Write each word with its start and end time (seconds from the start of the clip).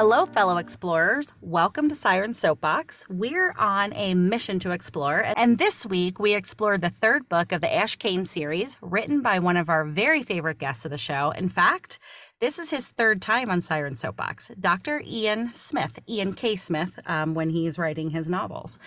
Hello, 0.00 0.24
fellow 0.24 0.56
explorers. 0.56 1.30
Welcome 1.42 1.90
to 1.90 1.94
Siren 1.94 2.32
Soapbox. 2.32 3.06
We're 3.10 3.52
on 3.58 3.92
a 3.92 4.14
mission 4.14 4.58
to 4.60 4.70
explore, 4.70 5.26
and 5.36 5.58
this 5.58 5.84
week 5.84 6.18
we 6.18 6.32
explored 6.32 6.80
the 6.80 6.88
third 6.88 7.28
book 7.28 7.52
of 7.52 7.60
the 7.60 7.70
Ash 7.70 7.96
Kane 7.96 8.24
series, 8.24 8.78
written 8.80 9.20
by 9.20 9.40
one 9.40 9.58
of 9.58 9.68
our 9.68 9.84
very 9.84 10.22
favorite 10.22 10.56
guests 10.56 10.86
of 10.86 10.90
the 10.90 10.96
show. 10.96 11.32
In 11.32 11.50
fact, 11.50 11.98
this 12.40 12.58
is 12.58 12.70
his 12.70 12.88
third 12.88 13.20
time 13.20 13.50
on 13.50 13.60
Siren 13.60 13.94
Soapbox, 13.94 14.50
Dr. 14.58 15.02
Ian 15.06 15.52
Smith, 15.52 15.98
Ian 16.08 16.32
K. 16.32 16.56
Smith, 16.56 16.98
um, 17.04 17.34
when 17.34 17.50
he's 17.50 17.78
writing 17.78 18.10
his 18.10 18.30
novels. 18.30 18.78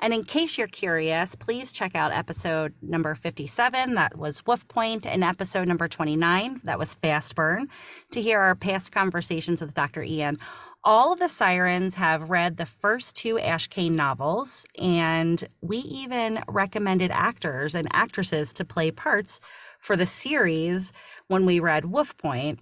And 0.00 0.14
in 0.14 0.24
case 0.24 0.56
you're 0.56 0.66
curious, 0.66 1.34
please 1.34 1.70
check 1.70 1.94
out 1.94 2.12
episode 2.12 2.72
number 2.80 3.14
57, 3.14 3.94
that 3.94 4.16
was 4.16 4.44
Wolf 4.46 4.66
Point, 4.68 5.06
and 5.06 5.22
episode 5.22 5.68
number 5.68 5.86
29, 5.86 6.62
that 6.64 6.78
was 6.78 6.94
Fast 6.94 7.34
Burn, 7.34 7.68
to 8.10 8.22
hear 8.22 8.40
our 8.40 8.54
past 8.54 8.90
conversations 8.90 9.60
with 9.60 9.74
Dr. 9.74 10.02
Ian. 10.02 10.38
All 10.82 11.12
of 11.12 11.18
the 11.18 11.28
sirens 11.28 11.94
have 11.94 12.30
read 12.30 12.56
the 12.56 12.66
first 12.66 13.16
two 13.16 13.38
Ash 13.38 13.68
Kane 13.68 13.96
novels, 13.96 14.66
and 14.80 15.44
we 15.60 15.78
even 15.78 16.40
recommended 16.48 17.10
actors 17.10 17.74
and 17.74 17.88
actresses 17.92 18.52
to 18.54 18.64
play 18.64 18.90
parts 18.90 19.40
for 19.84 19.96
the 19.96 20.06
series 20.06 20.92
when 21.28 21.44
we 21.44 21.60
read 21.60 21.84
Wolf 21.84 22.16
Point. 22.16 22.60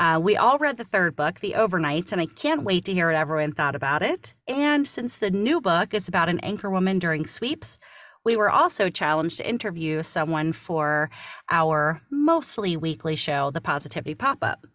Uh, 0.00 0.18
we 0.18 0.34
all 0.34 0.56
read 0.56 0.78
the 0.78 0.84
third 0.84 1.14
book, 1.14 1.40
The 1.40 1.52
Overnights, 1.52 2.10
and 2.10 2.22
I 2.22 2.26
can't 2.26 2.62
wait 2.62 2.86
to 2.86 2.94
hear 2.94 3.08
what 3.08 3.16
everyone 3.16 3.52
thought 3.52 3.74
about 3.74 4.02
it. 4.02 4.32
And 4.48 4.88
since 4.88 5.18
the 5.18 5.30
new 5.30 5.60
book 5.60 5.92
is 5.92 6.08
about 6.08 6.30
an 6.30 6.38
anchorwoman 6.38 6.98
during 6.98 7.26
sweeps, 7.26 7.78
we 8.24 8.34
were 8.34 8.48
also 8.48 8.88
challenged 8.88 9.36
to 9.36 9.48
interview 9.48 10.02
someone 10.02 10.54
for 10.54 11.10
our 11.50 12.00
mostly 12.10 12.78
weekly 12.78 13.14
show, 13.14 13.50
The 13.50 13.60
Positivity 13.60 14.14
Pop 14.14 14.38
Up. 14.42 14.66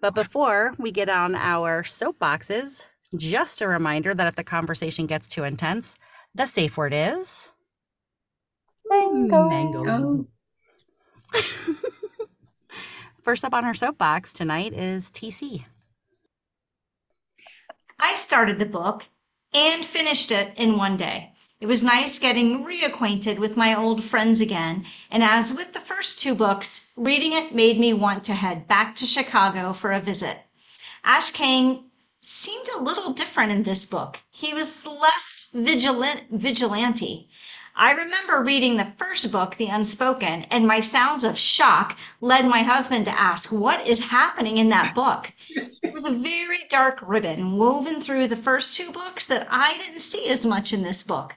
But 0.00 0.14
before 0.14 0.74
we 0.78 0.92
get 0.92 1.08
on 1.08 1.34
our 1.34 1.82
soapboxes, 1.82 2.86
just 3.16 3.60
a 3.60 3.66
reminder 3.66 4.14
that 4.14 4.28
if 4.28 4.36
the 4.36 4.44
conversation 4.44 5.06
gets 5.06 5.26
too 5.26 5.42
intense, 5.42 5.96
the 6.36 6.46
safe 6.46 6.76
word 6.76 6.92
is 6.94 7.50
mango. 8.88 9.48
mango. 9.48 10.26
First 13.28 13.44
up 13.44 13.52
on 13.52 13.64
her 13.64 13.74
soapbox 13.74 14.32
tonight 14.32 14.72
is 14.72 15.10
TC. 15.10 15.66
I 18.00 18.14
started 18.14 18.58
the 18.58 18.64
book 18.64 19.04
and 19.52 19.84
finished 19.84 20.32
it 20.32 20.56
in 20.56 20.78
one 20.78 20.96
day. 20.96 21.34
It 21.60 21.66
was 21.66 21.84
nice 21.84 22.18
getting 22.18 22.64
reacquainted 22.64 23.38
with 23.38 23.54
my 23.54 23.74
old 23.74 24.02
friends 24.02 24.40
again, 24.40 24.86
and 25.10 25.22
as 25.22 25.54
with 25.54 25.74
the 25.74 25.78
first 25.78 26.20
two 26.20 26.34
books, 26.34 26.94
reading 26.96 27.34
it 27.34 27.54
made 27.54 27.78
me 27.78 27.92
want 27.92 28.24
to 28.24 28.32
head 28.32 28.66
back 28.66 28.96
to 28.96 29.04
Chicago 29.04 29.74
for 29.74 29.92
a 29.92 30.00
visit. 30.00 30.38
Ash 31.04 31.30
Kane 31.30 31.84
seemed 32.22 32.68
a 32.68 32.82
little 32.82 33.12
different 33.12 33.52
in 33.52 33.62
this 33.62 33.84
book. 33.84 34.20
He 34.30 34.54
was 34.54 34.86
less 34.86 35.50
vigilant, 35.52 36.30
vigilante. 36.30 37.27
I 37.80 37.92
remember 37.92 38.42
reading 38.42 38.76
the 38.76 38.92
first 38.96 39.30
book, 39.30 39.54
The 39.54 39.68
Unspoken, 39.68 40.46
and 40.50 40.66
my 40.66 40.80
sounds 40.80 41.22
of 41.22 41.38
shock 41.38 41.96
led 42.20 42.44
my 42.44 42.62
husband 42.62 43.04
to 43.04 43.16
ask, 43.20 43.52
What 43.52 43.86
is 43.86 44.10
happening 44.10 44.56
in 44.56 44.70
that 44.70 44.96
book? 44.96 45.32
There 45.80 45.92
was 45.92 46.04
a 46.04 46.10
very 46.10 46.66
dark 46.68 46.98
ribbon 47.00 47.56
woven 47.56 48.00
through 48.00 48.26
the 48.26 48.34
first 48.34 48.76
two 48.76 48.90
books 48.90 49.28
that 49.28 49.46
I 49.48 49.78
didn't 49.78 50.00
see 50.00 50.28
as 50.28 50.44
much 50.44 50.72
in 50.72 50.82
this 50.82 51.04
book. 51.04 51.36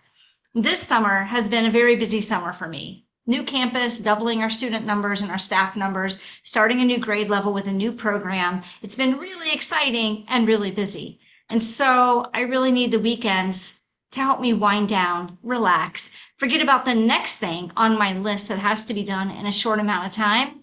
This 0.56 0.81
summer 0.81 1.25
has 1.25 1.47
been 1.47 1.67
a 1.67 1.72
very 1.72 1.95
busy 1.95 2.22
summer 2.22 2.53
for 2.53 2.67
me. 2.67 3.06
New 3.28 3.44
campus, 3.44 4.00
doubling 4.00 4.42
our 4.42 4.50
student 4.50 4.84
numbers 4.84 5.22
and 5.22 5.30
our 5.30 5.38
staff 5.38 5.78
numbers, 5.78 6.23
starting 6.42 6.81
a 6.81 6.86
new 6.86 6.97
grade 6.97 7.30
level 7.30 7.53
with 7.53 7.67
a 7.67 7.72
new 7.72 7.92
program. 7.92 8.64
It's 8.81 8.95
been 8.95 9.19
really 9.19 9.53
exciting 9.53 10.25
and 10.28 10.47
really 10.47 10.72
busy. 10.72 11.19
And 11.52 11.62
so 11.62 12.31
I 12.34 12.42
really 12.42 12.72
need 12.72 12.89
the 12.89 13.00
weekends 13.00 13.78
to 14.12 14.19
help 14.19 14.42
me 14.42 14.53
wind 14.53 14.89
down, 14.89 15.38
relax, 15.42 16.17
forget 16.42 16.59
about 16.59 16.86
the 16.86 16.95
next 16.95 17.38
thing 17.38 17.72
on 17.78 18.00
my 18.00 18.13
list 18.18 18.50
that 18.50 18.57
has 18.57 18.84
to 18.84 18.96
be 18.96 19.03
done 19.03 19.29
in 19.29 19.46
a 19.46 19.52
short 19.52 19.78
amount 19.78 20.07
of 20.07 20.12
time. 20.12 20.59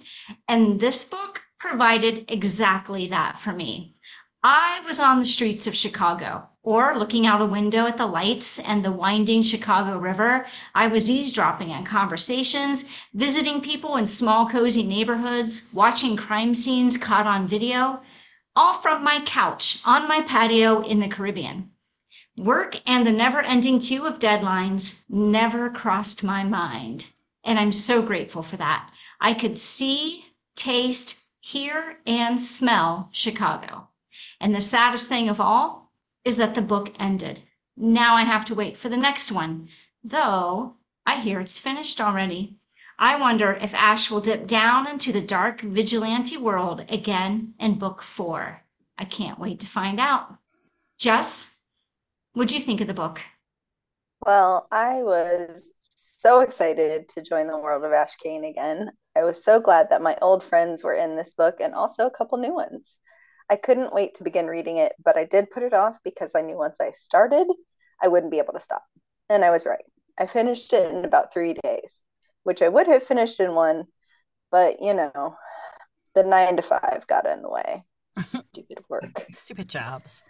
And 0.48 0.80
this 0.80 1.04
book 1.08 1.42
provided 1.60 2.24
exactly 2.26 3.06
that 3.06 3.38
for 3.38 3.52
me. 3.52 3.94
I 4.42 4.82
was 4.84 4.98
on 4.98 5.20
the 5.20 5.24
streets 5.24 5.68
of 5.68 5.76
Chicago 5.76 6.48
or 6.64 6.98
looking 6.98 7.28
out 7.28 7.40
a 7.40 7.46
window 7.46 7.86
at 7.86 7.96
the 7.96 8.08
lights 8.08 8.58
and 8.58 8.84
the 8.84 8.90
winding 8.90 9.44
Chicago 9.44 9.96
River. 9.98 10.46
I 10.74 10.88
was 10.88 11.08
eavesdropping 11.08 11.70
on 11.70 11.84
conversations, 11.84 12.92
visiting 13.14 13.60
people 13.60 13.94
in 13.94 14.06
small, 14.06 14.48
cozy 14.48 14.82
neighborhoods, 14.82 15.70
watching 15.72 16.16
crime 16.16 16.56
scenes 16.56 16.96
caught 16.96 17.26
on 17.26 17.46
video, 17.46 18.00
all 18.56 18.72
from 18.72 19.04
my 19.04 19.20
couch 19.24 19.80
on 19.86 20.08
my 20.08 20.22
patio 20.22 20.82
in 20.82 20.98
the 20.98 21.06
Caribbean. 21.06 21.70
Work 22.38 22.76
and 22.86 23.04
the 23.04 23.10
never 23.10 23.42
ending 23.42 23.80
queue 23.80 24.06
of 24.06 24.20
deadlines 24.20 25.10
never 25.10 25.68
crossed 25.70 26.22
my 26.22 26.44
mind. 26.44 27.06
And 27.42 27.58
I'm 27.58 27.72
so 27.72 28.00
grateful 28.00 28.42
for 28.42 28.56
that. 28.58 28.90
I 29.20 29.34
could 29.34 29.58
see, 29.58 30.24
taste, 30.54 31.34
hear, 31.40 31.98
and 32.06 32.40
smell 32.40 33.08
Chicago. 33.10 33.88
And 34.40 34.54
the 34.54 34.60
saddest 34.60 35.08
thing 35.08 35.28
of 35.28 35.40
all 35.40 35.90
is 36.24 36.36
that 36.36 36.54
the 36.54 36.62
book 36.62 36.94
ended. 37.00 37.42
Now 37.76 38.14
I 38.14 38.22
have 38.22 38.44
to 38.44 38.54
wait 38.54 38.76
for 38.76 38.88
the 38.88 38.96
next 38.96 39.32
one, 39.32 39.68
though 40.04 40.76
I 41.04 41.16
hear 41.16 41.40
it's 41.40 41.58
finished 41.58 42.00
already. 42.00 42.56
I 43.00 43.18
wonder 43.18 43.52
if 43.54 43.74
Ash 43.74 44.12
will 44.12 44.20
dip 44.20 44.46
down 44.46 44.86
into 44.86 45.10
the 45.10 45.20
dark 45.20 45.62
vigilante 45.62 46.36
world 46.36 46.84
again 46.88 47.54
in 47.58 47.80
book 47.80 48.00
four. 48.00 48.62
I 48.96 49.06
can't 49.06 49.40
wait 49.40 49.58
to 49.60 49.66
find 49.66 49.98
out. 49.98 50.38
Jess, 50.98 51.57
What'd 52.38 52.54
you 52.54 52.60
think 52.60 52.80
of 52.80 52.86
the 52.86 52.94
book? 52.94 53.20
Well, 54.24 54.68
I 54.70 55.02
was 55.02 55.68
so 55.80 56.38
excited 56.38 57.08
to 57.08 57.20
join 57.20 57.48
the 57.48 57.58
world 57.58 57.82
of 57.82 57.92
Ash 57.92 58.14
Kane 58.14 58.44
again. 58.44 58.92
I 59.16 59.24
was 59.24 59.42
so 59.42 59.58
glad 59.58 59.90
that 59.90 60.02
my 60.02 60.16
old 60.22 60.44
friends 60.44 60.84
were 60.84 60.94
in 60.94 61.16
this 61.16 61.34
book 61.34 61.56
and 61.58 61.74
also 61.74 62.06
a 62.06 62.12
couple 62.12 62.38
new 62.38 62.54
ones. 62.54 62.96
I 63.50 63.56
couldn't 63.56 63.92
wait 63.92 64.14
to 64.14 64.22
begin 64.22 64.46
reading 64.46 64.76
it, 64.76 64.92
but 65.04 65.16
I 65.16 65.24
did 65.24 65.50
put 65.50 65.64
it 65.64 65.74
off 65.74 65.98
because 66.04 66.30
I 66.36 66.42
knew 66.42 66.56
once 66.56 66.80
I 66.80 66.92
started, 66.92 67.48
I 68.00 68.06
wouldn't 68.06 68.30
be 68.30 68.38
able 68.38 68.52
to 68.52 68.60
stop. 68.60 68.84
And 69.28 69.44
I 69.44 69.50
was 69.50 69.66
right. 69.66 69.84
I 70.16 70.28
finished 70.28 70.72
it 70.72 70.92
in 70.92 71.04
about 71.04 71.32
three 71.32 71.54
days, 71.64 71.92
which 72.44 72.62
I 72.62 72.68
would 72.68 72.86
have 72.86 73.02
finished 73.02 73.40
in 73.40 73.56
one, 73.56 73.86
but 74.52 74.80
you 74.80 74.94
know, 74.94 75.34
the 76.14 76.22
nine 76.22 76.54
to 76.54 76.62
five 76.62 77.04
got 77.08 77.26
in 77.26 77.42
the 77.42 77.50
way. 77.50 77.82
Stupid 78.20 78.84
work. 78.88 79.26
Stupid 79.32 79.66
jobs. 79.66 80.22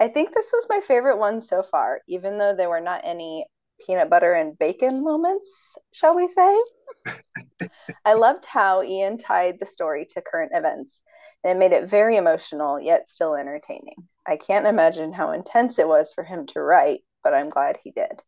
I 0.00 0.08
think 0.08 0.32
this 0.32 0.50
was 0.50 0.66
my 0.70 0.80
favorite 0.80 1.18
one 1.18 1.42
so 1.42 1.62
far, 1.62 2.00
even 2.08 2.38
though 2.38 2.54
there 2.54 2.70
were 2.70 2.80
not 2.80 3.02
any 3.04 3.44
peanut 3.86 4.08
butter 4.08 4.32
and 4.32 4.58
bacon 4.58 5.04
moments, 5.04 5.46
shall 5.92 6.16
we 6.16 6.26
say. 6.26 6.62
I 8.06 8.14
loved 8.14 8.46
how 8.46 8.82
Ian 8.82 9.18
tied 9.18 9.60
the 9.60 9.66
story 9.66 10.06
to 10.10 10.22
current 10.22 10.52
events, 10.54 11.02
and 11.44 11.52
it 11.52 11.58
made 11.58 11.72
it 11.72 11.88
very 11.88 12.16
emotional 12.16 12.80
yet 12.80 13.08
still 13.08 13.34
entertaining. 13.34 14.08
I 14.26 14.36
can't 14.36 14.66
imagine 14.66 15.12
how 15.12 15.32
intense 15.32 15.78
it 15.78 15.86
was 15.88 16.14
for 16.14 16.24
him 16.24 16.46
to 16.46 16.62
write, 16.62 17.00
but 17.22 17.34
I'm 17.34 17.50
glad 17.50 17.78
he 17.82 17.90
did. 17.90 18.22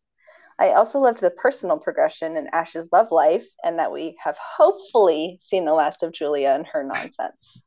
I 0.58 0.72
also 0.72 1.00
loved 1.00 1.20
the 1.20 1.30
personal 1.30 1.78
progression 1.78 2.36
in 2.36 2.48
Ash's 2.52 2.88
love 2.92 3.10
life, 3.10 3.46
and 3.64 3.78
that 3.78 3.92
we 3.92 4.14
have 4.22 4.36
hopefully 4.36 5.40
seen 5.42 5.64
the 5.64 5.72
last 5.72 6.02
of 6.02 6.12
Julia 6.12 6.50
and 6.50 6.66
her 6.66 6.84
nonsense. 6.84 7.62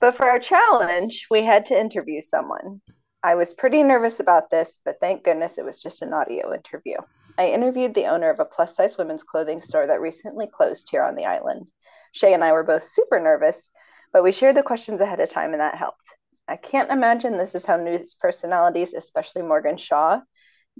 But 0.00 0.16
for 0.16 0.24
our 0.26 0.38
challenge, 0.38 1.26
we 1.30 1.42
had 1.42 1.66
to 1.66 1.78
interview 1.78 2.22
someone. 2.22 2.80
I 3.22 3.34
was 3.34 3.52
pretty 3.52 3.82
nervous 3.82 4.18
about 4.18 4.50
this, 4.50 4.80
but 4.84 4.98
thank 4.98 5.24
goodness 5.24 5.58
it 5.58 5.64
was 5.64 5.80
just 5.80 6.00
an 6.00 6.14
audio 6.14 6.54
interview. 6.54 6.96
I 7.36 7.50
interviewed 7.50 7.94
the 7.94 8.06
owner 8.06 8.30
of 8.30 8.40
a 8.40 8.46
plus 8.46 8.74
size 8.74 8.96
women's 8.96 9.22
clothing 9.22 9.60
store 9.60 9.86
that 9.86 10.00
recently 10.00 10.46
closed 10.46 10.88
here 10.90 11.02
on 11.02 11.16
the 11.16 11.26
island. 11.26 11.66
Shay 12.12 12.32
and 12.32 12.42
I 12.42 12.52
were 12.52 12.64
both 12.64 12.82
super 12.82 13.20
nervous, 13.20 13.68
but 14.12 14.22
we 14.24 14.32
shared 14.32 14.56
the 14.56 14.62
questions 14.62 15.02
ahead 15.02 15.20
of 15.20 15.28
time 15.28 15.52
and 15.52 15.60
that 15.60 15.74
helped. 15.74 16.14
I 16.48 16.56
can't 16.56 16.90
imagine 16.90 17.36
this 17.36 17.54
is 17.54 17.66
how 17.66 17.76
news 17.76 18.14
personalities, 18.14 18.94
especially 18.94 19.42
Morgan 19.42 19.76
Shaw, 19.76 20.20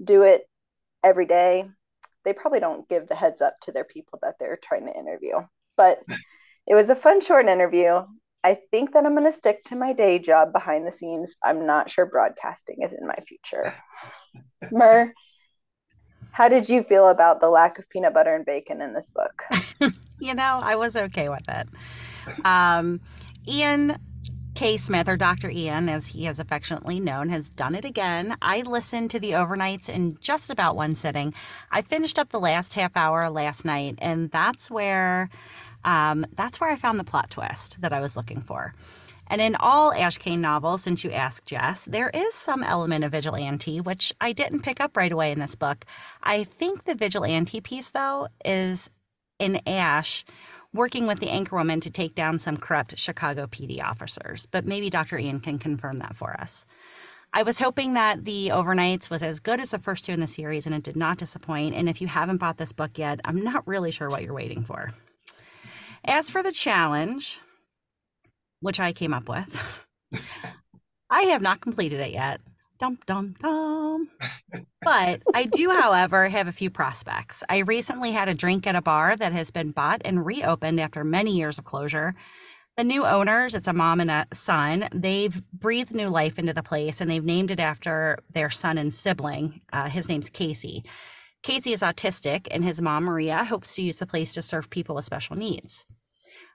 do 0.03 0.23
it 0.23 0.43
every 1.03 1.27
day. 1.27 1.65
They 2.25 2.33
probably 2.33 2.59
don't 2.59 2.89
give 2.89 3.07
the 3.07 3.15
heads 3.15 3.39
up 3.41 3.55
to 3.61 3.71
their 3.71 3.85
people 3.85 4.19
that 4.23 4.35
they're 4.39 4.59
trying 4.61 4.87
to 4.87 4.97
interview. 4.97 5.35
But 5.77 5.99
it 6.67 6.75
was 6.75 6.89
a 6.89 6.95
fun, 6.95 7.21
short 7.21 7.47
interview. 7.47 8.01
I 8.43 8.57
think 8.71 8.93
that 8.93 9.05
I'm 9.05 9.15
going 9.15 9.29
to 9.29 9.37
stick 9.37 9.63
to 9.65 9.75
my 9.75 9.93
day 9.93 10.17
job 10.19 10.51
behind 10.51 10.85
the 10.85 10.91
scenes. 10.91 11.35
I'm 11.43 11.65
not 11.65 11.89
sure 11.89 12.05
broadcasting 12.05 12.77
is 12.81 12.93
in 12.93 13.07
my 13.07 13.17
future. 13.27 13.71
Mer, 14.71 15.13
how 16.31 16.47
did 16.47 16.69
you 16.69 16.81
feel 16.81 17.09
about 17.09 17.41
the 17.41 17.49
lack 17.49 17.77
of 17.77 17.89
peanut 17.89 18.13
butter 18.13 18.33
and 18.33 18.45
bacon 18.45 18.81
in 18.81 18.93
this 18.93 19.09
book? 19.09 19.43
you 20.19 20.33
know, 20.33 20.59
I 20.61 20.75
was 20.75 20.95
okay 20.95 21.29
with 21.29 21.47
it. 21.49 21.67
Um, 22.45 23.01
Ian 23.47 23.97
K. 24.53 24.77
Smith, 24.77 25.07
or 25.07 25.17
Dr. 25.17 25.49
Ian, 25.49 25.89
as 25.89 26.09
he 26.09 26.27
is 26.27 26.39
affectionately 26.39 26.99
known, 26.99 27.29
has 27.29 27.49
done 27.49 27.73
it 27.73 27.85
again. 27.85 28.35
I 28.41 28.61
listened 28.61 29.09
to 29.11 29.19
the 29.19 29.31
overnights 29.31 29.89
in 29.89 30.17
just 30.19 30.49
about 30.49 30.75
one 30.75 30.95
sitting. 30.95 31.33
I 31.71 31.81
finished 31.81 32.19
up 32.19 32.29
the 32.29 32.39
last 32.39 32.73
half 32.73 32.91
hour 32.95 33.29
last 33.29 33.65
night, 33.65 33.95
and 33.99 34.29
that's 34.29 34.69
where 34.69 35.29
um, 35.83 36.25
that's 36.35 36.59
where 36.59 36.71
I 36.71 36.75
found 36.75 36.99
the 36.99 37.03
plot 37.03 37.29
twist 37.29 37.81
that 37.81 37.93
I 37.93 37.99
was 37.99 38.15
looking 38.15 38.41
for. 38.41 38.73
And 39.27 39.39
in 39.39 39.55
all 39.55 39.93
Ash 39.93 40.17
Kane 40.17 40.41
novels, 40.41 40.83
since 40.83 41.05
you 41.05 41.11
asked 41.11 41.45
Jess, 41.45 41.85
there 41.85 42.09
is 42.09 42.33
some 42.33 42.63
element 42.63 43.05
of 43.05 43.13
vigilante, 43.13 43.79
which 43.79 44.13
I 44.19 44.33
didn't 44.33 44.59
pick 44.63 44.81
up 44.81 44.97
right 44.97 45.11
away 45.11 45.31
in 45.31 45.39
this 45.39 45.55
book. 45.55 45.85
I 46.21 46.43
think 46.43 46.83
the 46.83 46.95
vigilante 46.95 47.61
piece, 47.61 47.91
though, 47.91 48.27
is 48.43 48.89
in 49.39 49.61
Ash 49.65 50.25
working 50.73 51.07
with 51.07 51.19
the 51.19 51.27
anchorwoman 51.27 51.81
to 51.81 51.89
take 51.89 52.13
down 52.13 52.39
some 52.39 52.57
corrupt 52.57 52.97
Chicago 52.99 53.47
PD 53.47 53.81
officers. 53.81 54.47
But 54.47 54.65
maybe 54.65 54.89
Dr. 54.89 55.17
Ian 55.17 55.39
can 55.39 55.59
confirm 55.59 55.97
that 55.97 56.15
for 56.17 56.33
us. 56.39 56.65
I 57.33 57.43
was 57.43 57.59
hoping 57.59 57.93
that 57.93 58.25
the 58.25 58.49
overnights 58.49 59.09
was 59.09 59.23
as 59.23 59.39
good 59.39 59.61
as 59.61 59.71
the 59.71 59.79
first 59.79 60.03
two 60.03 60.11
in 60.11 60.19
the 60.19 60.27
series, 60.27 60.65
and 60.65 60.75
it 60.75 60.83
did 60.83 60.97
not 60.97 61.17
disappoint. 61.17 61.75
And 61.75 61.87
if 61.87 62.01
you 62.01 62.07
haven't 62.07 62.37
bought 62.37 62.57
this 62.57 62.73
book 62.73 62.97
yet, 62.97 63.21
I'm 63.23 63.41
not 63.41 63.65
really 63.65 63.91
sure 63.91 64.09
what 64.09 64.23
you're 64.23 64.33
waiting 64.33 64.63
for. 64.63 64.93
As 66.05 66.29
for 66.29 66.41
the 66.41 66.51
challenge, 66.51 67.39
which 68.59 68.79
I 68.79 68.91
came 68.91 69.13
up 69.13 69.29
with, 69.29 69.87
I 71.09 71.21
have 71.23 71.41
not 71.41 71.61
completed 71.61 71.99
it 71.99 72.11
yet. 72.11 72.41
Dum, 72.79 72.97
dum, 73.05 73.35
dum. 73.39 74.09
but 74.81 75.21
I 75.35 75.45
do, 75.45 75.69
however, 75.69 76.27
have 76.27 76.47
a 76.47 76.51
few 76.51 76.71
prospects. 76.71 77.43
I 77.47 77.59
recently 77.59 78.11
had 78.11 78.27
a 78.27 78.33
drink 78.33 78.65
at 78.65 78.75
a 78.75 78.81
bar 78.81 79.15
that 79.15 79.33
has 79.33 79.51
been 79.51 79.71
bought 79.71 80.01
and 80.03 80.25
reopened 80.25 80.79
after 80.79 81.03
many 81.03 81.37
years 81.37 81.59
of 81.59 81.65
closure. 81.65 82.15
The 82.77 82.83
new 82.83 83.05
owners, 83.05 83.53
it's 83.53 83.67
a 83.67 83.73
mom 83.73 83.99
and 83.99 84.09
a 84.09 84.25
son, 84.33 84.87
they've 84.91 85.39
breathed 85.51 85.93
new 85.93 86.07
life 86.07 86.39
into 86.39 86.53
the 86.53 86.63
place 86.63 87.01
and 87.01 87.11
they've 87.11 87.23
named 87.23 87.51
it 87.51 87.59
after 87.59 88.17
their 88.31 88.49
son 88.49 88.79
and 88.79 88.91
sibling. 88.91 89.61
Uh, 89.71 89.87
his 89.87 90.09
name's 90.09 90.29
Casey. 90.29 90.83
Casey 91.43 91.73
is 91.73 91.81
autistic, 91.81 92.47
and 92.51 92.63
his 92.63 92.81
mom, 92.81 93.05
Maria, 93.05 93.43
hopes 93.43 93.75
to 93.75 93.81
use 93.81 93.97
the 93.97 94.05
place 94.05 94.33
to 94.35 94.41
serve 94.41 94.69
people 94.69 94.95
with 94.95 95.05
special 95.05 95.35
needs. 95.35 95.85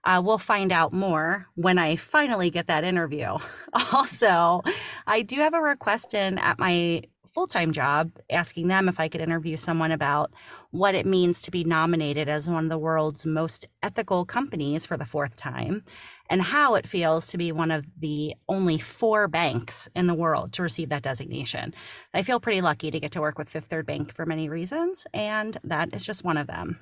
Uh, 0.04 0.22
we'll 0.24 0.38
find 0.38 0.70
out 0.70 0.92
more 0.92 1.46
when 1.56 1.78
I 1.78 1.96
finally 1.96 2.50
get 2.50 2.68
that 2.68 2.84
interview. 2.84 3.38
Also, 3.92 4.62
I 5.06 5.22
do 5.22 5.36
have 5.36 5.54
a 5.54 5.60
request 5.60 6.14
in 6.14 6.38
at 6.38 6.58
my 6.58 7.02
full 7.36 7.46
time 7.46 7.72
job 7.72 8.12
asking 8.30 8.68
them 8.68 8.88
if 8.88 8.98
I 8.98 9.08
could 9.08 9.20
interview 9.20 9.56
someone 9.58 9.92
about 9.92 10.32
what 10.70 10.94
it 10.94 11.04
means 11.04 11.42
to 11.42 11.50
be 11.50 11.64
nominated 11.64 12.28
as 12.28 12.48
one 12.48 12.64
of 12.64 12.70
the 12.70 12.78
world's 12.78 13.26
most 13.26 13.66
ethical 13.82 14.24
companies 14.24 14.86
for 14.86 14.96
the 14.96 15.04
fourth 15.04 15.36
time 15.36 15.84
and 16.28 16.42
how 16.42 16.74
it 16.74 16.86
feels 16.86 17.26
to 17.28 17.38
be 17.38 17.52
one 17.52 17.70
of 17.70 17.84
the 17.98 18.34
only 18.48 18.78
four 18.78 19.28
banks 19.28 19.88
in 19.94 20.06
the 20.06 20.14
world 20.14 20.52
to 20.54 20.62
receive 20.62 20.88
that 20.90 21.02
designation. 21.02 21.74
I 22.14 22.22
feel 22.22 22.40
pretty 22.40 22.60
lucky 22.60 22.90
to 22.90 23.00
get 23.00 23.12
to 23.12 23.20
work 23.20 23.38
with 23.38 23.48
Fifth 23.48 23.66
Third 23.66 23.86
Bank 23.86 24.14
for 24.14 24.26
many 24.26 24.48
reasons, 24.48 25.06
and 25.14 25.56
that 25.64 25.94
is 25.94 26.04
just 26.04 26.24
one 26.24 26.36
of 26.36 26.46
them. 26.46 26.78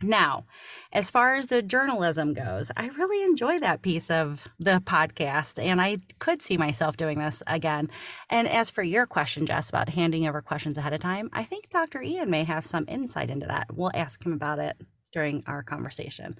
Now, 0.00 0.44
as 0.92 1.10
far 1.10 1.34
as 1.34 1.48
the 1.48 1.60
journalism 1.60 2.32
goes, 2.32 2.70
I 2.76 2.86
really 2.86 3.24
enjoy 3.24 3.58
that 3.58 3.82
piece 3.82 4.12
of 4.12 4.46
the 4.60 4.80
podcast, 4.84 5.60
and 5.60 5.80
I 5.80 5.98
could 6.20 6.40
see 6.40 6.56
myself 6.56 6.96
doing 6.96 7.18
this 7.18 7.42
again. 7.48 7.90
And 8.30 8.46
as 8.46 8.70
for 8.70 8.84
your 8.84 9.06
question, 9.06 9.44
Jess, 9.44 9.68
about 9.68 9.88
handing 9.88 10.28
over 10.28 10.40
questions 10.40 10.78
ahead 10.78 10.92
of 10.92 11.00
time, 11.00 11.30
I 11.32 11.42
think 11.42 11.68
Dr. 11.70 12.00
Ian 12.00 12.30
may 12.30 12.44
have 12.44 12.64
some 12.64 12.84
insight 12.86 13.28
into 13.28 13.46
that. 13.46 13.74
We'll 13.74 13.90
ask 13.92 14.24
him 14.24 14.32
about 14.32 14.60
it 14.60 14.76
during 15.12 15.42
our 15.48 15.64
conversation. 15.64 16.38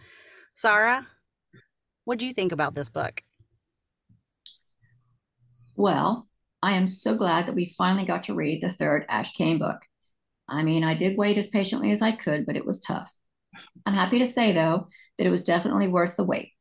Sarah, 0.54 1.08
what 2.08 2.18
do 2.18 2.24
you 2.24 2.32
think 2.32 2.52
about 2.52 2.74
this 2.74 2.88
book? 2.88 3.22
Well, 5.76 6.26
I 6.62 6.72
am 6.72 6.88
so 6.88 7.14
glad 7.14 7.46
that 7.46 7.54
we 7.54 7.74
finally 7.76 8.06
got 8.06 8.24
to 8.24 8.34
read 8.34 8.62
the 8.62 8.70
third 8.70 9.04
Ash 9.10 9.30
Kane 9.32 9.58
book. 9.58 9.82
I 10.48 10.62
mean, 10.62 10.84
I 10.84 10.94
did 10.94 11.18
wait 11.18 11.36
as 11.36 11.48
patiently 11.48 11.90
as 11.90 12.00
I 12.00 12.12
could, 12.12 12.46
but 12.46 12.56
it 12.56 12.64
was 12.64 12.80
tough. 12.80 13.10
I'm 13.84 13.92
happy 13.92 14.18
to 14.20 14.24
say, 14.24 14.54
though, 14.54 14.88
that 15.18 15.26
it 15.26 15.30
was 15.30 15.42
definitely 15.42 15.86
worth 15.86 16.16
the 16.16 16.24
wait. 16.24 16.52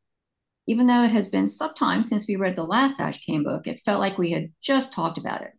Even 0.67 0.85
though 0.85 1.05
it 1.05 1.11
has 1.11 1.29
been 1.29 1.47
some 1.47 1.73
time 1.73 2.03
since 2.03 2.27
we 2.27 2.35
read 2.35 2.57
the 2.57 2.65
last 2.65 2.99
Ash 2.99 3.17
Kane 3.19 3.45
book, 3.45 3.67
it 3.67 3.79
felt 3.85 4.01
like 4.01 4.17
we 4.17 4.31
had 4.31 4.51
just 4.61 4.91
talked 4.91 5.17
about 5.17 5.43
it. 5.43 5.53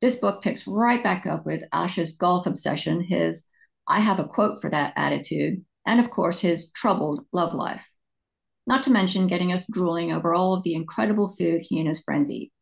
This 0.00 0.14
book 0.14 0.40
picks 0.40 0.68
right 0.68 1.02
back 1.02 1.26
up 1.26 1.44
with 1.44 1.64
Ash's 1.72 2.12
golf 2.12 2.46
obsession, 2.46 3.00
his 3.00 3.50
I 3.88 3.98
have 3.98 4.20
a 4.20 4.28
quote 4.28 4.60
for 4.60 4.70
that 4.70 4.92
attitude, 4.94 5.64
and 5.84 5.98
of 5.98 6.12
course, 6.12 6.38
his 6.38 6.70
troubled 6.70 7.26
love 7.32 7.54
life. 7.54 7.90
Not 8.66 8.82
to 8.84 8.90
mention 8.90 9.26
getting 9.26 9.52
us 9.52 9.66
drooling 9.70 10.12
over 10.12 10.34
all 10.34 10.54
of 10.54 10.62
the 10.62 10.74
incredible 10.74 11.34
food 11.38 11.62
he 11.62 11.78
and 11.78 11.88
his 11.88 12.02
friends 12.02 12.30
eat. 12.30 12.52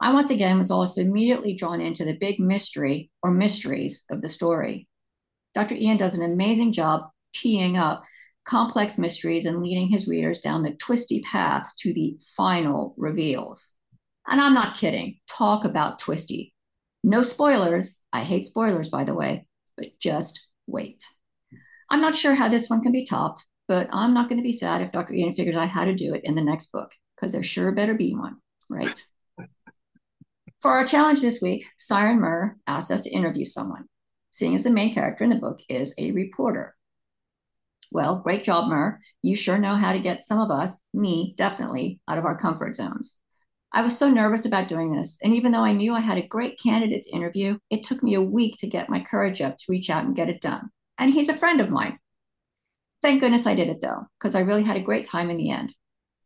I 0.00 0.12
once 0.12 0.30
again 0.30 0.58
was 0.58 0.70
also 0.70 1.00
immediately 1.00 1.54
drawn 1.54 1.80
into 1.80 2.04
the 2.04 2.18
big 2.18 2.38
mystery 2.38 3.10
or 3.22 3.30
mysteries 3.30 4.04
of 4.10 4.20
the 4.20 4.28
story. 4.28 4.88
Dr. 5.54 5.74
Ian 5.74 5.96
does 5.96 6.16
an 6.16 6.30
amazing 6.30 6.72
job 6.72 7.08
teeing 7.32 7.78
up 7.78 8.04
complex 8.46 8.98
mysteries 8.98 9.46
and 9.46 9.62
leading 9.62 9.88
his 9.88 10.06
readers 10.06 10.38
down 10.38 10.62
the 10.62 10.74
twisty 10.74 11.22
paths 11.22 11.74
to 11.76 11.94
the 11.94 12.18
final 12.36 12.94
reveals. 12.98 13.74
And 14.26 14.40
I'm 14.40 14.54
not 14.54 14.76
kidding. 14.76 15.18
Talk 15.28 15.64
about 15.64 15.98
twisty. 15.98 16.52
No 17.02 17.22
spoilers. 17.22 18.02
I 18.12 18.20
hate 18.20 18.44
spoilers, 18.44 18.88
by 18.88 19.04
the 19.04 19.14
way, 19.14 19.46
but 19.76 19.98
just 19.98 20.46
wait. 20.66 21.04
I'm 21.88 22.00
not 22.00 22.14
sure 22.14 22.34
how 22.34 22.48
this 22.48 22.68
one 22.68 22.82
can 22.82 22.92
be 22.92 23.04
topped, 23.04 23.44
but 23.68 23.88
I'm 23.92 24.14
not 24.14 24.28
going 24.28 24.38
to 24.38 24.46
be 24.46 24.52
sad 24.52 24.82
if 24.82 24.92
Dr. 24.92 25.14
Ian 25.14 25.34
figures 25.34 25.56
out 25.56 25.68
how 25.68 25.84
to 25.84 25.94
do 25.94 26.14
it 26.14 26.24
in 26.24 26.34
the 26.34 26.42
next 26.42 26.72
book, 26.72 26.92
because 27.14 27.32
there 27.32 27.42
sure 27.42 27.72
better 27.72 27.94
be 27.94 28.14
one, 28.14 28.36
right? 28.68 29.04
For 30.62 30.70
our 30.72 30.86
challenge 30.86 31.20
this 31.20 31.42
week, 31.42 31.66
Siren 31.78 32.20
Murr 32.20 32.56
asked 32.66 32.90
us 32.90 33.02
to 33.02 33.10
interview 33.10 33.44
someone 33.44 33.86
seeing 34.36 34.54
as 34.54 34.64
the 34.64 34.70
main 34.70 34.92
character 34.92 35.24
in 35.24 35.30
the 35.30 35.36
book 35.36 35.60
is 35.68 35.94
a 35.96 36.12
reporter. 36.12 36.76
Well, 37.90 38.20
great 38.20 38.42
job, 38.42 38.68
Murr. 38.68 38.98
You 39.22 39.34
sure 39.34 39.56
know 39.56 39.74
how 39.74 39.94
to 39.94 39.98
get 39.98 40.22
some 40.22 40.40
of 40.40 40.50
us, 40.50 40.82
me 40.92 41.34
definitely, 41.38 42.00
out 42.06 42.18
of 42.18 42.26
our 42.26 42.36
comfort 42.36 42.76
zones. 42.76 43.18
I 43.72 43.80
was 43.80 43.96
so 43.96 44.10
nervous 44.10 44.44
about 44.44 44.68
doing 44.68 44.92
this, 44.92 45.18
and 45.22 45.34
even 45.34 45.52
though 45.52 45.64
I 45.64 45.72
knew 45.72 45.94
I 45.94 46.00
had 46.00 46.18
a 46.18 46.26
great 46.26 46.58
candidate 46.62 47.04
to 47.04 47.16
interview, 47.16 47.58
it 47.70 47.84
took 47.84 48.02
me 48.02 48.14
a 48.14 48.20
week 48.20 48.56
to 48.58 48.66
get 48.66 48.90
my 48.90 49.00
courage 49.00 49.40
up 49.40 49.56
to 49.56 49.64
reach 49.70 49.88
out 49.88 50.04
and 50.04 50.14
get 50.14 50.28
it 50.28 50.42
done. 50.42 50.68
And 50.98 51.12
he's 51.12 51.30
a 51.30 51.34
friend 51.34 51.60
of 51.62 51.70
mine. 51.70 51.98
Thank 53.02 53.20
goodness 53.20 53.46
I 53.46 53.54
did 53.54 53.68
it 53.68 53.80
though, 53.82 54.06
because 54.18 54.34
I 54.34 54.40
really 54.40 54.64
had 54.64 54.76
a 54.76 54.82
great 54.82 55.04
time 55.04 55.30
in 55.30 55.36
the 55.36 55.50
end. 55.50 55.74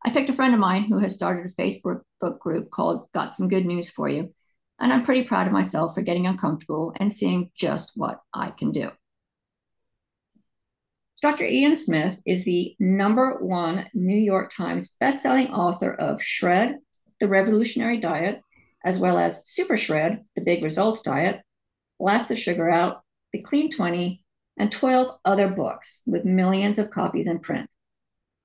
I 0.04 0.10
picked 0.10 0.30
a 0.30 0.32
friend 0.32 0.54
of 0.54 0.60
mine 0.60 0.84
who 0.84 0.98
has 0.98 1.14
started 1.14 1.50
a 1.50 1.62
Facebook 1.62 2.02
group 2.38 2.70
called 2.70 3.08
Got 3.12 3.34
Some 3.34 3.48
Good 3.48 3.66
News 3.66 3.90
for 3.90 4.08
You, 4.08 4.32
and 4.78 4.92
I'm 4.92 5.02
pretty 5.02 5.24
proud 5.24 5.46
of 5.46 5.52
myself 5.52 5.94
for 5.94 6.02
getting 6.02 6.26
uncomfortable 6.26 6.94
and 6.98 7.12
seeing 7.12 7.50
just 7.54 7.92
what 7.96 8.20
I 8.32 8.50
can 8.50 8.72
do. 8.72 8.90
Dr. 11.20 11.44
Ian 11.44 11.76
Smith 11.76 12.18
is 12.24 12.46
the 12.46 12.74
number 12.80 13.36
one 13.40 13.90
New 13.92 14.16
York 14.16 14.50
Times 14.56 14.96
bestselling 15.02 15.50
author 15.50 15.92
of 15.92 16.22
Shred, 16.22 16.78
The 17.20 17.28
Revolutionary 17.28 17.98
Diet, 17.98 18.40
as 18.86 18.98
well 18.98 19.18
as 19.18 19.46
Super 19.46 19.76
Shred, 19.76 20.24
The 20.34 20.42
Big 20.42 20.64
Results 20.64 21.02
Diet, 21.02 21.42
Blast 21.98 22.30
the 22.30 22.36
Sugar 22.36 22.70
Out, 22.70 23.02
The 23.34 23.42
Clean 23.42 23.70
20, 23.70 24.24
and 24.58 24.70
12 24.70 25.18
other 25.24 25.48
books 25.48 26.02
with 26.06 26.24
millions 26.24 26.78
of 26.78 26.90
copies 26.90 27.26
in 27.26 27.38
print. 27.38 27.68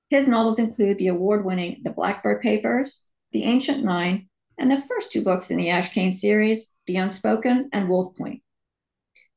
His 0.08 0.28
novels 0.28 0.58
include 0.58 0.98
the 0.98 1.08
award 1.08 1.44
winning 1.44 1.80
The 1.82 1.92
Blackbird 1.92 2.40
Papers, 2.40 3.06
The 3.32 3.44
Ancient 3.44 3.84
Nine, 3.84 4.28
and 4.58 4.70
the 4.70 4.82
first 4.82 5.12
two 5.12 5.22
books 5.22 5.50
in 5.50 5.56
the 5.56 5.70
Ash 5.70 5.92
Kane 5.92 6.12
series, 6.12 6.74
The 6.86 6.96
Unspoken 6.96 7.70
and 7.72 7.88
Wolf 7.88 8.16
Point. 8.16 8.42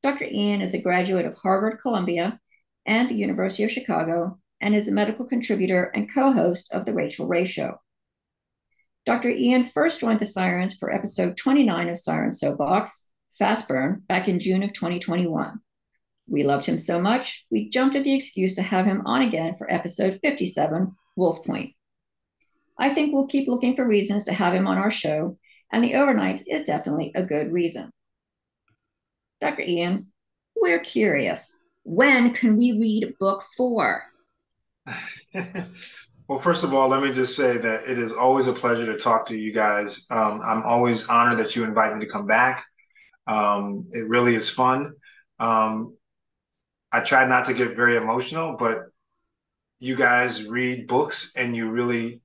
Dr. 0.02 0.26
Ian 0.26 0.62
is 0.62 0.74
a 0.74 0.82
graduate 0.82 1.26
of 1.26 1.36
Harvard, 1.36 1.80
Columbia, 1.82 2.40
and 2.86 3.10
the 3.10 3.16
University 3.16 3.64
of 3.64 3.72
Chicago, 3.72 4.40
and 4.62 4.76
is 4.76 4.86
the 4.86 4.92
medical 4.92 5.28
contributor 5.28 5.86
and 5.96 6.12
co 6.14 6.32
host 6.32 6.74
of 6.74 6.86
The 6.86 6.94
Rachael 6.94 7.28
Ray 7.28 7.46
Show. 7.46 7.80
Dr. 9.06 9.30
Ian 9.30 9.66
first 9.66 10.00
joined 10.00 10.20
the 10.20 10.26
Sirens 10.26 10.78
for 10.78 10.94
episode 10.94 11.36
29 11.36 11.90
of 11.90 11.98
Siren 11.98 12.32
Soapbox, 12.32 13.12
Fast 13.32 13.68
Burn, 13.68 14.04
back 14.08 14.28
in 14.28 14.40
June 14.40 14.64
of 14.64 14.74
2021. 14.74 15.60
We 16.30 16.44
loved 16.44 16.66
him 16.66 16.78
so 16.78 17.02
much, 17.02 17.46
we 17.50 17.70
jumped 17.70 17.96
at 17.96 18.04
the 18.04 18.14
excuse 18.14 18.56
to 18.56 18.62
have 18.62 18.86
him 18.86 19.02
on 19.06 19.22
again 19.22 19.56
for 19.56 19.72
episode 19.72 20.20
57, 20.22 20.96
Wolf 21.16 21.44
Point. 21.44 21.74
I 22.78 22.94
think 22.94 23.14
we'll 23.14 23.28
keep 23.28 23.48
looking 23.48 23.76
for 23.76 23.86
reasons 23.86 24.24
to 24.26 24.34
have 24.34 24.54
him 24.54 24.68
on 24.68 24.78
our 24.78 24.92
show, 24.92 25.38
and 25.72 25.84
the 25.84 25.94
overnights 25.94 26.44
is 26.48 26.66
definitely 26.66 27.12
a 27.16 27.26
good 27.26 27.52
reason. 27.52 27.92
Dr. 29.42 29.64
Ian, 29.64 30.08
we're 30.56 30.80
curious. 30.80 31.58
When 31.84 32.34
can 32.34 32.58
we 32.58 32.74
read 32.74 33.16
book 33.20 33.44
four? 33.58 34.04
well, 36.28 36.40
first 36.40 36.64
of 36.64 36.74
all, 36.74 36.88
let 36.88 37.04
me 37.04 37.12
just 37.12 37.36
say 37.36 37.58
that 37.58 37.90
it 37.90 37.98
is 37.98 38.12
always 38.12 38.48
a 38.48 38.54
pleasure 38.54 38.86
to 38.86 38.98
talk 38.98 39.26
to 39.28 39.38
you 39.38 39.52
guys. 39.52 40.06
Um, 40.10 40.42
I'm 40.44 40.64
always 40.64 41.08
honored 41.08 41.40
that 41.40 41.56
you 41.56 41.64
invite 41.64 41.94
me 41.94 42.02
to 42.02 42.12
come 42.12 42.28
back. 42.28 42.66
Um, 43.28 43.88
it 43.92 44.08
really 44.08 44.36
is 44.36 44.50
fun. 44.50 44.94
Um, 45.40 45.96
I 46.92 47.02
try 47.02 47.26
not 47.28 47.46
to 47.46 47.54
get 47.54 47.76
very 47.76 47.96
emotional, 47.96 48.56
but 48.58 48.86
you 49.80 49.96
guys 49.96 50.46
read 50.48 50.88
books 50.88 51.34
and 51.36 51.56
you 51.56 51.70
really 51.70 52.22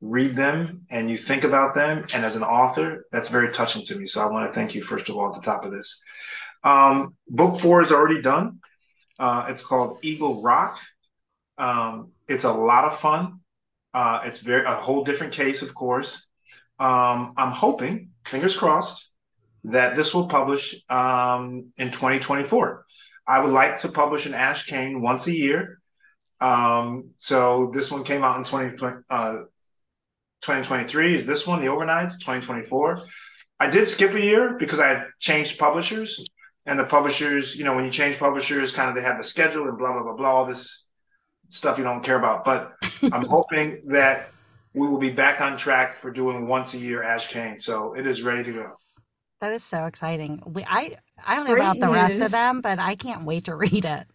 read 0.00 0.36
them 0.36 0.86
and 0.90 1.10
you 1.10 1.16
think 1.16 1.44
about 1.44 1.74
them. 1.74 2.06
And 2.14 2.24
as 2.24 2.36
an 2.36 2.42
author, 2.42 3.06
that's 3.12 3.28
very 3.28 3.52
touching 3.52 3.84
to 3.86 3.96
me. 3.96 4.06
So 4.06 4.20
I 4.20 4.30
want 4.30 4.46
to 4.46 4.52
thank 4.52 4.74
you, 4.74 4.82
first 4.82 5.08
of 5.08 5.16
all, 5.16 5.28
at 5.28 5.34
the 5.34 5.40
top 5.40 5.64
of 5.64 5.72
this. 5.72 6.02
Um, 6.64 7.14
book 7.28 7.58
four 7.58 7.82
is 7.82 7.92
already 7.92 8.22
done. 8.22 8.60
Uh, 9.18 9.46
it's 9.48 9.64
called 9.64 9.98
Eagle 10.02 10.42
Rock. 10.42 10.78
Um, 11.56 12.12
it's 12.28 12.44
a 12.44 12.52
lot 12.52 12.84
of 12.84 12.98
fun. 12.98 13.40
Uh, 13.94 14.22
it's 14.24 14.40
very 14.40 14.64
a 14.64 14.70
whole 14.72 15.04
different 15.04 15.32
case, 15.32 15.62
of 15.62 15.74
course. 15.74 16.26
Um, 16.78 17.34
I'm 17.36 17.50
hoping, 17.50 18.10
fingers 18.24 18.56
crossed, 18.56 19.08
that 19.64 19.96
this 19.96 20.14
will 20.14 20.28
publish 20.28 20.76
um, 20.88 21.72
in 21.78 21.90
2024. 21.90 22.84
I 23.28 23.40
would 23.40 23.52
like 23.52 23.78
to 23.78 23.88
publish 23.88 24.24
an 24.24 24.32
Ash 24.32 24.64
Kane 24.64 25.02
once 25.02 25.26
a 25.26 25.36
year. 25.36 25.80
Um, 26.40 27.10
so 27.18 27.70
this 27.74 27.90
one 27.90 28.02
came 28.02 28.24
out 28.24 28.38
in 28.38 28.44
20, 28.44 28.76
uh, 29.10 29.32
2023. 30.40 31.14
Is 31.14 31.26
this 31.26 31.46
one 31.46 31.60
the 31.60 31.66
overnights? 31.66 32.18
2024. 32.20 33.00
I 33.60 33.68
did 33.68 33.86
skip 33.86 34.14
a 34.14 34.20
year 34.20 34.54
because 34.54 34.78
I 34.78 34.88
had 34.88 35.06
changed 35.18 35.58
publishers, 35.58 36.24
and 36.64 36.78
the 36.78 36.84
publishers, 36.84 37.56
you 37.56 37.64
know, 37.64 37.74
when 37.74 37.84
you 37.84 37.90
change 37.90 38.18
publishers, 38.18 38.72
kind 38.72 38.88
of 38.88 38.94
they 38.94 39.02
have 39.02 39.18
the 39.18 39.24
schedule 39.24 39.68
and 39.68 39.76
blah 39.76 39.92
blah 39.92 40.04
blah 40.04 40.14
blah. 40.14 40.30
All 40.30 40.46
this 40.46 40.86
stuff 41.50 41.76
you 41.76 41.84
don't 41.84 42.02
care 42.02 42.18
about. 42.18 42.44
But 42.44 42.72
I'm 43.12 43.26
hoping 43.26 43.82
that 43.86 44.30
we 44.74 44.86
will 44.86 44.98
be 44.98 45.10
back 45.10 45.40
on 45.40 45.56
track 45.56 45.96
for 45.96 46.10
doing 46.10 46.46
once 46.46 46.74
a 46.74 46.78
year 46.78 47.02
Ash 47.02 47.28
Kane. 47.28 47.58
So 47.58 47.94
it 47.94 48.06
is 48.06 48.22
ready 48.22 48.44
to 48.44 48.52
go. 48.52 48.72
That 49.40 49.52
is 49.52 49.64
so 49.64 49.86
exciting. 49.86 50.42
We 50.46 50.64
I 50.64 50.96
I 51.26 51.34
don't 51.34 51.46
know 51.46 51.56
about 51.56 51.80
the 51.80 51.88
rest 51.88 52.22
of 52.24 52.30
them, 52.30 52.60
but 52.60 52.78
I 52.78 52.94
can't 52.94 53.24
wait 53.24 53.44
to 53.46 53.54
read 53.54 53.84
it 53.84 54.06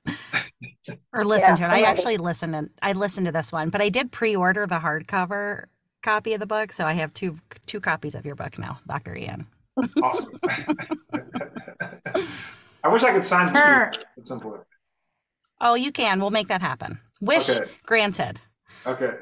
or 1.13 1.23
listen 1.23 1.51
yeah, 1.51 1.55
to 1.55 1.63
it. 1.65 1.69
I 1.69 1.81
actually 1.83 2.17
listened 2.17 2.55
and 2.55 2.69
I 2.81 2.93
listened 2.93 3.25
to 3.27 3.31
this 3.31 3.51
one, 3.51 3.69
but 3.69 3.81
I 3.81 3.89
did 3.89 4.11
pre-order 4.11 4.65
the 4.67 4.79
hardcover 4.79 5.65
copy 6.01 6.33
of 6.33 6.39
the 6.39 6.45
book, 6.45 6.71
so 6.71 6.85
I 6.85 6.93
have 6.93 7.13
two 7.13 7.39
two 7.65 7.79
copies 7.79 8.15
of 8.15 8.25
your 8.25 8.35
book 8.35 8.57
now, 8.59 8.79
Dr. 8.87 9.15
Ian. 9.15 9.47
Awesome. 10.01 10.33
I 12.83 12.89
wish 12.89 13.03
I 13.03 13.13
could 13.13 13.25
sign 13.25 13.53
sure. 13.53 13.91
at 14.17 14.27
some 14.27 14.39
point. 14.39 14.61
Oh, 15.61 15.75
you 15.75 15.91
can. 15.91 16.19
We'll 16.19 16.31
make 16.31 16.49
that 16.49 16.61
happen. 16.61 16.99
Wish 17.21 17.49
okay. 17.49 17.71
granted. 17.85 18.41
Okay. 18.85 19.13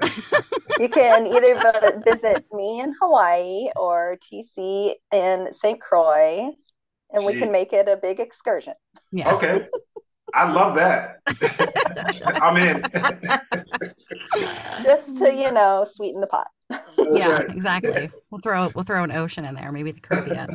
you 0.79 0.89
can 0.89 1.27
either 1.27 2.01
visit 2.03 2.43
me 2.51 2.79
in 2.79 2.95
Hawaii 2.99 3.67
or 3.75 4.17
TC 4.17 4.95
in 5.13 5.53
St. 5.53 5.79
Croix, 5.79 6.49
and 7.13 7.21
Gee. 7.21 7.27
we 7.27 7.39
can 7.39 7.51
make 7.51 7.73
it 7.73 7.87
a 7.87 7.97
big 7.97 8.19
excursion. 8.19 8.73
Yeah. 9.11 9.33
Okay. 9.33 9.67
I 10.33 10.51
love 10.51 10.75
that. 10.75 11.19
I'm 12.41 12.57
in. 12.57 12.83
Just 14.83 15.19
to 15.19 15.33
you 15.33 15.51
know, 15.51 15.85
sweeten 15.89 16.21
the 16.21 16.27
pot. 16.27 16.47
That's 16.69 16.89
yeah, 17.11 17.27
right. 17.29 17.49
exactly. 17.49 18.09
We'll 18.29 18.39
throw 18.39 18.71
we'll 18.73 18.85
throw 18.85 19.03
an 19.03 19.11
ocean 19.11 19.45
in 19.45 19.55
there, 19.55 19.71
maybe 19.71 19.91
the 19.91 19.99
Caribbean. 19.99 20.47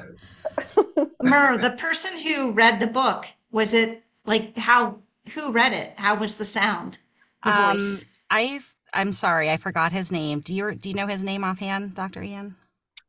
Mer, 1.22 1.58
the 1.58 1.72
person 1.72 2.18
who 2.20 2.52
read 2.52 2.80
the 2.80 2.86
book 2.86 3.26
was 3.50 3.74
it 3.74 4.02
like 4.24 4.56
how? 4.56 4.98
Who 5.34 5.52
read 5.52 5.72
it? 5.72 5.94
How 5.98 6.14
was 6.14 6.38
the 6.38 6.44
sound? 6.44 6.98
The 7.44 7.50
um, 7.50 7.72
voice. 7.74 8.16
I 8.30 8.60
I'm 8.94 9.12
sorry, 9.12 9.50
I 9.50 9.58
forgot 9.58 9.92
his 9.92 10.10
name. 10.10 10.40
Do 10.40 10.54
you 10.54 10.74
do 10.74 10.88
you 10.88 10.94
know 10.94 11.06
his 11.06 11.22
name 11.22 11.44
offhand, 11.44 11.94
Doctor 11.94 12.22
Ian? 12.22 12.56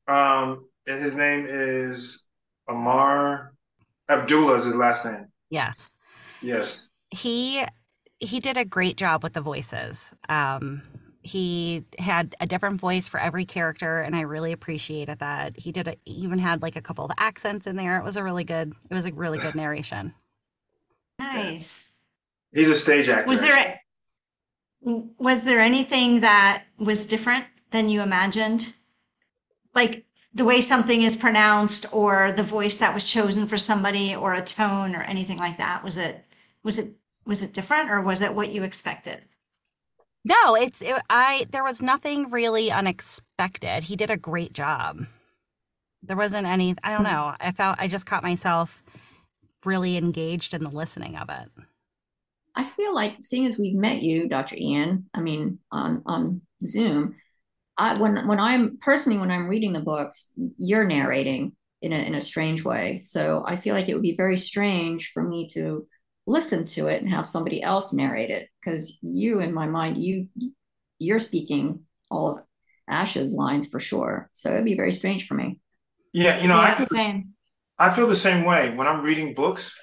Um, 0.07 0.67
his 0.85 1.15
name 1.15 1.45
is 1.47 2.26
Amar 2.67 3.53
Abdullah 4.09 4.55
is 4.55 4.65
his 4.65 4.75
last 4.75 5.05
name. 5.05 5.27
Yes. 5.49 5.93
Yes. 6.41 6.89
He 7.11 7.63
he 8.19 8.39
did 8.39 8.57
a 8.57 8.65
great 8.65 8.97
job 8.97 9.23
with 9.23 9.33
the 9.33 9.41
voices. 9.41 10.13
Um, 10.27 10.81
he 11.21 11.83
had 11.99 12.35
a 12.39 12.47
different 12.47 12.79
voice 12.79 13.07
for 13.07 13.19
every 13.19 13.45
character, 13.45 13.99
and 13.99 14.15
I 14.15 14.21
really 14.21 14.51
appreciated 14.51 15.19
that. 15.19 15.59
He 15.59 15.71
did 15.71 15.87
a, 15.87 15.95
even 16.05 16.39
had 16.39 16.61
like 16.61 16.75
a 16.75 16.81
couple 16.81 17.05
of 17.05 17.11
accents 17.19 17.67
in 17.67 17.75
there. 17.75 17.97
It 17.97 18.03
was 18.03 18.17
a 18.17 18.23
really 18.23 18.43
good. 18.43 18.73
It 18.89 18.93
was 18.93 19.05
a 19.05 19.13
really 19.13 19.37
good 19.37 19.55
narration. 19.55 20.13
Nice. 21.19 22.03
He's 22.53 22.69
a 22.69 22.75
stage 22.75 23.09
actor. 23.09 23.27
Was 23.27 23.41
there 23.41 23.79
was 24.81 25.43
there 25.43 25.59
anything 25.59 26.21
that 26.21 26.63
was 26.77 27.07
different 27.07 27.45
than 27.71 27.89
you 27.89 28.01
imagined? 28.01 28.73
Like 29.75 30.05
the 30.37 30.45
way 30.45 30.61
something 30.61 31.01
is 31.01 31.17
pronounced 31.17 31.87
or 31.91 32.31
the 32.31 32.43
voice 32.43 32.77
that 32.77 32.93
was 32.93 33.03
chosen 33.03 33.47
for 33.47 33.57
somebody 33.57 34.15
or 34.15 34.35
a 34.35 34.43
tone 34.43 34.95
or 34.95 35.01
anything 35.01 35.37
like 35.37 35.57
that 35.57 35.83
was 35.83 35.97
it 35.97 36.23
was 36.63 36.77
it 36.77 36.93
was 37.25 37.41
it 37.41 37.55
different 37.55 37.89
or 37.89 38.01
was 38.01 38.21
it 38.21 38.35
what 38.35 38.51
you 38.51 38.63
expected? 38.63 39.25
No 40.23 40.55
it's 40.55 40.83
it, 40.83 40.95
i 41.09 41.47
there 41.49 41.63
was 41.63 41.81
nothing 41.81 42.29
really 42.29 42.69
unexpected. 42.69 43.83
He 43.83 43.95
did 43.95 44.11
a 44.11 44.17
great 44.17 44.53
job. 44.53 45.07
There 46.03 46.15
wasn't 46.15 46.45
any 46.45 46.75
i 46.83 46.91
don't 46.91 47.03
know. 47.03 47.33
I 47.39 47.51
felt 47.51 47.79
i 47.79 47.87
just 47.87 48.05
caught 48.05 48.23
myself 48.23 48.83
really 49.65 49.97
engaged 49.97 50.53
in 50.53 50.63
the 50.63 50.69
listening 50.69 51.17
of 51.17 51.29
it. 51.29 51.49
I 52.55 52.63
feel 52.63 52.93
like 52.93 53.15
seeing 53.21 53.47
as 53.47 53.57
we've 53.57 53.75
met 53.75 54.03
you 54.03 54.27
dr 54.27 54.55
ian 54.55 55.09
i 55.15 55.19
mean 55.19 55.59
on 55.71 56.03
on 56.05 56.41
zoom 56.63 57.15
I, 57.77 57.99
when 57.99 58.27
when 58.27 58.39
I'm 58.39 58.77
personally 58.81 59.19
when 59.19 59.31
I'm 59.31 59.47
reading 59.47 59.73
the 59.73 59.79
books, 59.79 60.31
you're 60.35 60.85
narrating 60.85 61.55
in 61.81 61.93
a 61.93 61.97
in 61.97 62.15
a 62.15 62.21
strange 62.21 62.63
way. 62.63 62.97
So 62.97 63.43
I 63.45 63.55
feel 63.55 63.75
like 63.75 63.89
it 63.89 63.93
would 63.93 64.03
be 64.03 64.15
very 64.15 64.37
strange 64.37 65.11
for 65.13 65.21
me 65.21 65.47
to 65.53 65.87
listen 66.25 66.65
to 66.65 66.87
it 66.87 67.01
and 67.01 67.09
have 67.09 67.27
somebody 67.27 67.61
else 67.63 67.93
narrate 67.93 68.29
it 68.29 68.49
because 68.59 68.97
you, 69.01 69.39
in 69.39 69.53
my 69.53 69.67
mind, 69.67 69.97
you 69.97 70.27
you're 70.99 71.19
speaking 71.19 71.81
all 72.09 72.37
of 72.37 72.45
Ash's 72.89 73.33
lines 73.33 73.67
for 73.67 73.79
sure. 73.79 74.29
So 74.33 74.51
it'd 74.51 74.65
be 74.65 74.75
very 74.75 74.91
strange 74.91 75.27
for 75.27 75.35
me. 75.35 75.59
Yeah, 76.13 76.41
you 76.41 76.47
know, 76.47 76.55
yeah, 76.55 76.73
I, 76.73 76.75
feel 76.75 76.87
the, 76.87 77.23
I 77.77 77.93
feel 77.93 78.07
the 78.07 78.15
same 78.15 78.43
way 78.43 78.73
when 78.75 78.87
I'm 78.87 79.03
reading 79.03 79.33
books. 79.33 79.75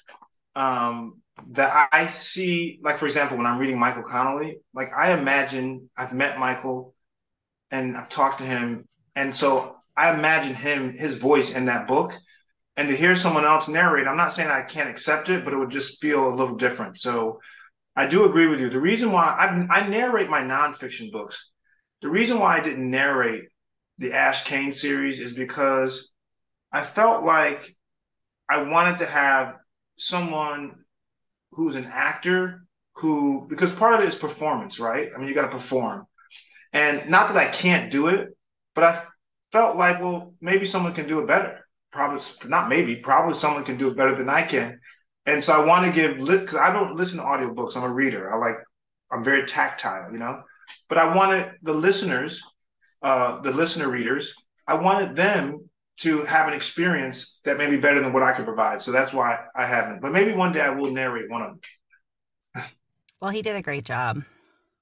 Um, 0.56 1.20
that 1.50 1.88
I 1.92 2.06
see, 2.06 2.78
like 2.82 2.98
for 2.98 3.06
example, 3.06 3.36
when 3.36 3.46
I'm 3.46 3.58
reading 3.58 3.78
Michael 3.78 4.04
Connelly, 4.04 4.58
like 4.72 4.88
I 4.96 5.12
imagine 5.12 5.90
I've 5.96 6.12
met 6.12 6.38
Michael 6.38 6.94
and 7.74 7.96
I've 7.96 8.08
talked 8.08 8.38
to 8.38 8.44
him, 8.44 8.86
and 9.16 9.34
so 9.34 9.76
I 9.96 10.14
imagine 10.14 10.54
him, 10.54 10.94
his 10.94 11.16
voice 11.16 11.56
in 11.56 11.66
that 11.66 11.88
book, 11.88 12.12
and 12.76 12.88
to 12.88 12.96
hear 12.96 13.16
someone 13.16 13.44
else 13.44 13.66
narrate. 13.66 14.06
I'm 14.06 14.16
not 14.16 14.32
saying 14.32 14.48
I 14.48 14.62
can't 14.62 14.88
accept 14.88 15.28
it, 15.28 15.44
but 15.44 15.52
it 15.52 15.56
would 15.56 15.70
just 15.70 16.00
feel 16.00 16.28
a 16.28 16.36
little 16.38 16.56
different. 16.56 16.98
So 16.98 17.40
I 17.96 18.06
do 18.06 18.24
agree 18.24 18.46
with 18.46 18.60
you. 18.60 18.70
The 18.70 18.80
reason 18.80 19.10
why 19.10 19.24
I, 19.24 19.80
I 19.80 19.88
narrate 19.88 20.28
my 20.28 20.40
nonfiction 20.40 21.10
books, 21.10 21.50
the 22.00 22.08
reason 22.08 22.38
why 22.38 22.56
I 22.56 22.60
didn't 22.62 22.90
narrate 22.90 23.44
the 23.98 24.12
Ash 24.12 24.44
Kane 24.44 24.72
series 24.72 25.20
is 25.20 25.34
because 25.34 26.12
I 26.72 26.82
felt 26.82 27.24
like 27.24 27.74
I 28.48 28.62
wanted 28.62 28.98
to 28.98 29.06
have 29.06 29.56
someone 29.96 30.76
who's 31.52 31.76
an 31.76 31.86
actor 31.92 32.66
who 32.96 33.46
because 33.48 33.70
part 33.72 33.94
of 33.94 34.00
it 34.00 34.08
is 34.08 34.14
performance, 34.14 34.78
right? 34.78 35.10
I 35.12 35.18
mean, 35.18 35.28
you 35.28 35.34
got 35.34 35.50
to 35.50 35.56
perform. 35.56 36.06
And 36.74 37.08
not 37.08 37.28
that 37.28 37.36
I 37.36 37.50
can't 37.50 37.90
do 37.90 38.08
it, 38.08 38.36
but 38.74 38.84
I 38.84 39.02
felt 39.52 39.76
like, 39.76 40.00
well, 40.00 40.34
maybe 40.40 40.66
someone 40.66 40.92
can 40.92 41.06
do 41.06 41.20
it 41.20 41.28
better. 41.28 41.64
Probably 41.92 42.20
not 42.46 42.68
maybe, 42.68 42.96
probably 42.96 43.34
someone 43.34 43.64
can 43.64 43.76
do 43.76 43.88
it 43.88 43.96
better 43.96 44.14
than 44.14 44.28
I 44.28 44.42
can. 44.42 44.80
And 45.26 45.42
so 45.42 45.54
I 45.54 45.64
want 45.64 45.86
to 45.86 45.92
give 45.92 46.18
because 46.18 46.56
I 46.56 46.72
don't 46.72 46.96
listen 46.96 47.18
to 47.18 47.24
audiobooks. 47.24 47.76
I'm 47.76 47.84
a 47.84 47.92
reader. 47.92 48.30
I 48.32 48.36
like 48.36 48.56
I'm 49.12 49.22
very 49.22 49.46
tactile, 49.46 50.12
you 50.12 50.18
know. 50.18 50.42
But 50.88 50.98
I 50.98 51.14
wanted 51.14 51.52
the 51.62 51.72
listeners, 51.72 52.42
uh, 53.02 53.40
the 53.40 53.52
listener 53.52 53.88
readers, 53.88 54.34
I 54.66 54.74
wanted 54.74 55.14
them 55.14 55.68
to 55.98 56.24
have 56.24 56.48
an 56.48 56.54
experience 56.54 57.40
that 57.44 57.56
may 57.56 57.70
be 57.70 57.76
better 57.76 58.00
than 58.00 58.12
what 58.12 58.22
I 58.24 58.32
could 58.32 58.44
provide. 58.44 58.82
So 58.82 58.90
that's 58.90 59.12
why 59.12 59.46
I 59.54 59.64
haven't. 59.64 60.00
But 60.02 60.12
maybe 60.12 60.32
one 60.32 60.52
day 60.52 60.60
I 60.60 60.70
will 60.70 60.90
narrate 60.90 61.30
one 61.30 61.42
of 61.42 61.48
them. 62.54 62.64
well, 63.20 63.30
he 63.30 63.42
did 63.42 63.54
a 63.54 63.62
great 63.62 63.84
job. 63.84 64.22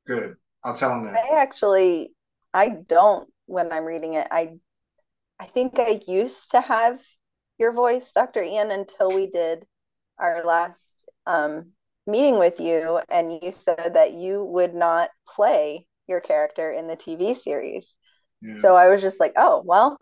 Good. 0.06 0.36
I'll 0.64 0.74
tell 0.74 0.92
him 0.92 1.04
that. 1.06 1.24
I 1.24 1.40
actually, 1.40 2.12
I 2.54 2.68
don't 2.68 3.28
when 3.46 3.72
I'm 3.72 3.84
reading 3.84 4.14
it. 4.14 4.28
I, 4.30 4.54
I 5.40 5.46
think 5.46 5.78
I 5.78 6.00
used 6.06 6.52
to 6.52 6.60
have 6.60 7.00
your 7.58 7.72
voice, 7.72 8.10
Dr. 8.12 8.42
Ian, 8.42 8.70
until 8.70 9.10
we 9.10 9.26
did 9.26 9.64
our 10.18 10.44
last 10.44 10.80
um, 11.26 11.72
meeting 12.06 12.38
with 12.38 12.60
you, 12.60 13.00
and 13.08 13.40
you 13.42 13.52
said 13.52 13.92
that 13.94 14.12
you 14.12 14.44
would 14.44 14.74
not 14.74 15.10
play 15.28 15.86
your 16.06 16.20
character 16.20 16.70
in 16.72 16.86
the 16.86 16.96
TV 16.96 17.34
series. 17.34 17.86
Yeah. 18.40 18.58
So 18.58 18.76
I 18.76 18.88
was 18.88 19.02
just 19.02 19.20
like, 19.20 19.32
oh 19.36 19.62
well, 19.64 19.98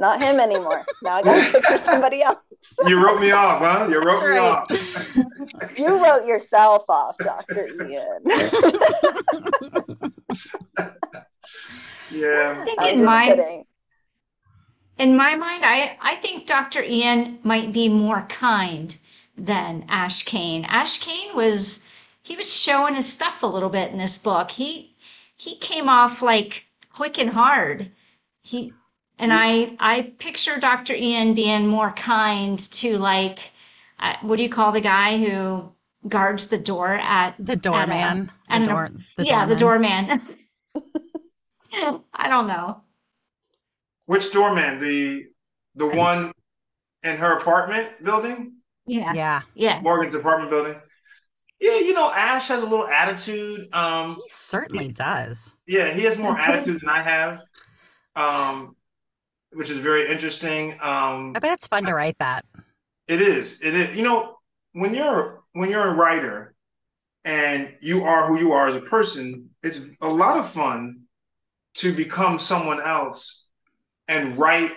not 0.00 0.22
him 0.22 0.40
anymore. 0.40 0.84
Now 1.02 1.16
I 1.16 1.22
got 1.22 1.44
to 1.44 1.52
picture 1.52 1.78
somebody 1.78 2.22
else. 2.22 2.38
you 2.86 3.04
wrote 3.04 3.20
me 3.20 3.30
off, 3.32 3.60
huh? 3.60 3.86
You 3.88 4.00
wrote 4.00 4.18
That's 4.18 4.22
me 4.22 4.28
right. 4.30 4.40
off. 4.40 5.78
you 5.78 6.02
wrote 6.02 6.26
yourself 6.26 6.84
off, 6.88 7.16
Dr. 7.18 7.66
Ian. 7.66 8.22
yeah. 12.10 12.56
I 12.58 12.64
think 12.64 12.82
in 12.82 13.04
my 13.04 13.26
kidding. 13.26 13.64
in 14.98 15.16
my 15.16 15.36
mind, 15.36 15.64
I 15.64 15.98
I 16.00 16.14
think 16.16 16.46
Dr. 16.46 16.82
Ian 16.82 17.38
might 17.42 17.72
be 17.72 17.88
more 17.88 18.22
kind 18.28 18.96
than 19.36 19.84
Ash 19.88 20.22
Kane. 20.22 20.64
Ash 20.64 20.98
Kane 20.98 21.36
was 21.36 21.86
he 22.22 22.36
was 22.36 22.50
showing 22.50 22.94
his 22.94 23.10
stuff 23.10 23.42
a 23.42 23.46
little 23.46 23.68
bit 23.68 23.92
in 23.92 23.98
this 23.98 24.16
book. 24.16 24.50
He 24.50 24.96
he 25.36 25.56
came 25.56 25.90
off 25.90 26.22
like 26.22 26.64
quick 26.90 27.18
and 27.18 27.30
hard. 27.30 27.90
He 28.42 28.72
and 29.20 29.32
I, 29.32 29.76
I 29.78 30.12
picture 30.18 30.58
Dr. 30.58 30.94
Ian 30.94 31.34
being 31.34 31.66
more 31.66 31.92
kind 31.92 32.58
to 32.58 32.98
like, 32.98 33.38
uh, 33.98 34.14
what 34.22 34.36
do 34.36 34.42
you 34.42 34.48
call 34.48 34.72
the 34.72 34.80
guy 34.80 35.18
who 35.18 35.72
guards 36.08 36.48
the 36.48 36.58
door 36.58 36.94
at 36.94 37.34
the 37.38 37.56
doorman. 37.56 38.30
At 38.48 38.60
the 38.60 38.66
door, 38.66 38.90
the 39.16 39.24
yeah, 39.24 39.46
the 39.46 39.56
doorman. 39.56 40.20
I 41.72 42.28
don't 42.28 42.46
know. 42.46 42.82
Which 44.06 44.32
doorman? 44.32 44.80
The 44.80 45.26
the 45.74 45.86
one 45.86 46.32
in 47.02 47.16
her 47.16 47.38
apartment 47.38 48.02
building? 48.02 48.54
Yeah. 48.86 49.12
Yeah. 49.14 49.42
Yeah. 49.54 49.80
Morgan's 49.80 50.14
apartment 50.14 50.50
building. 50.50 50.76
Yeah, 51.60 51.76
you 51.76 51.92
know, 51.92 52.10
Ash 52.10 52.48
has 52.48 52.62
a 52.62 52.66
little 52.66 52.88
attitude. 52.88 53.68
Um 53.72 54.16
He 54.16 54.22
certainly 54.28 54.88
does. 54.88 55.54
Yeah, 55.66 55.92
he 55.92 56.02
has 56.02 56.18
more 56.18 56.36
attitude 56.38 56.80
than 56.80 56.88
I 56.88 57.02
have. 57.02 57.40
Um 58.16 58.74
which 59.52 59.70
is 59.70 59.78
very 59.78 60.08
interesting. 60.08 60.72
Um 60.80 61.32
I 61.36 61.38
bet 61.40 61.52
it's 61.52 61.66
fun 61.66 61.84
to 61.86 61.94
write 61.94 62.18
that. 62.18 62.44
It 63.08 63.20
is. 63.20 63.60
It 63.62 63.74
is. 63.74 63.96
You 63.96 64.04
know, 64.04 64.36
when 64.72 64.94
you're 64.94 65.42
when 65.52 65.70
you're 65.70 65.88
a 65.88 65.94
writer 65.94 66.54
and 67.24 67.72
you 67.80 68.04
are 68.04 68.26
who 68.26 68.38
you 68.38 68.52
are 68.52 68.68
as 68.68 68.74
a 68.74 68.80
person, 68.80 69.50
it's 69.62 69.80
a 70.00 70.08
lot 70.08 70.38
of 70.38 70.48
fun 70.48 71.00
to 71.74 71.92
become 71.92 72.38
someone 72.38 72.80
else 72.80 73.50
and 74.08 74.36
write 74.36 74.72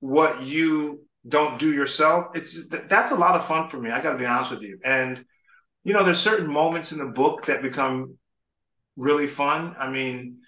what 0.00 0.42
you 0.42 1.04
don't 1.28 1.58
do 1.58 1.72
yourself. 1.72 2.36
It's 2.36 2.68
that's 2.68 3.10
a 3.10 3.16
lot 3.16 3.36
of 3.36 3.46
fun 3.46 3.68
for 3.68 3.78
me. 3.78 3.90
I 3.90 4.00
got 4.00 4.12
to 4.12 4.18
be 4.18 4.26
honest 4.26 4.50
with 4.50 4.62
you. 4.62 4.78
And 4.84 5.24
you 5.84 5.92
know, 5.92 6.04
there's 6.04 6.20
certain 6.20 6.52
moments 6.52 6.92
in 6.92 6.98
the 6.98 7.12
book 7.12 7.46
that 7.46 7.62
become 7.62 8.16
really 8.96 9.26
fun. 9.26 9.74
I 9.78 9.90
mean, 9.90 10.38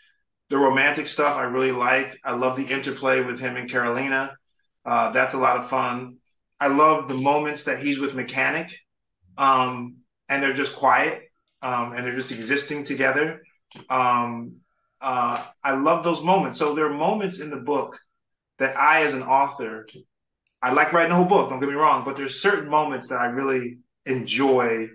the 0.50 0.56
romantic 0.56 1.08
stuff 1.08 1.36
I 1.36 1.44
really 1.44 1.72
like. 1.72 2.18
I 2.24 2.32
love 2.32 2.56
the 2.56 2.64
interplay 2.66 3.22
with 3.22 3.40
him 3.40 3.56
and 3.56 3.70
Carolina. 3.70 4.36
Uh, 4.84 5.10
that's 5.10 5.34
a 5.34 5.38
lot 5.38 5.56
of 5.56 5.68
fun. 5.68 6.16
I 6.60 6.68
love 6.68 7.08
the 7.08 7.14
moments 7.14 7.64
that 7.64 7.78
he's 7.78 7.98
with 7.98 8.14
Mechanic, 8.14 8.70
um, 9.36 9.96
and 10.28 10.42
they're 10.42 10.52
just 10.52 10.74
quiet, 10.76 11.22
um, 11.62 11.92
and 11.92 12.04
they're 12.04 12.14
just 12.14 12.32
existing 12.32 12.84
together. 12.84 13.42
Um, 13.90 14.56
uh, 15.00 15.44
I 15.62 15.74
love 15.74 16.02
those 16.02 16.22
moments. 16.22 16.58
So 16.58 16.74
there 16.74 16.86
are 16.86 16.94
moments 16.94 17.38
in 17.40 17.50
the 17.50 17.58
book 17.58 17.98
that 18.58 18.76
I, 18.76 19.02
as 19.02 19.14
an 19.14 19.22
author, 19.22 19.86
I 20.62 20.72
like 20.72 20.92
writing 20.92 21.10
the 21.10 21.16
whole 21.16 21.26
book. 21.26 21.50
Don't 21.50 21.60
get 21.60 21.68
me 21.68 21.74
wrong, 21.76 22.04
but 22.04 22.16
there's 22.16 22.42
certain 22.42 22.68
moments 22.68 23.08
that 23.08 23.20
I 23.20 23.26
really 23.26 23.78
enjoy 24.06 24.88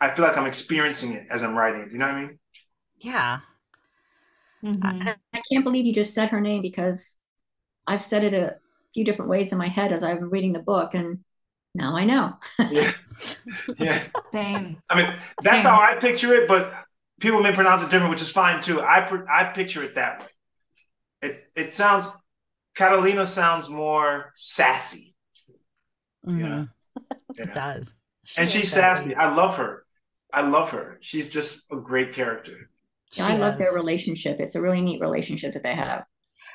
I 0.00 0.10
feel 0.10 0.24
like 0.24 0.36
I'm 0.36 0.46
experiencing 0.46 1.12
it 1.12 1.26
as 1.30 1.42
I'm 1.42 1.56
writing 1.56 1.82
it. 1.82 1.92
You 1.92 1.98
know 1.98 2.06
what 2.06 2.14
I 2.14 2.20
mean? 2.22 2.38
Yeah. 3.00 3.40
Mm-hmm. 4.64 5.08
I, 5.08 5.16
I, 5.34 5.40
can't 5.50 5.64
believe 5.64 5.86
you 5.86 5.94
just 5.94 6.14
said 6.14 6.30
her 6.30 6.40
name 6.40 6.62
because 6.62 7.18
I've 7.86 8.02
said 8.02 8.24
it 8.24 8.34
a 8.34 8.56
few 8.92 9.04
different 9.04 9.30
ways 9.30 9.52
in 9.52 9.58
my 9.58 9.68
head 9.68 9.92
as 9.92 10.02
I've 10.02 10.18
been 10.18 10.30
reading 10.30 10.52
the 10.52 10.62
book, 10.62 10.94
and 10.94 11.20
now 11.74 11.94
I 11.94 12.04
know. 12.04 12.34
yeah. 12.70 12.92
Yeah. 13.78 14.02
Same. 14.32 14.82
I 14.90 15.02
mean, 15.02 15.14
that's 15.42 15.62
Same. 15.62 15.64
how 15.64 15.80
I 15.80 15.94
picture 15.96 16.34
it, 16.34 16.48
but 16.48 16.72
people 17.20 17.40
may 17.40 17.52
pronounce 17.52 17.82
it 17.82 17.90
different, 17.90 18.10
which 18.10 18.22
is 18.22 18.32
fine 18.32 18.60
too. 18.60 18.80
I 18.80 19.06
I 19.30 19.44
picture 19.44 19.82
it 19.82 19.94
that 19.94 20.20
way. 20.20 20.26
It 21.22 21.50
it 21.54 21.72
sounds 21.72 22.08
Catalina 22.74 23.26
sounds 23.26 23.68
more 23.68 24.32
sassy. 24.36 25.14
Mm-hmm. 26.26 26.40
Yeah. 26.40 26.64
It 27.36 27.54
does. 27.54 27.94
She 28.24 28.40
and 28.40 28.50
she's 28.50 28.70
sassy. 28.72 29.10
sassy. 29.10 29.14
I 29.14 29.34
love 29.34 29.56
her. 29.56 29.84
I 30.32 30.42
love 30.42 30.70
her. 30.70 30.98
She's 31.00 31.28
just 31.28 31.62
a 31.70 31.76
great 31.76 32.12
character. 32.12 32.70
Yeah, 33.14 33.26
I 33.26 33.36
love 33.36 33.58
their 33.58 33.72
relationship. 33.72 34.40
It's 34.40 34.54
a 34.54 34.60
really 34.60 34.80
neat 34.80 35.00
relationship 35.00 35.54
that 35.54 35.62
they 35.62 35.74
have. 35.74 36.04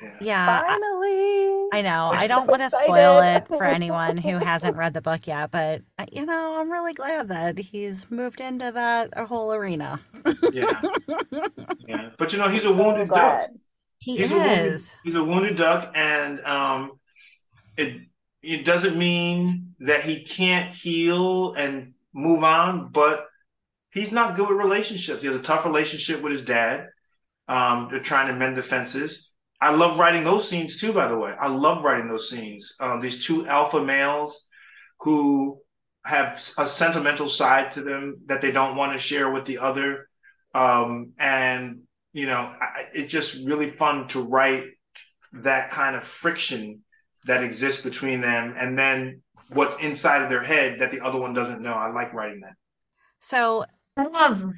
Yeah. 0.00 0.10
yeah 0.20 0.60
Finally. 0.62 1.68
I, 1.72 1.78
I 1.78 1.82
know. 1.82 2.10
I 2.12 2.26
don't 2.26 2.46
want 2.46 2.62
to 2.70 2.70
spoil 2.70 3.20
it 3.20 3.46
for 3.48 3.64
anyone 3.64 4.16
who 4.16 4.38
hasn't 4.38 4.76
read 4.76 4.94
the 4.94 5.00
book 5.00 5.26
yet, 5.26 5.50
but 5.50 5.82
uh, 5.98 6.06
you 6.12 6.24
know, 6.26 6.60
I'm 6.60 6.70
really 6.70 6.94
glad 6.94 7.28
that 7.28 7.58
he's 7.58 8.10
moved 8.10 8.40
into 8.40 8.70
that 8.72 9.14
whole 9.16 9.52
arena. 9.52 10.00
yeah. 10.52 10.80
Yeah. 11.86 12.10
But 12.18 12.32
you 12.32 12.38
know, 12.38 12.48
he's 12.48 12.64
a 12.64 12.72
wounded 12.72 13.10
duck. 13.10 13.50
He 13.98 14.16
he's 14.16 14.30
is. 14.30 14.32
A 14.32 14.36
wounded, 14.36 14.80
he's 15.04 15.14
a 15.14 15.24
wounded 15.24 15.56
duck 15.56 15.92
and 15.94 16.40
um 16.40 16.92
it 17.76 18.02
it 18.42 18.64
doesn't 18.64 18.96
mean 18.96 19.74
that 19.80 20.02
he 20.02 20.22
can't 20.22 20.70
heal 20.70 21.54
and 21.54 21.94
move 22.12 22.44
on, 22.44 22.88
but 22.88 23.26
he's 23.94 24.12
not 24.12 24.34
good 24.34 24.48
with 24.48 24.58
relationships. 24.58 25.22
He 25.22 25.28
has 25.28 25.36
a 25.36 25.42
tough 25.42 25.64
relationship 25.64 26.20
with 26.20 26.32
his 26.32 26.42
dad. 26.42 26.88
Um, 27.48 27.88
they're 27.90 28.00
trying 28.00 28.26
to 28.28 28.34
mend 28.34 28.56
the 28.56 28.62
fences. 28.62 29.32
I 29.60 29.70
love 29.70 29.98
writing 29.98 30.24
those 30.24 30.48
scenes 30.48 30.80
too, 30.80 30.92
by 30.92 31.08
the 31.08 31.18
way. 31.18 31.34
I 31.38 31.48
love 31.48 31.84
writing 31.84 32.08
those 32.08 32.28
scenes. 32.28 32.74
Um, 32.80 33.00
these 33.00 33.24
two 33.24 33.46
alpha 33.46 33.82
males 33.82 34.46
who 35.00 35.60
have 36.04 36.34
a 36.58 36.66
sentimental 36.66 37.28
side 37.28 37.70
to 37.72 37.80
them 37.80 38.18
that 38.26 38.42
they 38.42 38.50
don't 38.50 38.76
want 38.76 38.92
to 38.92 38.98
share 38.98 39.30
with 39.30 39.46
the 39.46 39.58
other. 39.58 40.08
Um, 40.54 41.12
and, 41.18 41.82
you 42.12 42.26
know, 42.26 42.52
I, 42.60 42.86
it's 42.92 43.10
just 43.10 43.46
really 43.46 43.70
fun 43.70 44.08
to 44.08 44.20
write 44.20 44.64
that 45.32 45.70
kind 45.70 45.96
of 45.96 46.04
friction 46.04 46.80
that 47.26 47.42
exists 47.42 47.82
between 47.82 48.20
them 48.20 48.54
and 48.58 48.78
then 48.78 49.22
what's 49.48 49.82
inside 49.82 50.22
of 50.22 50.28
their 50.28 50.42
head 50.42 50.80
that 50.80 50.90
the 50.90 51.00
other 51.00 51.18
one 51.18 51.32
doesn't 51.32 51.62
know. 51.62 51.72
I 51.72 51.90
like 51.90 52.12
writing 52.12 52.40
that. 52.40 52.54
So 53.20 53.64
I 53.96 54.04
love 54.04 54.52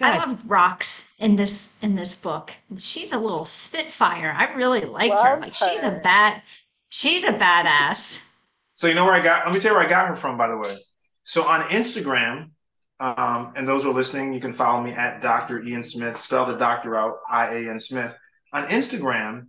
I 0.00 0.18
love 0.18 0.42
Rox 0.44 1.20
in 1.20 1.36
this 1.36 1.82
in 1.82 1.94
this 1.94 2.16
book. 2.16 2.52
She's 2.76 3.12
a 3.12 3.18
little 3.18 3.44
spitfire. 3.44 4.34
I 4.36 4.52
really 4.54 4.80
liked 4.80 5.16
love 5.16 5.26
her. 5.26 5.40
Like 5.40 5.56
her. 5.56 5.68
she's 5.68 5.82
a 5.82 6.00
bad 6.02 6.42
she's 6.88 7.24
a 7.24 7.32
badass. 7.32 8.28
So 8.74 8.86
you 8.86 8.94
know 8.94 9.04
where 9.04 9.14
I 9.14 9.20
got 9.20 9.44
let 9.44 9.54
me 9.54 9.60
tell 9.60 9.72
you 9.72 9.76
where 9.76 9.86
I 9.86 9.90
got 9.90 10.08
her 10.08 10.14
from, 10.14 10.36
by 10.36 10.48
the 10.48 10.56
way. 10.56 10.76
So 11.24 11.44
on 11.44 11.62
Instagram, 11.64 12.50
um, 12.98 13.52
and 13.56 13.68
those 13.68 13.82
who 13.82 13.90
are 13.90 13.94
listening, 13.94 14.32
you 14.32 14.40
can 14.40 14.52
follow 14.52 14.82
me 14.82 14.92
at 14.92 15.20
Dr. 15.20 15.62
Ian 15.62 15.84
Smith, 15.84 16.20
spell 16.20 16.46
the 16.46 16.56
doctor 16.56 16.96
out, 16.96 17.18
I-A-N 17.28 17.78
Smith. 17.80 18.14
On 18.52 18.64
Instagram, 18.66 19.46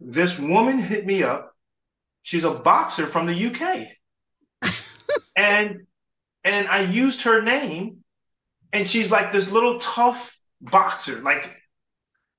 this 0.00 0.38
woman 0.38 0.78
hit 0.78 1.06
me 1.06 1.22
up. 1.22 1.54
She's 2.22 2.44
a 2.44 2.50
boxer 2.50 3.06
from 3.06 3.26
the 3.26 3.46
UK. 3.46 3.88
and 5.36 5.86
and 6.44 6.68
I 6.68 6.82
used 6.82 7.22
her 7.22 7.42
name 7.42 7.99
and 8.72 8.86
she's 8.86 9.10
like 9.10 9.32
this 9.32 9.50
little 9.50 9.78
tough 9.78 10.36
boxer, 10.60 11.16
like 11.20 11.50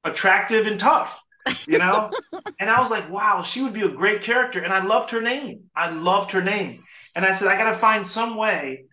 attractive 0.03 0.67
and 0.67 0.79
tough, 0.79 1.21
you 1.67 1.77
know? 1.77 2.11
and 2.59 2.69
I 2.69 2.79
was 2.79 2.89
like, 2.89 3.09
wow, 3.09 3.43
she 3.43 3.61
would 3.61 3.73
be 3.73 3.81
a 3.81 3.89
great 3.89 4.21
character. 4.21 4.61
And 4.61 4.73
I 4.73 4.83
loved 4.83 5.11
her 5.11 5.21
name. 5.21 5.63
I 5.75 5.89
loved 5.91 6.31
her 6.31 6.41
name. 6.41 6.83
And 7.15 7.25
I 7.25 7.33
said, 7.33 7.47
I 7.47 7.57
got 7.57 7.71
to 7.71 7.77
find 7.77 8.05
some 8.05 8.35
way 8.35 8.85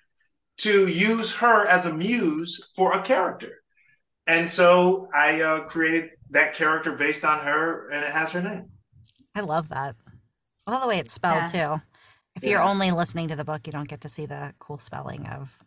to 0.59 0.89
use 0.89 1.33
her 1.35 1.67
as 1.67 1.87
a 1.87 1.93
muse 1.93 2.73
for 2.75 2.93
a 2.93 3.03
character. 3.03 3.63
And 4.27 4.51
so 4.51 5.09
I 5.15 5.41
uh, 5.41 5.61
created 5.61 6.11
that 6.31 6.55
character 6.55 6.93
based 6.93 7.25
on 7.25 7.39
her, 7.41 7.89
and 7.89 8.05
it 8.05 8.11
has 8.11 8.33
her 8.33 8.43
name. 8.43 8.69
I 9.35 9.41
love 9.41 9.71
that. 9.71 9.97
I 10.67 10.73
love 10.73 10.83
the 10.83 10.89
way 10.89 10.99
it's 10.99 11.15
spelled 11.15 11.51
yeah. 11.55 11.77
too. 11.77 11.83
If 12.37 12.43
yeah. 12.45 12.51
you're 12.51 12.63
only 12.63 12.91
listening 12.91 13.29
to 13.29 13.37
the 13.37 13.45
book, 13.45 13.67
you 13.67 13.73
don't 13.73 13.89
get 13.89 14.03
to 14.03 14.09
see 14.09 14.27
the 14.27 14.53
cool 14.59 14.77
spelling 14.77 15.27
of 15.29 15.59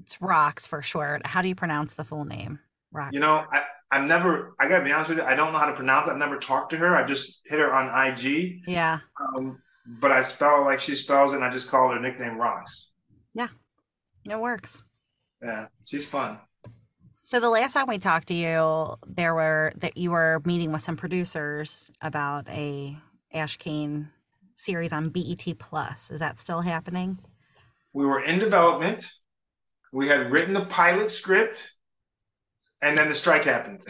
it's 0.00 0.16
Rox 0.16 0.66
for 0.66 0.82
short. 0.82 1.26
How 1.26 1.42
do 1.42 1.48
you 1.48 1.54
pronounce 1.54 1.94
the 1.94 2.04
full 2.04 2.24
name? 2.24 2.58
Rox. 2.94 3.12
You 3.12 3.20
know, 3.20 3.44
I, 3.50 3.64
I've 3.90 4.04
never, 4.04 4.54
I 4.60 4.68
gotta 4.68 4.84
be 4.84 4.92
honest 4.92 5.10
with 5.10 5.18
you, 5.18 5.24
I 5.24 5.34
don't 5.34 5.52
know 5.52 5.58
how 5.58 5.66
to 5.66 5.72
pronounce 5.72 6.08
it. 6.08 6.12
I've 6.12 6.18
never 6.18 6.38
talked 6.38 6.70
to 6.70 6.76
her. 6.76 6.96
I 6.96 7.04
just 7.04 7.40
hit 7.46 7.58
her 7.58 7.72
on 7.72 8.08
IG. 8.08 8.62
Yeah. 8.66 9.00
Um, 9.20 9.60
but 9.86 10.12
I 10.12 10.22
spell 10.22 10.64
like 10.64 10.80
she 10.80 10.94
spells 10.94 11.32
it 11.32 11.36
and 11.36 11.44
I 11.44 11.50
just 11.50 11.68
call 11.68 11.90
her 11.90 12.00
nickname 12.00 12.34
Rox. 12.34 12.86
Yeah. 13.34 13.48
It 14.28 14.38
works. 14.38 14.82
Yeah. 15.42 15.66
She's 15.84 16.06
fun. 16.06 16.38
So 17.12 17.40
the 17.40 17.50
last 17.50 17.72
time 17.72 17.86
we 17.88 17.98
talked 17.98 18.28
to 18.28 18.34
you, 18.34 18.96
there 19.06 19.34
were 19.34 19.72
that 19.76 19.96
you 19.96 20.10
were 20.10 20.42
meeting 20.44 20.72
with 20.72 20.82
some 20.82 20.96
producers 20.96 21.90
about 22.00 22.48
a 22.48 22.96
Ash 23.32 23.56
Kane 23.56 24.10
series 24.54 24.92
on 24.92 25.08
BET 25.08 25.44
Plus. 25.58 26.10
Is 26.10 26.20
that 26.20 26.38
still 26.38 26.60
happening? 26.60 27.18
We 27.92 28.06
were 28.06 28.20
in 28.20 28.38
development 28.38 29.10
we 29.94 30.08
had 30.08 30.32
written 30.32 30.54
the 30.54 30.60
pilot 30.60 31.10
script, 31.12 31.72
and 32.82 32.98
then 32.98 33.08
the 33.08 33.14
strike 33.14 33.44
happened. 33.44 33.80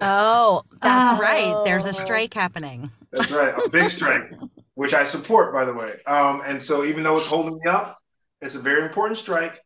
Oh, 0.00 0.62
that's 0.80 1.10
oh. 1.10 1.22
right. 1.22 1.64
There's 1.66 1.84
a 1.84 1.92
strike 1.92 2.32
happening. 2.32 2.90
That's 3.12 3.30
right, 3.30 3.54
a 3.54 3.68
big 3.68 3.90
strike, 3.90 4.32
which 4.74 4.94
I 4.94 5.04
support, 5.04 5.52
by 5.52 5.66
the 5.66 5.74
way. 5.74 5.92
Um, 6.06 6.40
and 6.46 6.60
so, 6.60 6.84
even 6.84 7.02
though 7.02 7.18
it's 7.18 7.26
holding 7.26 7.52
me 7.52 7.70
up, 7.70 7.98
it's 8.40 8.54
a 8.54 8.58
very 8.58 8.82
important 8.82 9.18
strike 9.18 9.60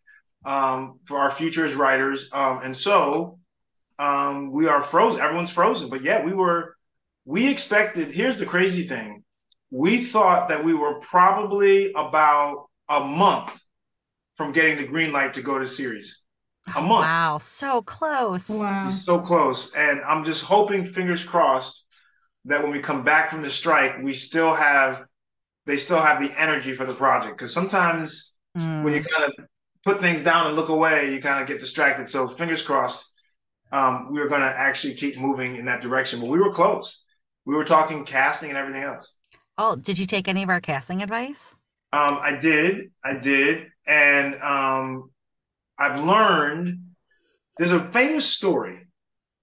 um, 0.44 0.98
for 1.04 1.18
our 1.18 1.30
future 1.30 1.64
as 1.64 1.74
writers. 1.74 2.28
Um, 2.32 2.60
and 2.64 2.76
so, 2.76 3.38
um, 4.00 4.50
we 4.50 4.66
are 4.66 4.82
frozen. 4.82 5.20
Everyone's 5.20 5.52
frozen. 5.52 5.88
But 5.88 6.02
yeah, 6.02 6.24
we 6.24 6.34
were. 6.34 6.76
We 7.24 7.48
expected. 7.48 8.12
Here's 8.12 8.38
the 8.38 8.46
crazy 8.46 8.88
thing. 8.88 9.22
We 9.70 10.02
thought 10.02 10.48
that 10.48 10.64
we 10.64 10.74
were 10.74 10.98
probably 10.98 11.92
about 11.92 12.66
a 12.88 13.00
month 13.00 13.56
from 14.36 14.52
getting 14.52 14.76
the 14.76 14.86
green 14.86 15.12
light 15.12 15.34
to 15.34 15.42
go 15.42 15.58
to 15.58 15.66
series. 15.66 16.22
A 16.74 16.80
month. 16.80 17.06
Wow, 17.06 17.38
so 17.38 17.80
close. 17.82 18.48
Wow. 18.48 18.90
So 18.90 19.20
close. 19.20 19.72
And 19.74 20.00
I'm 20.00 20.24
just 20.24 20.42
hoping, 20.42 20.84
fingers 20.84 21.22
crossed, 21.22 21.86
that 22.44 22.62
when 22.62 22.72
we 22.72 22.80
come 22.80 23.04
back 23.04 23.30
from 23.30 23.42
the 23.42 23.50
strike, 23.50 24.02
we 24.02 24.14
still 24.14 24.54
have 24.54 25.04
they 25.66 25.76
still 25.76 26.00
have 26.00 26.20
the 26.20 26.32
energy 26.40 26.72
for 26.72 26.84
the 26.84 26.94
project. 26.94 27.36
Because 27.36 27.52
sometimes 27.52 28.36
mm. 28.56 28.82
when 28.84 28.94
you 28.94 29.02
kind 29.02 29.24
of 29.24 29.46
put 29.84 30.00
things 30.00 30.22
down 30.22 30.46
and 30.46 30.56
look 30.56 30.68
away, 30.68 31.12
you 31.12 31.20
kind 31.20 31.40
of 31.40 31.48
get 31.48 31.60
distracted. 31.60 32.08
So 32.08 32.28
fingers 32.28 32.62
crossed, 32.62 33.12
um, 33.72 34.12
we 34.12 34.20
are 34.20 34.28
going 34.28 34.42
to 34.42 34.46
actually 34.46 34.94
keep 34.94 35.18
moving 35.18 35.56
in 35.56 35.64
that 35.66 35.82
direction. 35.82 36.20
But 36.20 36.28
we 36.28 36.38
were 36.38 36.52
close. 36.52 37.04
We 37.44 37.54
were 37.54 37.64
talking 37.64 38.04
casting 38.04 38.50
and 38.50 38.58
everything 38.58 38.82
else. 38.82 39.16
Oh, 39.58 39.74
did 39.76 39.98
you 39.98 40.06
take 40.06 40.28
any 40.28 40.42
of 40.42 40.48
our 40.48 40.60
casting 40.60 41.02
advice? 41.02 41.54
Um, 41.92 42.18
I 42.20 42.36
did, 42.36 42.90
I 43.04 43.16
did, 43.16 43.68
and 43.86 44.34
um, 44.42 45.10
I've 45.78 46.02
learned. 46.02 46.80
There's 47.58 47.72
a 47.72 47.80
famous 47.80 48.26
story 48.26 48.78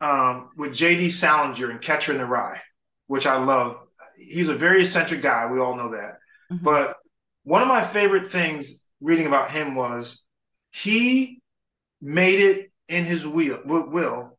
um, 0.01 0.51
with 0.55 0.73
J.D. 0.73 1.09
Salinger 1.09 1.71
and 1.71 1.81
Catcher 1.81 2.11
in 2.11 2.19
the 2.19 2.25
Rye, 2.25 2.61
which 3.07 3.25
I 3.25 3.43
love. 3.43 3.77
He's 4.17 4.49
a 4.49 4.55
very 4.55 4.81
eccentric 4.81 5.21
guy. 5.21 5.47
We 5.47 5.59
all 5.59 5.75
know 5.75 5.89
that. 5.89 6.17
Mm-hmm. 6.51 6.63
But 6.63 6.97
one 7.43 7.61
of 7.61 7.67
my 7.67 7.83
favorite 7.83 8.31
things 8.31 8.85
reading 9.01 9.25
about 9.25 9.49
him 9.49 9.75
was 9.75 10.23
he 10.71 11.41
made 12.01 12.39
it 12.39 12.71
in 12.87 13.05
his 13.05 13.25
will, 13.25 13.61
will 13.65 14.37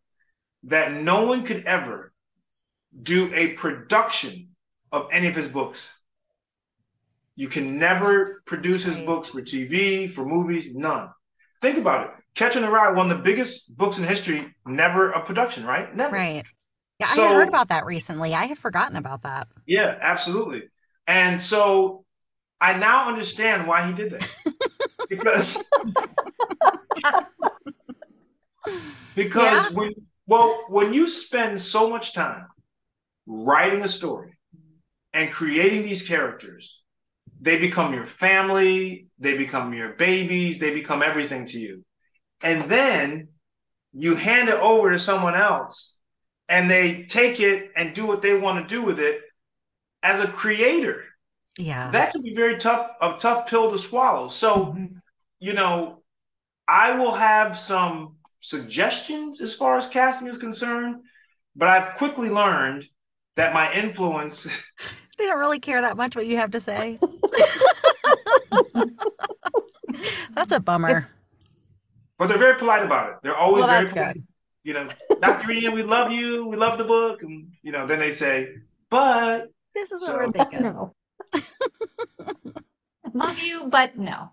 that 0.64 0.92
no 0.92 1.24
one 1.24 1.44
could 1.44 1.64
ever 1.64 2.12
do 3.02 3.32
a 3.34 3.52
production 3.54 4.48
of 4.92 5.08
any 5.12 5.26
of 5.26 5.34
his 5.34 5.48
books. 5.48 5.90
You 7.36 7.48
can 7.48 7.78
never 7.78 8.42
produce 8.46 8.84
his 8.84 8.96
books 8.98 9.30
for 9.30 9.42
TV, 9.42 10.08
for 10.08 10.24
movies, 10.24 10.74
none. 10.74 11.10
Think 11.60 11.78
about 11.78 12.06
it. 12.06 12.10
Catcher 12.34 12.58
in 12.58 12.64
the 12.64 12.70
Rye, 12.70 12.92
one 12.92 13.10
of 13.10 13.16
the 13.16 13.22
biggest 13.22 13.76
books 13.76 13.98
in 13.98 14.04
history, 14.04 14.44
never 14.66 15.10
a 15.10 15.24
production, 15.24 15.64
right? 15.64 15.94
Never. 15.94 16.14
Right. 16.14 16.44
Yeah, 17.00 17.06
so, 17.06 17.24
I 17.24 17.34
heard 17.34 17.48
about 17.48 17.68
that 17.68 17.86
recently. 17.86 18.34
I 18.34 18.44
had 18.46 18.58
forgotten 18.58 18.96
about 18.96 19.22
that. 19.22 19.48
Yeah, 19.66 19.98
absolutely. 20.00 20.68
And 21.06 21.40
so 21.40 22.04
I 22.60 22.78
now 22.78 23.08
understand 23.08 23.66
why 23.66 23.86
he 23.86 23.92
did 23.92 24.12
that. 24.12 24.30
because 25.08 25.56
because 29.14 29.70
yeah. 29.70 29.76
when 29.76 29.92
well, 30.26 30.64
when 30.68 30.92
you 30.94 31.08
spend 31.08 31.60
so 31.60 31.90
much 31.90 32.14
time 32.14 32.46
writing 33.26 33.82
a 33.82 33.88
story 33.88 34.32
and 35.12 35.30
creating 35.30 35.82
these 35.82 36.06
characters, 36.06 36.82
they 37.44 37.58
become 37.58 37.92
your 37.92 38.06
family, 38.06 39.08
they 39.18 39.36
become 39.36 39.74
your 39.74 39.90
babies, 39.90 40.58
they 40.58 40.72
become 40.72 41.02
everything 41.02 41.44
to 41.44 41.58
you. 41.58 41.84
And 42.42 42.62
then 42.62 43.28
you 43.92 44.16
hand 44.16 44.48
it 44.48 44.54
over 44.54 44.90
to 44.90 44.98
someone 44.98 45.34
else 45.34 45.98
and 46.48 46.70
they 46.70 47.04
take 47.04 47.40
it 47.40 47.70
and 47.76 47.94
do 47.94 48.06
what 48.06 48.22
they 48.22 48.38
want 48.38 48.66
to 48.66 48.74
do 48.74 48.82
with 48.82 48.98
it 48.98 49.20
as 50.02 50.20
a 50.20 50.26
creator. 50.26 51.04
Yeah. 51.58 51.90
That 51.90 52.12
can 52.12 52.22
be 52.22 52.34
very 52.34 52.56
tough 52.56 52.92
a 53.02 53.14
tough 53.18 53.46
pill 53.46 53.70
to 53.70 53.78
swallow. 53.78 54.28
So 54.28 54.56
mm-hmm. 54.56 54.96
you 55.38 55.52
know 55.52 56.02
i 56.66 56.96
will 56.96 57.12
have 57.12 57.58
some 57.58 58.16
suggestions 58.40 59.42
as 59.42 59.54
far 59.54 59.76
as 59.76 59.86
casting 59.86 60.28
is 60.28 60.38
concerned 60.38 60.96
but 61.54 61.68
i've 61.68 61.94
quickly 61.96 62.30
learned 62.30 62.86
that 63.36 63.52
my 63.52 63.70
influence 63.74 64.46
they 65.18 65.26
don't 65.26 65.38
really 65.38 65.60
care 65.60 65.82
that 65.82 65.96
much 65.96 66.16
what 66.16 66.26
you 66.26 66.36
have 66.36 66.50
to 66.50 66.60
say 66.60 66.98
that's 70.34 70.52
a 70.52 70.60
bummer 70.60 71.08
but 72.18 72.28
they're 72.28 72.38
very 72.38 72.56
polite 72.58 72.84
about 72.84 73.10
it 73.10 73.16
they're 73.22 73.36
always 73.36 73.64
well, 73.64 73.70
very 73.70 73.86
polite 73.86 74.14
good. 74.14 74.26
you 74.64 74.72
know 74.74 74.88
dr 75.20 75.50
ian 75.50 75.74
we 75.74 75.82
love 75.82 76.10
you 76.10 76.46
we 76.46 76.56
love 76.56 76.78
the 76.78 76.84
book 76.84 77.22
and 77.22 77.50
you 77.62 77.72
know 77.72 77.86
then 77.86 77.98
they 77.98 78.10
say 78.10 78.54
but 78.90 79.50
this 79.74 79.90
is 79.90 80.02
what 80.02 80.10
so, 80.10 80.16
we're 80.16 80.30
thinking 80.30 80.62
no. 80.62 80.94
Love 83.14 83.38
you, 83.40 83.68
but 83.70 83.96
no. 83.96 84.30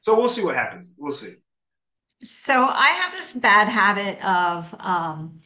so 0.00 0.16
we'll 0.16 0.28
see 0.28 0.44
what 0.44 0.54
happens. 0.54 0.94
We'll 0.96 1.12
see. 1.12 1.34
So 2.22 2.66
I 2.66 2.88
have 2.88 3.12
this 3.12 3.32
bad 3.32 3.68
habit 3.68 4.24
of 4.24 4.74
um, 4.78 5.40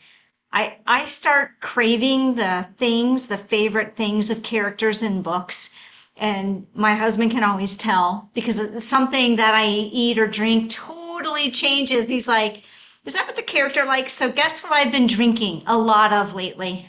I 0.54 0.76
I 0.86 1.04
start 1.04 1.60
craving 1.60 2.36
the 2.36 2.66
things, 2.76 3.26
the 3.26 3.36
favorite 3.36 3.96
things 3.96 4.30
of 4.30 4.44
characters 4.44 5.02
in 5.02 5.20
books. 5.20 5.78
And 6.16 6.68
my 6.74 6.94
husband 6.94 7.32
can 7.32 7.42
always 7.42 7.76
tell 7.76 8.30
because 8.34 8.84
something 8.84 9.34
that 9.36 9.52
I 9.52 9.66
eat 9.66 10.16
or 10.16 10.28
drink 10.28 10.70
totally 10.70 11.50
changes. 11.50 12.08
He's 12.08 12.28
like, 12.28 12.62
is 13.04 13.14
that 13.14 13.26
what 13.26 13.34
the 13.34 13.42
character 13.42 13.84
likes? 13.84 14.12
So 14.12 14.30
guess 14.30 14.62
what 14.62 14.72
I've 14.72 14.92
been 14.92 15.08
drinking 15.08 15.64
a 15.66 15.76
lot 15.76 16.12
of 16.12 16.34
lately? 16.34 16.88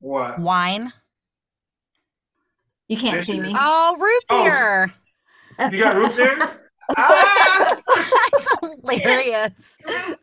What? 0.00 0.40
Wine. 0.40 0.92
You 2.88 2.96
can't 2.96 3.24
see 3.24 3.40
me. 3.40 3.54
Oh, 3.56 3.96
root 4.00 4.24
oh. 4.30 4.42
beer. 4.42 4.92
Oh, 5.60 5.70
you 5.70 5.78
got 5.78 5.96
root 5.96 6.16
beer? 6.16 6.36
ah! 6.96 7.80
That's 8.32 8.56
hilarious. 8.60 9.78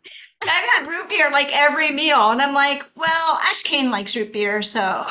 I've 0.50 0.86
had 0.86 0.88
root 0.88 1.10
beer 1.10 1.32
like 1.32 1.50
every 1.56 1.92
meal, 1.92 2.32
and 2.32 2.42
I'm 2.42 2.54
like, 2.54 2.86
well, 2.96 3.40
Ash 3.42 3.62
Kane 3.64 3.92
likes 3.92 4.16
root 4.16 4.34
beer, 4.34 4.62
so. 4.62 5.06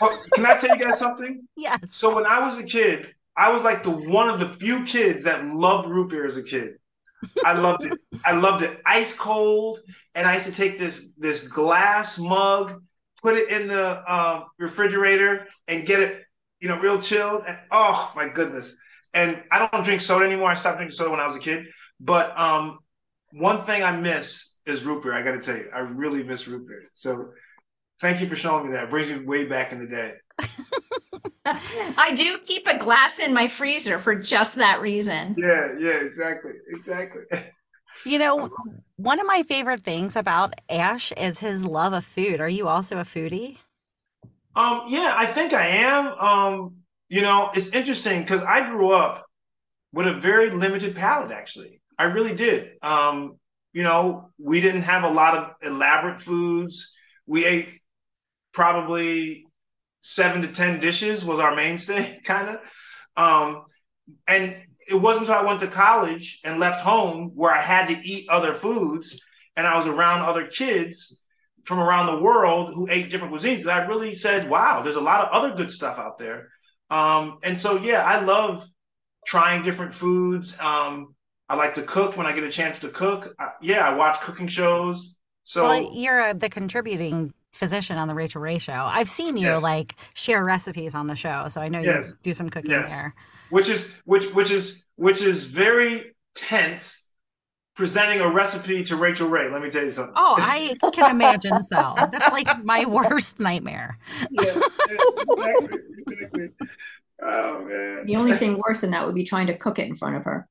Well, 0.00 0.22
can 0.34 0.46
I 0.46 0.56
tell 0.56 0.76
you 0.76 0.84
guys 0.84 0.98
something? 0.98 1.46
Yes. 1.56 1.78
So 1.88 2.14
when 2.14 2.26
I 2.26 2.40
was 2.40 2.58
a 2.58 2.64
kid, 2.64 3.14
I 3.36 3.52
was 3.52 3.64
like 3.64 3.82
the 3.82 3.90
one 3.90 4.28
of 4.28 4.40
the 4.40 4.48
few 4.48 4.84
kids 4.84 5.22
that 5.24 5.44
loved 5.44 5.88
root 5.88 6.10
beer 6.10 6.26
as 6.26 6.36
a 6.36 6.42
kid. 6.42 6.78
I 7.44 7.54
loved 7.54 7.84
it. 7.84 7.98
I 8.24 8.32
loved 8.32 8.62
it 8.62 8.80
ice 8.84 9.14
cold, 9.14 9.80
and 10.14 10.26
I 10.26 10.34
used 10.34 10.46
to 10.46 10.52
take 10.52 10.78
this 10.78 11.12
this 11.16 11.48
glass 11.48 12.18
mug, 12.18 12.82
put 13.22 13.34
it 13.34 13.48
in 13.48 13.66
the 13.66 14.02
uh, 14.06 14.44
refrigerator, 14.58 15.48
and 15.68 15.86
get 15.86 16.00
it 16.00 16.24
you 16.64 16.70
know, 16.70 16.78
real 16.78 16.98
chilled. 16.98 17.44
And, 17.46 17.58
oh 17.70 18.10
my 18.16 18.26
goodness. 18.26 18.74
And 19.12 19.42
I 19.52 19.68
don't 19.68 19.84
drink 19.84 20.00
soda 20.00 20.24
anymore. 20.24 20.50
I 20.50 20.54
stopped 20.54 20.78
drinking 20.78 20.96
soda 20.96 21.10
when 21.10 21.20
I 21.20 21.26
was 21.26 21.36
a 21.36 21.40
kid. 21.40 21.68
But 22.00 22.36
um, 22.38 22.78
one 23.32 23.66
thing 23.66 23.82
I 23.82 23.94
miss 23.94 24.53
is 24.66 24.84
root 24.84 25.02
beer. 25.02 25.14
I 25.14 25.22
got 25.22 25.32
to 25.32 25.40
tell 25.40 25.56
you, 25.56 25.68
I 25.74 25.80
really 25.80 26.22
miss 26.22 26.46
root 26.48 26.66
beer. 26.66 26.82
So 26.94 27.30
thank 28.00 28.20
you 28.20 28.28
for 28.28 28.36
showing 28.36 28.66
me 28.66 28.72
that. 28.72 28.84
It 28.84 28.90
brings 28.90 29.10
me 29.10 29.24
way 29.24 29.44
back 29.44 29.72
in 29.72 29.78
the 29.78 29.86
day. 29.86 30.14
I 31.46 32.14
do 32.14 32.38
keep 32.38 32.66
a 32.66 32.78
glass 32.78 33.18
in 33.18 33.34
my 33.34 33.48
freezer 33.48 33.98
for 33.98 34.14
just 34.14 34.56
that 34.56 34.80
reason. 34.80 35.34
Yeah, 35.38 35.74
yeah, 35.78 36.04
exactly. 36.04 36.52
Exactly. 36.68 37.22
You 38.06 38.18
know, 38.18 38.50
one 38.96 39.18
of 39.18 39.26
my 39.26 39.44
favorite 39.44 39.80
things 39.80 40.14
about 40.14 40.52
Ash 40.68 41.10
is 41.12 41.40
his 41.40 41.64
love 41.64 41.94
of 41.94 42.04
food. 42.04 42.38
Are 42.38 42.48
you 42.48 42.68
also 42.68 42.98
a 42.98 43.04
foodie? 43.04 43.58
Um, 44.54 44.82
yeah, 44.88 45.14
I 45.16 45.26
think 45.26 45.52
I 45.52 45.66
am. 45.66 46.08
Um, 46.08 46.76
you 47.08 47.22
know, 47.22 47.50
it's 47.54 47.68
interesting 47.68 48.22
because 48.22 48.42
I 48.42 48.68
grew 48.70 48.92
up 48.92 49.24
with 49.92 50.06
a 50.06 50.12
very 50.12 50.50
limited 50.50 50.94
palate, 50.94 51.30
actually. 51.30 51.80
I 51.98 52.04
really 52.04 52.34
did. 52.34 52.72
Um, 52.82 53.38
you 53.74 53.82
know, 53.82 54.30
we 54.38 54.62
didn't 54.62 54.82
have 54.82 55.04
a 55.04 55.10
lot 55.10 55.36
of 55.36 55.50
elaborate 55.62 56.22
foods. 56.22 56.96
We 57.26 57.44
ate 57.44 57.68
probably 58.52 59.46
seven 60.00 60.42
to 60.42 60.48
10 60.48 60.80
dishes 60.80 61.24
was 61.24 61.40
our 61.40 61.54
mainstay, 61.54 62.20
kind 62.24 62.48
of. 62.48 62.60
Um, 63.16 63.64
and 64.28 64.56
it 64.88 64.94
wasn't 64.94 65.28
until 65.28 65.42
I 65.42 65.46
went 65.46 65.60
to 65.60 65.66
college 65.66 66.40
and 66.44 66.60
left 66.60 66.80
home 66.80 67.32
where 67.34 67.52
I 67.52 67.60
had 67.60 67.88
to 67.88 68.06
eat 68.06 68.28
other 68.28 68.54
foods 68.54 69.20
and 69.56 69.66
I 69.66 69.76
was 69.76 69.86
around 69.86 70.22
other 70.22 70.46
kids 70.46 71.22
from 71.64 71.80
around 71.80 72.06
the 72.06 72.22
world 72.22 72.74
who 72.74 72.86
ate 72.90 73.10
different 73.10 73.32
cuisines 73.32 73.64
that 73.64 73.82
I 73.82 73.86
really 73.86 74.14
said, 74.14 74.48
wow, 74.48 74.82
there's 74.82 74.96
a 74.96 75.00
lot 75.00 75.22
of 75.22 75.30
other 75.32 75.56
good 75.56 75.70
stuff 75.70 75.98
out 75.98 76.18
there. 76.18 76.48
Um, 76.90 77.38
and 77.42 77.58
so, 77.58 77.78
yeah, 77.78 78.04
I 78.04 78.20
love 78.20 78.64
trying 79.26 79.62
different 79.62 79.94
foods. 79.94 80.58
Um, 80.60 81.13
I 81.48 81.56
like 81.56 81.74
to 81.74 81.82
cook 81.82 82.16
when 82.16 82.26
I 82.26 82.32
get 82.32 82.44
a 82.44 82.50
chance 82.50 82.78
to 82.80 82.88
cook. 82.88 83.34
Uh, 83.38 83.50
yeah, 83.60 83.88
I 83.88 83.94
watch 83.94 84.20
cooking 84.20 84.48
shows. 84.48 85.18
So 85.44 85.64
well, 85.64 85.90
you're 85.92 86.20
uh, 86.20 86.32
the 86.32 86.48
contributing 86.48 87.34
physician 87.52 87.98
on 87.98 88.08
the 88.08 88.14
Rachael 88.14 88.40
Ray 88.40 88.58
show. 88.58 88.72
I've 88.72 89.08
seen 89.08 89.36
you 89.36 89.48
yes. 89.48 89.62
like 89.62 89.96
share 90.14 90.44
recipes 90.44 90.94
on 90.94 91.06
the 91.06 91.16
show, 91.16 91.48
so 91.48 91.60
I 91.60 91.68
know 91.68 91.80
yes. 91.80 92.18
you 92.18 92.30
do 92.30 92.34
some 92.34 92.48
cooking 92.48 92.70
yes. 92.70 92.90
there. 92.90 93.14
Which 93.50 93.68
is 93.68 93.90
which 94.04 94.32
which 94.32 94.50
is 94.50 94.82
which 94.96 95.22
is 95.22 95.44
very 95.44 96.14
tense 96.34 97.04
presenting 97.76 98.20
a 98.20 98.28
recipe 98.30 98.84
to 98.84 98.96
Rachael 98.96 99.28
Ray. 99.28 99.48
Let 99.48 99.60
me 99.60 99.68
tell 99.68 99.84
you 99.84 99.90
something. 99.90 100.14
Oh, 100.16 100.36
I 100.38 100.74
can 100.92 101.10
imagine 101.10 101.62
so. 101.62 101.94
That's 101.96 102.32
like 102.32 102.64
my 102.64 102.84
worst 102.86 103.38
nightmare. 103.38 103.98
yeah, 104.30 104.60
exactly, 104.88 105.78
exactly. 106.06 106.48
Oh 107.22 107.64
man. 107.64 108.04
The 108.04 108.16
only 108.16 108.34
thing 108.34 108.60
worse 108.66 108.80
than 108.80 108.90
that 108.90 109.06
would 109.06 109.14
be 109.14 109.24
trying 109.24 109.46
to 109.46 109.56
cook 109.56 109.78
it 109.78 109.88
in 109.88 109.96
front 109.96 110.16
of 110.16 110.24
her. 110.24 110.46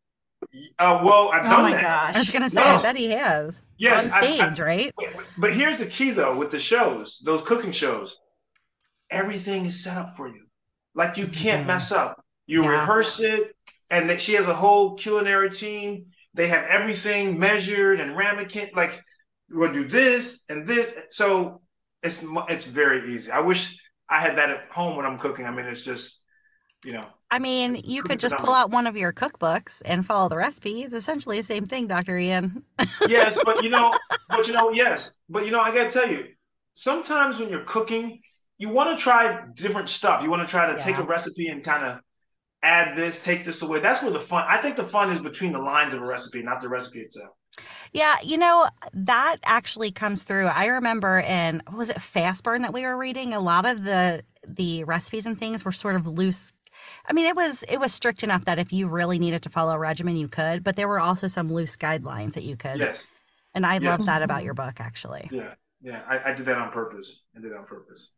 Uh, 0.77 1.01
well, 1.03 1.29
I've 1.29 1.43
done 1.43 1.49
that. 1.49 1.59
oh 1.59 1.63
my 1.63 1.71
that. 1.71 1.81
gosh. 1.81 2.15
I 2.15 2.19
was 2.19 2.31
gonna 2.31 2.49
say, 2.49 2.63
no. 2.63 2.77
I 2.77 2.81
bet 2.81 2.95
he 2.95 3.09
has. 3.11 3.63
Yes, 3.77 4.05
on 4.05 4.11
stage, 4.11 4.59
I, 4.59 4.63
I, 4.63 4.65
right? 4.65 4.95
But 5.37 5.53
here's 5.53 5.79
the 5.79 5.87
key, 5.87 6.11
though, 6.11 6.37
with 6.37 6.51
the 6.51 6.59
shows, 6.59 7.21
those 7.25 7.41
cooking 7.41 7.71
shows, 7.71 8.19
everything 9.09 9.65
is 9.65 9.83
set 9.83 9.97
up 9.97 10.11
for 10.15 10.27
you. 10.27 10.45
Like 10.95 11.17
you 11.17 11.27
can't 11.27 11.59
mm-hmm. 11.59 11.67
mess 11.67 11.91
up. 11.91 12.23
You 12.45 12.63
yeah. 12.63 12.81
rehearse 12.81 13.19
it, 13.19 13.55
and 13.89 14.09
that 14.09 14.21
she 14.21 14.33
has 14.33 14.47
a 14.47 14.53
whole 14.53 14.95
culinary 14.95 15.49
team 15.49 16.05
they 16.33 16.47
have 16.47 16.65
everything 16.65 17.37
measured 17.37 17.99
and 17.99 18.15
ramekin. 18.15 18.69
Like 18.75 19.01
we'll 19.49 19.73
do 19.73 19.85
this 19.85 20.43
and 20.49 20.67
this. 20.67 20.93
So 21.09 21.61
it's 22.01 22.25
it's 22.49 22.65
very 22.65 23.13
easy. 23.13 23.31
I 23.31 23.39
wish 23.39 23.79
I 24.09 24.19
had 24.19 24.37
that 24.37 24.49
at 24.49 24.71
home 24.71 24.95
when 24.95 25.05
I'm 25.05 25.17
cooking. 25.17 25.45
I 25.45 25.51
mean, 25.51 25.65
it's 25.65 25.85
just 25.85 26.21
you 26.83 26.93
know. 26.93 27.05
I 27.33 27.39
mean, 27.39 27.81
you 27.83 28.03
could 28.03 28.19
just 28.19 28.37
pull 28.37 28.53
out 28.53 28.69
one 28.69 28.85
of 28.85 28.95
your 28.95 29.11
cookbooks 29.11 29.81
and 29.85 30.05
follow 30.05 30.29
the 30.29 30.37
recipe. 30.37 30.83
It's 30.83 30.93
essentially 30.93 31.37
the 31.37 31.43
same 31.43 31.65
thing, 31.65 31.87
Dr. 31.87 32.15
Ian. 32.15 32.63
yes, 33.07 33.39
but 33.43 33.63
you 33.63 33.71
know, 33.71 33.91
but 34.29 34.45
you 34.45 34.53
know, 34.53 34.69
yes, 34.69 35.19
but 35.27 35.43
you 35.43 35.49
know, 35.49 35.59
I 35.59 35.73
got 35.73 35.85
to 35.85 35.89
tell 35.89 36.07
you, 36.07 36.27
sometimes 36.73 37.39
when 37.39 37.49
you're 37.49 37.61
cooking, 37.61 38.21
you 38.59 38.69
want 38.69 38.95
to 38.95 39.01
try 39.03 39.45
different 39.55 39.89
stuff. 39.89 40.21
You 40.21 40.29
want 40.29 40.43
to 40.43 40.47
try 40.47 40.67
to 40.67 40.73
yeah. 40.73 40.83
take 40.83 40.99
a 40.99 41.01
recipe 41.01 41.47
and 41.47 41.63
kind 41.63 41.83
of 41.83 42.01
add 42.61 42.95
this, 42.95 43.23
take 43.23 43.43
this 43.43 43.63
away. 43.63 43.79
That's 43.79 44.03
where 44.03 44.11
the 44.11 44.19
fun. 44.19 44.45
I 44.47 44.57
think 44.57 44.75
the 44.75 44.85
fun 44.85 45.09
is 45.09 45.17
between 45.17 45.53
the 45.53 45.59
lines 45.59 45.95
of 45.95 46.03
a 46.03 46.05
recipe, 46.05 46.43
not 46.43 46.61
the 46.61 46.69
recipe 46.69 46.99
itself. 46.99 47.31
Yeah, 47.93 48.15
you 48.23 48.37
know, 48.37 48.67
that 48.93 49.37
actually 49.43 49.89
comes 49.89 50.21
through. 50.21 50.49
I 50.49 50.65
remember 50.65 51.17
in 51.21 51.63
was 51.75 51.89
it 51.89 51.99
Fast 51.99 52.43
Burn 52.43 52.61
that 52.61 52.73
we 52.73 52.83
were 52.83 52.95
reading? 52.95 53.33
A 53.33 53.39
lot 53.39 53.65
of 53.65 53.83
the 53.83 54.21
the 54.47 54.83
recipes 54.83 55.25
and 55.25 55.35
things 55.35 55.65
were 55.65 55.71
sort 55.71 55.95
of 55.95 56.05
loose 56.05 56.53
I 57.05 57.13
mean, 57.13 57.25
it 57.25 57.35
was 57.35 57.63
it 57.63 57.79
was 57.79 57.93
strict 57.93 58.23
enough 58.23 58.45
that 58.45 58.59
if 58.59 58.71
you 58.71 58.87
really 58.87 59.19
needed 59.19 59.43
to 59.43 59.49
follow 59.49 59.73
a 59.73 59.79
regimen, 59.79 60.15
you 60.15 60.27
could. 60.27 60.63
But 60.63 60.75
there 60.75 60.87
were 60.87 60.99
also 60.99 61.27
some 61.27 61.51
loose 61.51 61.75
guidelines 61.75 62.33
that 62.33 62.43
you 62.43 62.55
could. 62.55 62.79
Yes. 62.79 63.07
And 63.53 63.65
I 63.65 63.75
yes. 63.75 63.83
love 63.83 64.05
that 64.05 64.21
about 64.23 64.43
your 64.43 64.53
book, 64.53 64.79
actually. 64.79 65.29
Yeah, 65.31 65.53
yeah, 65.81 66.01
I, 66.07 66.31
I 66.31 66.33
did 66.33 66.45
that 66.47 66.57
on 66.57 66.71
purpose. 66.71 67.23
I 67.35 67.41
did 67.41 67.51
that 67.51 67.57
on 67.57 67.65
purpose. 67.65 68.11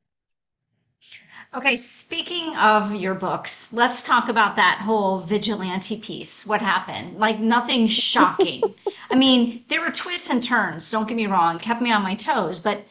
Okay, 1.54 1.76
speaking 1.76 2.56
of 2.58 2.96
your 2.96 3.14
books, 3.14 3.72
let's 3.72 4.04
talk 4.04 4.28
about 4.28 4.56
that 4.56 4.82
whole 4.82 5.20
vigilante 5.20 6.00
piece. 6.00 6.46
What 6.46 6.62
happened? 6.62 7.18
Like 7.18 7.40
nothing 7.40 7.88
shocking. 7.88 8.62
I 9.10 9.16
mean, 9.16 9.64
there 9.68 9.82
were 9.82 9.92
twists 9.92 10.30
and 10.30 10.44
turns, 10.44 10.90
don't 10.90 11.08
get 11.08 11.16
me 11.16 11.28
wrong, 11.28 11.60
kept 11.60 11.82
me 11.82 11.92
on 11.92 12.02
my 12.04 12.16
toes, 12.16 12.60
but 12.60 12.86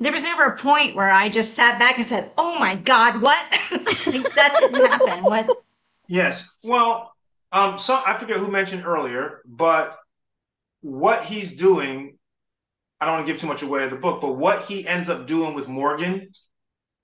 there 0.00 0.12
was 0.12 0.22
never 0.22 0.44
a 0.44 0.56
point 0.56 0.94
where 0.94 1.10
I 1.10 1.28
just 1.28 1.54
sat 1.54 1.78
back 1.78 1.96
and 1.96 2.04
said, 2.04 2.30
"Oh 2.38 2.58
my 2.58 2.76
God, 2.76 3.20
what?" 3.20 3.44
like, 3.50 3.84
that 4.34 4.56
didn't 4.58 4.86
happen. 4.86 5.24
What? 5.24 5.64
Yes. 6.06 6.56
Well, 6.64 7.12
um, 7.52 7.78
so 7.78 8.00
I 8.06 8.16
forget 8.18 8.36
who 8.36 8.50
mentioned 8.50 8.84
earlier, 8.86 9.42
but 9.44 9.98
what 10.80 11.24
he's 11.24 11.56
doing, 11.56 12.18
I 13.00 13.06
don't 13.06 13.14
want 13.14 13.26
to 13.26 13.32
give 13.32 13.40
too 13.40 13.46
much 13.46 13.62
away 13.62 13.84
of 13.84 13.90
the 13.90 13.96
book, 13.96 14.20
but 14.20 14.34
what 14.34 14.62
he 14.62 14.86
ends 14.86 15.08
up 15.08 15.26
doing 15.26 15.54
with 15.54 15.68
Morgan 15.68 16.30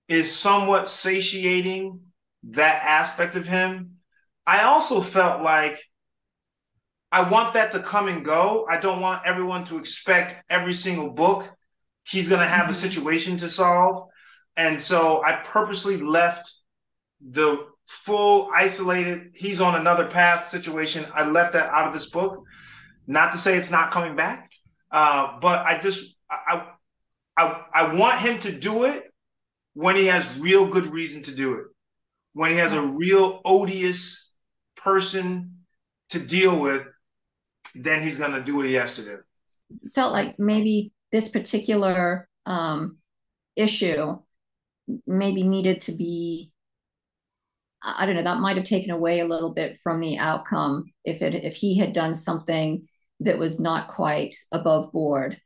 is 0.09 0.35
somewhat 0.35 0.89
satiating 0.89 2.01
that 2.51 2.83
aspect 2.85 3.37
of 3.37 3.49
him. 3.49 3.97
I 4.47 4.65
also 4.65 5.01
felt 5.01 5.43
like 5.43 5.83
I 7.11 7.29
want 7.29 7.55
that 7.55 7.73
to 7.73 7.81
come 7.81 8.09
and 8.09 8.25
go. 8.25 8.67
I 8.69 8.79
don't 8.79 9.01
want 9.01 9.27
everyone 9.27 9.65
to 9.67 9.79
expect 9.79 10.43
every 10.51 10.75
single 10.75 11.11
book 11.11 11.49
he's 12.05 12.29
going 12.29 12.41
to 12.41 12.47
have 12.47 12.67
a 12.67 12.73
mm-hmm. 12.73 12.81
situation 12.81 13.37
to 13.39 13.49
solve. 13.49 14.09
And 14.57 14.81
so 14.81 15.23
I 15.25 15.33
purposely 15.45 15.97
left 15.97 16.53
the 17.21 17.67
full 17.87 18.51
isolated, 18.55 19.33
he's 19.35 19.61
on 19.61 19.75
another 19.75 20.07
path 20.07 20.49
situation. 20.49 21.05
I 21.15 21.27
left 21.27 21.53
that 21.55 21.71
out 21.71 21.87
of 21.87 21.93
this 21.93 22.11
book. 22.11 22.45
Not 23.07 23.33
to 23.33 23.39
say 23.39 23.57
it's 23.57 23.71
not 23.71 23.91
coming 23.91 24.17
back, 24.17 24.51
uh, 24.91 25.39
but 25.41 25.67
I 25.67 25.79
just, 25.79 26.17
I, 26.31 26.67
I, 27.37 27.65
I 27.73 27.95
want 27.95 28.21
him 28.21 28.39
to 28.41 28.53
do 28.53 28.85
it 28.85 29.13
when 29.75 29.97
he 29.97 30.07
has 30.07 30.39
real 30.39 30.67
good 30.67 30.87
reason 30.87 31.23
to 31.25 31.35
do 31.35 31.55
it. 31.55 31.67
When 32.33 32.51
he 32.51 32.57
has 32.57 32.73
a 32.73 32.81
real 32.81 33.41
odious 33.45 34.35
person 34.77 35.59
to 36.11 36.19
deal 36.19 36.59
with, 36.59 36.87
then 37.75 38.01
he's 38.01 38.17
going 38.17 38.33
to 38.33 38.43
do 38.43 38.57
what 38.57 38.67
he 38.67 38.75
has 38.75 38.97
to 38.97 39.03
do. 39.03 39.19
Felt 39.95 40.13
like 40.13 40.39
maybe 40.39 40.93
this 41.15 41.29
particular 41.29 42.29
um, 42.45 42.99
issue 43.55 44.17
maybe 45.07 45.45
needed 45.45 45.81
to 45.81 45.93
be 45.93 46.53
i 47.85 48.05
don't 48.05 48.17
know 48.17 48.23
that 48.23 48.41
might 48.41 48.57
have 48.57 48.67
taken 48.67 48.91
away 48.91 49.21
a 49.21 49.25
little 49.25 49.55
bit 49.55 49.79
from 49.81 50.01
the 50.01 50.19
outcome 50.19 50.85
if 51.05 51.23
it 51.23 51.33
if 51.45 51.55
he 51.55 51.79
had 51.79 51.93
done 51.93 52.17
something 52.17 52.85
that 53.21 53.39
was 53.39 53.61
not 53.61 53.87
quite 53.87 54.35
above 54.51 54.91
board 54.93 55.41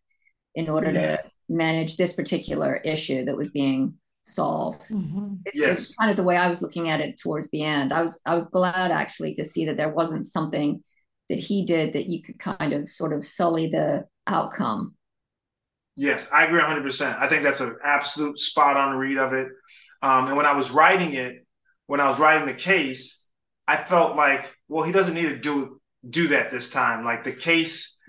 in 0.55 0.71
order 0.71 0.91
yeah. 0.91 1.17
to 1.17 1.23
manage 1.51 1.97
this 1.97 2.15
particular 2.15 2.77
issue 2.77 3.27
that 3.27 3.37
was 3.37 3.51
being 3.51 3.93
solved 4.23 4.89
mm-hmm. 4.89 5.35
it's, 5.45 5.59
yes. 5.59 5.79
it's 5.81 5.95
kind 5.97 6.11
of 6.11 6.17
the 6.17 6.23
way 6.23 6.37
i 6.37 6.49
was 6.49 6.63
looking 6.63 6.89
at 6.89 7.01
it 7.01 7.21
towards 7.21 7.51
the 7.51 7.63
end 7.63 7.93
i 7.93 8.01
was 8.01 8.21
i 8.25 8.35
was 8.35 8.47
glad 8.47 8.91
actually 8.91 9.35
to 9.35 9.45
see 9.45 9.67
that 9.67 9.77
there 9.77 9.93
wasn't 9.93 10.25
something 10.25 10.83
that 11.29 11.39
he 11.39 11.67
did 11.67 11.93
that 11.93 12.09
you 12.09 12.23
could 12.23 12.39
kind 12.39 12.73
of 12.73 12.89
sort 12.89 13.13
of 13.13 13.23
sully 13.23 13.69
the 13.69 14.05
outcome 14.27 14.95
Yes, 16.01 16.29
I 16.33 16.45
agree 16.45 16.61
100%. 16.61 17.19
I 17.19 17.29
think 17.29 17.43
that's 17.43 17.61
an 17.61 17.77
absolute 17.83 18.39
spot 18.39 18.77
on 18.77 18.97
read 18.97 19.19
of 19.19 19.33
it. 19.33 19.49
Um, 20.01 20.29
and 20.29 20.37
when 20.37 20.47
I 20.47 20.53
was 20.53 20.71
writing 20.71 21.15
it, 21.15 21.45
when 21.87 21.99
I 21.99 22.09
was 22.09 22.21
writing 22.21 22.47
the 22.47 22.55
case, 22.55 23.27
I 23.67 23.77
felt 23.77 24.17
like, 24.17 24.57
well, 24.69 24.85
he 24.85 24.93
doesn't 24.93 25.15
need 25.15 25.29
to 25.29 25.37
do 25.37 25.81
do 26.09 26.29
that 26.29 26.53
this 26.53 26.71
time. 26.71 27.05
Like 27.05 27.25
the 27.25 27.33
case 27.33 28.01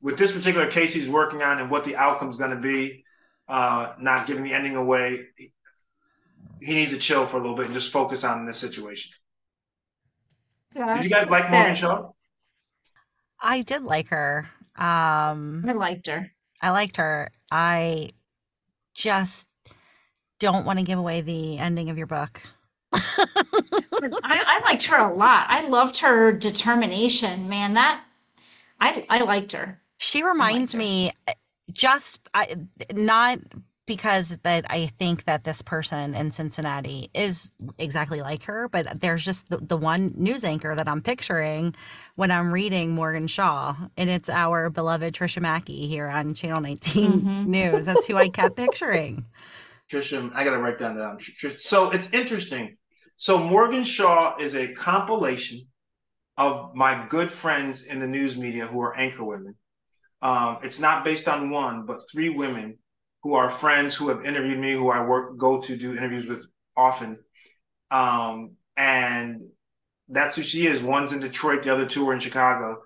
with 0.00 0.16
this 0.16 0.32
particular 0.32 0.66
case 0.66 0.94
he's 0.94 1.10
working 1.10 1.42
on 1.42 1.58
and 1.58 1.70
what 1.70 1.84
the 1.84 1.94
outcome 1.94 2.30
is 2.30 2.38
going 2.38 2.52
to 2.52 2.56
be, 2.56 3.04
uh, 3.48 3.92
not 4.00 4.26
giving 4.26 4.42
the 4.42 4.54
ending 4.54 4.76
away, 4.76 5.26
he 6.58 6.74
needs 6.74 6.92
to 6.92 6.98
chill 6.98 7.26
for 7.26 7.36
a 7.36 7.40
little 7.40 7.54
bit 7.54 7.66
and 7.66 7.74
just 7.74 7.92
focus 7.92 8.24
on 8.24 8.46
this 8.46 8.56
situation. 8.56 9.12
Yeah, 10.74 10.94
did 10.94 11.04
you 11.04 11.10
guys 11.10 11.28
like 11.28 11.50
Morgan 11.50 11.74
Shaw? 11.74 12.12
I 13.42 13.60
did 13.60 13.82
like 13.82 14.08
her. 14.08 14.48
Um, 14.76 15.66
I 15.68 15.72
liked 15.72 16.06
her. 16.06 16.30
I 16.60 16.70
liked 16.70 16.96
her. 16.96 17.30
I 17.50 18.10
just 18.94 19.46
don't 20.38 20.64
want 20.64 20.78
to 20.78 20.84
give 20.84 20.98
away 20.98 21.20
the 21.20 21.58
ending 21.58 21.90
of 21.90 21.98
your 21.98 22.06
book. 22.06 22.40
I, 22.92 24.10
I, 24.22 24.60
liked 24.64 24.84
her 24.84 24.96
a 24.96 25.14
lot. 25.14 25.46
I 25.48 25.68
loved 25.68 25.98
her 25.98 26.32
determination, 26.32 27.48
man. 27.48 27.74
That 27.74 28.02
I 28.80 29.06
I 29.08 29.22
liked 29.22 29.52
her. 29.52 29.80
She 29.98 30.22
reminds 30.22 30.72
her. 30.72 30.78
me 30.78 31.12
eh, 31.28 31.34
just 31.70 32.20
I, 32.34 32.56
not 32.92 33.38
because 33.90 34.38
that 34.44 34.64
I 34.70 34.86
think 34.86 35.24
that 35.24 35.42
this 35.42 35.62
person 35.62 36.14
in 36.14 36.30
Cincinnati 36.30 37.10
is 37.12 37.50
exactly 37.76 38.20
like 38.20 38.44
her, 38.44 38.68
but 38.68 39.00
there's 39.00 39.24
just 39.24 39.50
the, 39.50 39.56
the 39.56 39.76
one 39.76 40.14
news 40.14 40.44
anchor 40.44 40.76
that 40.76 40.86
I'm 40.86 41.02
picturing 41.02 41.74
when 42.14 42.30
I'm 42.30 42.52
reading 42.52 42.92
Morgan 42.92 43.26
Shaw, 43.26 43.74
and 43.96 44.08
it's 44.08 44.28
our 44.28 44.70
beloved 44.70 45.12
Tricia 45.12 45.42
Macke 45.42 45.88
here 45.88 46.06
on 46.06 46.34
Channel 46.34 46.60
19 46.60 47.10
mm-hmm. 47.10 47.50
News. 47.50 47.86
That's 47.86 48.06
who 48.06 48.16
I 48.16 48.28
kept 48.28 48.54
picturing. 48.54 49.26
Tricia, 49.90 50.30
I 50.36 50.44
got 50.44 50.52
to 50.52 50.58
write 50.58 50.78
down 50.78 50.96
that 50.96 51.18
down. 51.18 51.58
So 51.58 51.90
it's 51.90 52.10
interesting. 52.12 52.76
So 53.16 53.38
Morgan 53.38 53.82
Shaw 53.82 54.36
is 54.36 54.54
a 54.54 54.72
compilation 54.72 55.62
of 56.36 56.76
my 56.76 57.06
good 57.08 57.28
friends 57.28 57.86
in 57.86 57.98
the 57.98 58.06
news 58.06 58.36
media 58.36 58.66
who 58.66 58.80
are 58.82 58.96
anchor 58.96 59.24
women. 59.24 59.56
Um, 60.22 60.58
it's 60.62 60.78
not 60.78 61.02
based 61.02 61.26
on 61.26 61.50
one, 61.50 61.86
but 61.86 62.02
three 62.08 62.28
women 62.28 62.78
who 63.22 63.34
are 63.34 63.50
friends 63.50 63.94
who 63.94 64.08
have 64.08 64.24
interviewed 64.24 64.58
me, 64.58 64.72
who 64.72 64.90
I 64.90 65.06
work 65.06 65.36
go 65.36 65.60
to 65.60 65.76
do 65.76 65.92
interviews 65.92 66.26
with 66.26 66.46
often. 66.76 67.18
Um, 67.90 68.52
and 68.76 69.42
that's 70.08 70.36
who 70.36 70.42
she 70.42 70.66
is. 70.66 70.82
One's 70.82 71.12
in 71.12 71.20
Detroit, 71.20 71.62
the 71.62 71.72
other 71.72 71.86
two 71.86 72.08
are 72.08 72.14
in 72.14 72.20
Chicago. 72.20 72.82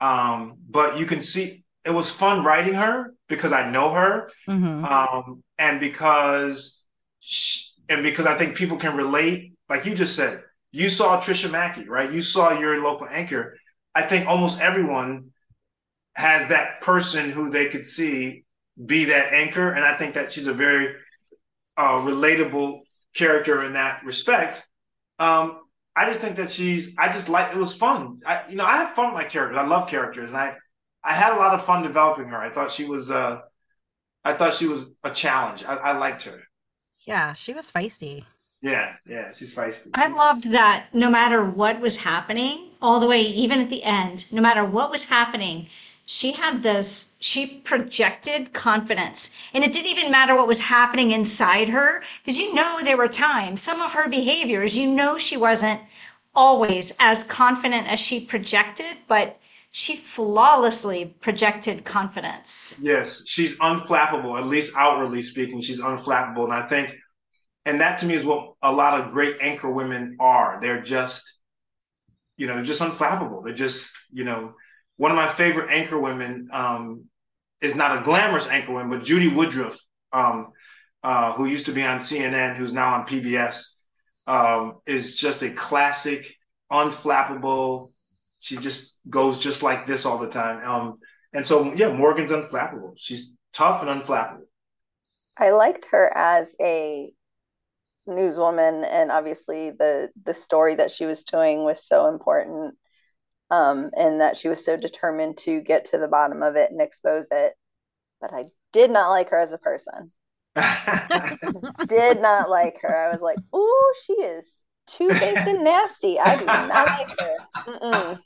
Um, 0.00 0.58
but 0.68 0.98
you 0.98 1.06
can 1.06 1.22
see 1.22 1.64
it 1.84 1.90
was 1.90 2.10
fun 2.10 2.44
writing 2.44 2.74
her 2.74 3.14
because 3.28 3.52
I 3.52 3.70
know 3.70 3.90
her, 3.90 4.30
mm-hmm. 4.48 4.84
um, 4.84 5.42
and 5.58 5.80
because 5.80 6.84
she, 7.20 7.64
and 7.88 8.02
because 8.02 8.26
I 8.26 8.36
think 8.36 8.56
people 8.56 8.76
can 8.76 8.96
relate. 8.96 9.52
Like 9.68 9.86
you 9.86 9.94
just 9.94 10.14
said, 10.14 10.42
you 10.72 10.88
saw 10.88 11.20
Tricia 11.20 11.48
Macke, 11.48 11.88
right? 11.88 12.12
You 12.12 12.20
saw 12.20 12.58
your 12.58 12.82
local 12.82 13.08
anchor. 13.08 13.56
I 13.94 14.02
think 14.02 14.26
almost 14.26 14.60
everyone 14.60 15.30
has 16.14 16.48
that 16.48 16.80
person 16.80 17.30
who 17.30 17.50
they 17.50 17.66
could 17.66 17.86
see 17.86 18.44
be 18.84 19.06
that 19.06 19.32
anchor. 19.32 19.70
And 19.70 19.84
I 19.84 19.96
think 19.96 20.14
that 20.14 20.32
she's 20.32 20.46
a 20.46 20.52
very 20.52 20.94
uh, 21.76 22.00
relatable 22.00 22.80
character 23.14 23.64
in 23.64 23.74
that 23.74 24.04
respect. 24.04 24.64
Um, 25.18 25.60
I 25.94 26.08
just 26.08 26.20
think 26.20 26.36
that 26.36 26.50
she's. 26.50 26.94
I 26.98 27.12
just 27.12 27.28
like 27.28 27.54
it 27.54 27.58
was 27.58 27.74
fun. 27.74 28.18
I, 28.26 28.42
you 28.48 28.56
know, 28.56 28.66
I 28.66 28.76
have 28.78 28.90
fun 28.94 29.06
with 29.06 29.22
my 29.22 29.24
characters. 29.28 29.58
I 29.58 29.66
love 29.66 29.88
characters, 29.88 30.28
and 30.28 30.36
I, 30.36 30.56
I 31.02 31.14
had 31.14 31.32
a 31.32 31.36
lot 31.36 31.54
of 31.54 31.64
fun 31.64 31.82
developing 31.82 32.28
her. 32.28 32.38
I 32.38 32.50
thought 32.50 32.70
she 32.72 32.84
was. 32.84 33.10
Uh, 33.10 33.40
I 34.24 34.34
thought 34.34 34.54
she 34.54 34.66
was 34.66 34.92
a 35.04 35.10
challenge. 35.10 35.64
I, 35.64 35.76
I 35.76 35.96
liked 35.96 36.24
her. 36.24 36.42
Yeah, 37.06 37.32
she 37.32 37.54
was 37.54 37.70
feisty. 37.70 38.24
Yeah, 38.60 38.96
yeah, 39.06 39.32
she's 39.32 39.54
feisty. 39.54 39.90
I 39.94 40.08
loved 40.08 40.50
that 40.50 40.86
no 40.92 41.10
matter 41.10 41.44
what 41.44 41.80
was 41.80 41.98
happening, 41.98 42.70
all 42.82 43.00
the 43.00 43.06
way, 43.06 43.22
even 43.22 43.60
at 43.60 43.70
the 43.70 43.84
end, 43.84 44.26
no 44.32 44.42
matter 44.42 44.64
what 44.64 44.90
was 44.90 45.08
happening, 45.08 45.68
she 46.06 46.32
had 46.32 46.62
this, 46.62 47.16
she 47.20 47.58
projected 47.58 48.52
confidence. 48.54 49.36
And 49.52 49.62
it 49.64 49.72
didn't 49.72 49.90
even 49.90 50.10
matter 50.10 50.34
what 50.34 50.46
was 50.48 50.60
happening 50.60 51.10
inside 51.10 51.68
her, 51.68 52.02
because 52.22 52.38
you 52.38 52.54
know 52.54 52.80
there 52.82 52.96
were 52.96 53.08
times, 53.08 53.62
some 53.62 53.80
of 53.82 53.92
her 53.92 54.08
behaviors, 54.08 54.78
you 54.78 54.90
know 54.90 55.18
she 55.18 55.36
wasn't 55.36 55.80
always 56.34 56.96
as 57.00 57.24
confident 57.24 57.88
as 57.88 57.98
she 58.00 58.24
projected, 58.24 58.96
but 59.08 59.38
she 59.72 59.96
flawlessly 59.96 61.14
projected 61.20 61.84
confidence. 61.84 62.80
Yes, 62.82 63.22
she's 63.26 63.56
unflappable, 63.58 64.38
at 64.38 64.46
least 64.46 64.74
outwardly 64.76 65.22
speaking, 65.22 65.60
she's 65.60 65.80
unflappable. 65.80 66.44
And 66.44 66.52
I 66.52 66.62
think 66.68 66.94
And 67.66 67.80
that 67.80 67.98
to 68.00 68.06
me 68.06 68.14
is 68.14 68.24
what 68.24 68.54
a 68.62 68.72
lot 68.72 69.00
of 69.00 69.12
great 69.12 69.38
anchor 69.40 69.70
women 69.70 70.16
are. 70.20 70.58
They're 70.62 70.82
just, 70.82 71.40
you 72.36 72.46
know, 72.46 72.54
they're 72.54 72.64
just 72.64 72.82
unflappable. 72.82 73.44
They're 73.44 73.54
just, 73.54 73.92
you 74.12 74.24
know, 74.24 74.54
one 74.96 75.10
of 75.10 75.16
my 75.16 75.28
favorite 75.28 75.70
anchor 75.70 75.98
women 75.98 76.48
um, 76.52 77.04
is 77.60 77.74
not 77.74 77.98
a 77.98 78.04
glamorous 78.04 78.48
anchor 78.48 78.72
woman, 78.72 78.90
but 78.90 79.04
Judy 79.04 79.28
Woodruff, 79.28 79.78
um, 80.12 80.52
uh, 81.02 81.32
who 81.32 81.46
used 81.46 81.66
to 81.66 81.72
be 81.72 81.82
on 81.82 81.98
CNN, 81.98 82.56
who's 82.56 82.72
now 82.72 82.94
on 82.94 83.06
PBS, 83.06 83.80
um, 84.26 84.80
is 84.86 85.16
just 85.16 85.42
a 85.42 85.50
classic, 85.50 86.36
unflappable. 86.72 87.92
She 88.40 88.56
just 88.56 88.98
goes 89.08 89.38
just 89.38 89.62
like 89.62 89.86
this 89.86 90.06
all 90.06 90.18
the 90.18 90.30
time. 90.30 90.68
Um, 90.68 90.94
and 91.32 91.46
so, 91.46 91.72
yeah, 91.74 91.92
Morgan's 91.92 92.30
unflappable. 92.30 92.94
She's 92.96 93.34
tough 93.52 93.82
and 93.82 94.02
unflappable. 94.02 94.46
I 95.36 95.50
liked 95.50 95.86
her 95.90 96.10
as 96.14 96.54
a 96.60 97.12
newswoman, 98.08 98.86
and 98.86 99.10
obviously 99.10 99.70
the 99.70 100.10
the 100.24 100.34
story 100.34 100.76
that 100.76 100.90
she 100.90 101.06
was 101.06 101.24
doing 101.24 101.64
was 101.64 101.84
so 101.86 102.08
important, 102.08 102.76
um, 103.50 103.90
and 103.96 104.20
that 104.20 104.36
she 104.36 104.48
was 104.48 104.64
so 104.64 104.76
determined 104.76 105.38
to 105.38 105.60
get 105.60 105.86
to 105.86 105.98
the 105.98 106.08
bottom 106.08 106.42
of 106.42 106.56
it 106.56 106.70
and 106.70 106.80
expose 106.80 107.28
it. 107.30 107.54
But 108.20 108.32
I 108.32 108.46
did 108.72 108.90
not 108.90 109.10
like 109.10 109.30
her 109.30 109.38
as 109.38 109.52
a 109.52 109.58
person. 109.58 110.12
did 111.86 112.20
not 112.20 112.48
like 112.48 112.80
her. 112.80 112.96
I 112.96 113.10
was 113.10 113.20
like, 113.20 113.38
"Oh, 113.52 113.94
she 114.04 114.14
is 114.14 114.46
too 114.86 115.10
and 115.10 115.64
nasty. 115.64 116.18
I 116.18 116.38
do 116.38 116.46
not 116.46 116.70
like 116.70 117.20
her. 117.20 117.36
Mm-mm. 117.68 118.18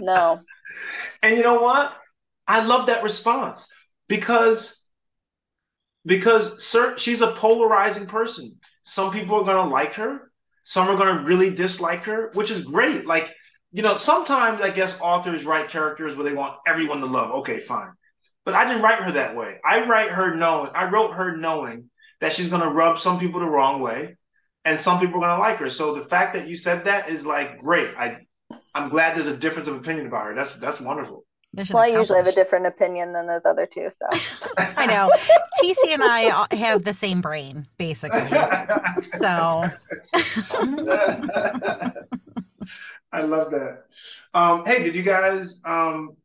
No." 0.00 0.40
And 1.22 1.36
you 1.36 1.42
know 1.42 1.60
what? 1.60 1.96
I 2.46 2.64
love 2.64 2.86
that 2.86 3.02
response 3.02 3.72
because 4.08 4.90
because 6.04 6.64
sir, 6.64 6.96
she's 6.96 7.20
a 7.20 7.32
polarizing 7.32 8.06
person. 8.06 8.58
Some 8.82 9.12
people 9.12 9.36
are 9.36 9.44
going 9.44 9.68
to 9.68 9.72
like 9.72 9.94
her, 9.94 10.28
some 10.68 10.88
are 10.88 10.96
going 10.96 11.16
to 11.16 11.24
really 11.24 11.50
dislike 11.50 12.04
her, 12.04 12.30
which 12.34 12.50
is 12.50 12.60
great. 12.60 13.06
Like, 13.06 13.34
you 13.72 13.82
know, 13.82 13.96
sometimes 13.96 14.60
I 14.60 14.70
guess 14.70 14.98
authors 15.00 15.44
write 15.44 15.68
characters 15.68 16.16
where 16.16 16.28
they 16.28 16.34
want 16.34 16.56
everyone 16.66 17.00
to 17.00 17.06
love. 17.06 17.30
Okay, 17.40 17.60
fine. 17.60 17.92
But 18.44 18.54
I 18.54 18.66
didn't 18.66 18.82
write 18.82 19.00
her 19.00 19.12
that 19.12 19.36
way. 19.36 19.60
I 19.64 19.84
write 19.86 20.10
her 20.10 20.34
knowing, 20.34 20.70
I 20.74 20.88
wrote 20.88 21.12
her 21.12 21.36
knowing 21.36 21.90
that 22.20 22.32
she's 22.32 22.48
going 22.48 22.62
to 22.62 22.70
rub 22.70 22.98
some 22.98 23.20
people 23.20 23.40
the 23.40 23.46
wrong 23.46 23.80
way 23.80 24.16
and 24.64 24.78
some 24.78 25.00
people 25.00 25.16
are 25.16 25.26
going 25.26 25.36
to 25.36 25.40
like 25.40 25.58
her. 25.58 25.70
So 25.70 25.94
the 25.94 26.04
fact 26.04 26.34
that 26.34 26.48
you 26.48 26.56
said 26.56 26.84
that 26.84 27.08
is 27.08 27.26
like 27.26 27.58
great. 27.58 27.90
I 27.96 28.18
I'm 28.74 28.88
glad 28.88 29.14
there's 29.16 29.26
a 29.26 29.36
difference 29.36 29.68
of 29.68 29.76
opinion 29.76 30.06
about 30.06 30.26
her. 30.26 30.34
That's 30.34 30.54
that's 30.54 30.80
wonderful. 30.80 31.24
Mission 31.54 31.74
well, 31.74 31.84
I 31.84 31.88
usually 31.88 32.18
have 32.18 32.26
a 32.26 32.32
different 32.32 32.66
opinion 32.66 33.12
than 33.12 33.26
those 33.26 33.44
other 33.44 33.66
two. 33.66 33.90
So 33.90 34.06
I 34.58 34.86
know 34.86 35.08
TC 35.62 35.92
and 35.92 36.02
I 36.02 36.46
have 36.54 36.84
the 36.84 36.92
same 36.92 37.20
brain, 37.20 37.66
basically. 37.76 38.20
So 39.20 39.70
I 43.12 43.22
love 43.22 43.50
that. 43.52 43.84
Um, 44.34 44.64
hey, 44.64 44.82
did 44.82 44.94
you 44.94 45.02
guys 45.02 45.60
um, 45.64 46.16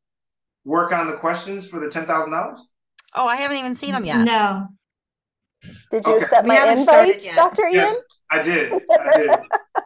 work 0.65 0.91
on 0.91 1.07
the 1.07 1.13
questions 1.13 1.67
for 1.67 1.79
the 1.79 1.89
ten 1.89 2.05
thousand 2.05 2.31
dollars? 2.31 2.71
Oh, 3.15 3.27
I 3.27 3.35
haven't 3.37 3.57
even 3.57 3.75
seen 3.75 3.91
them 3.91 4.05
yet. 4.05 4.19
No. 4.19 4.67
Did 5.91 6.05
you 6.05 6.15
okay. 6.15 6.23
accept 6.23 6.47
my 6.47 6.71
invite, 6.71 7.29
Dr. 7.35 7.63
Ian? 7.63 7.73
Yes, 7.73 7.95
I 8.31 8.43
did. 8.43 8.73
I 8.91 9.17
did. 9.17 9.29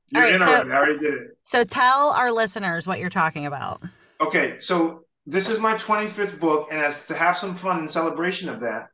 You're 0.09 0.23
All 0.23 0.31
right, 0.31 0.41
so, 0.41 0.53
already. 0.53 0.71
I 0.71 0.75
already 0.75 0.99
did 0.99 1.13
it. 1.13 1.27
So 1.41 1.63
tell 1.63 2.11
our 2.11 2.31
listeners 2.31 2.87
what 2.87 2.99
you're 2.99 3.09
talking 3.09 3.45
about. 3.45 3.81
Okay, 4.21 4.57
so 4.59 5.03
this 5.25 5.49
is 5.49 5.59
my 5.59 5.75
25th 5.75 6.39
book, 6.39 6.69
and 6.71 6.79
as 6.79 7.05
to 7.07 7.13
have 7.13 7.37
some 7.37 7.53
fun 7.53 7.81
in 7.81 7.89
celebration 7.89 8.49
of 8.49 8.61
that, 8.61 8.87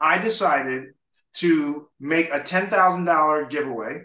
I 0.00 0.18
decided 0.18 0.94
to 1.34 1.88
make 1.98 2.32
a 2.32 2.40
$10,000 2.40 3.50
giveaway 3.50 4.02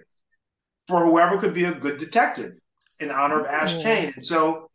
for 0.88 1.06
whoever 1.06 1.38
could 1.38 1.54
be 1.54 1.66
a 1.66 1.74
good 1.74 1.98
detective 1.98 2.54
in 3.00 3.12
honor 3.12 3.40
of 3.40 3.48
Ash 3.48 3.74
Kane. 3.82 4.14
And 4.16 4.24
so 4.24 4.70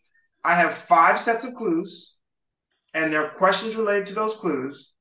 I 0.45 0.55
have 0.55 0.75
five 0.75 1.21
sets 1.21 1.45
of 1.45 1.55
clues, 1.55 2.17
and 2.95 3.13
there 3.13 3.25
are 3.25 3.31
questions 3.31 3.77
related 3.77 4.07
to 4.09 4.15
those 4.15 4.37
clues. 4.37 4.93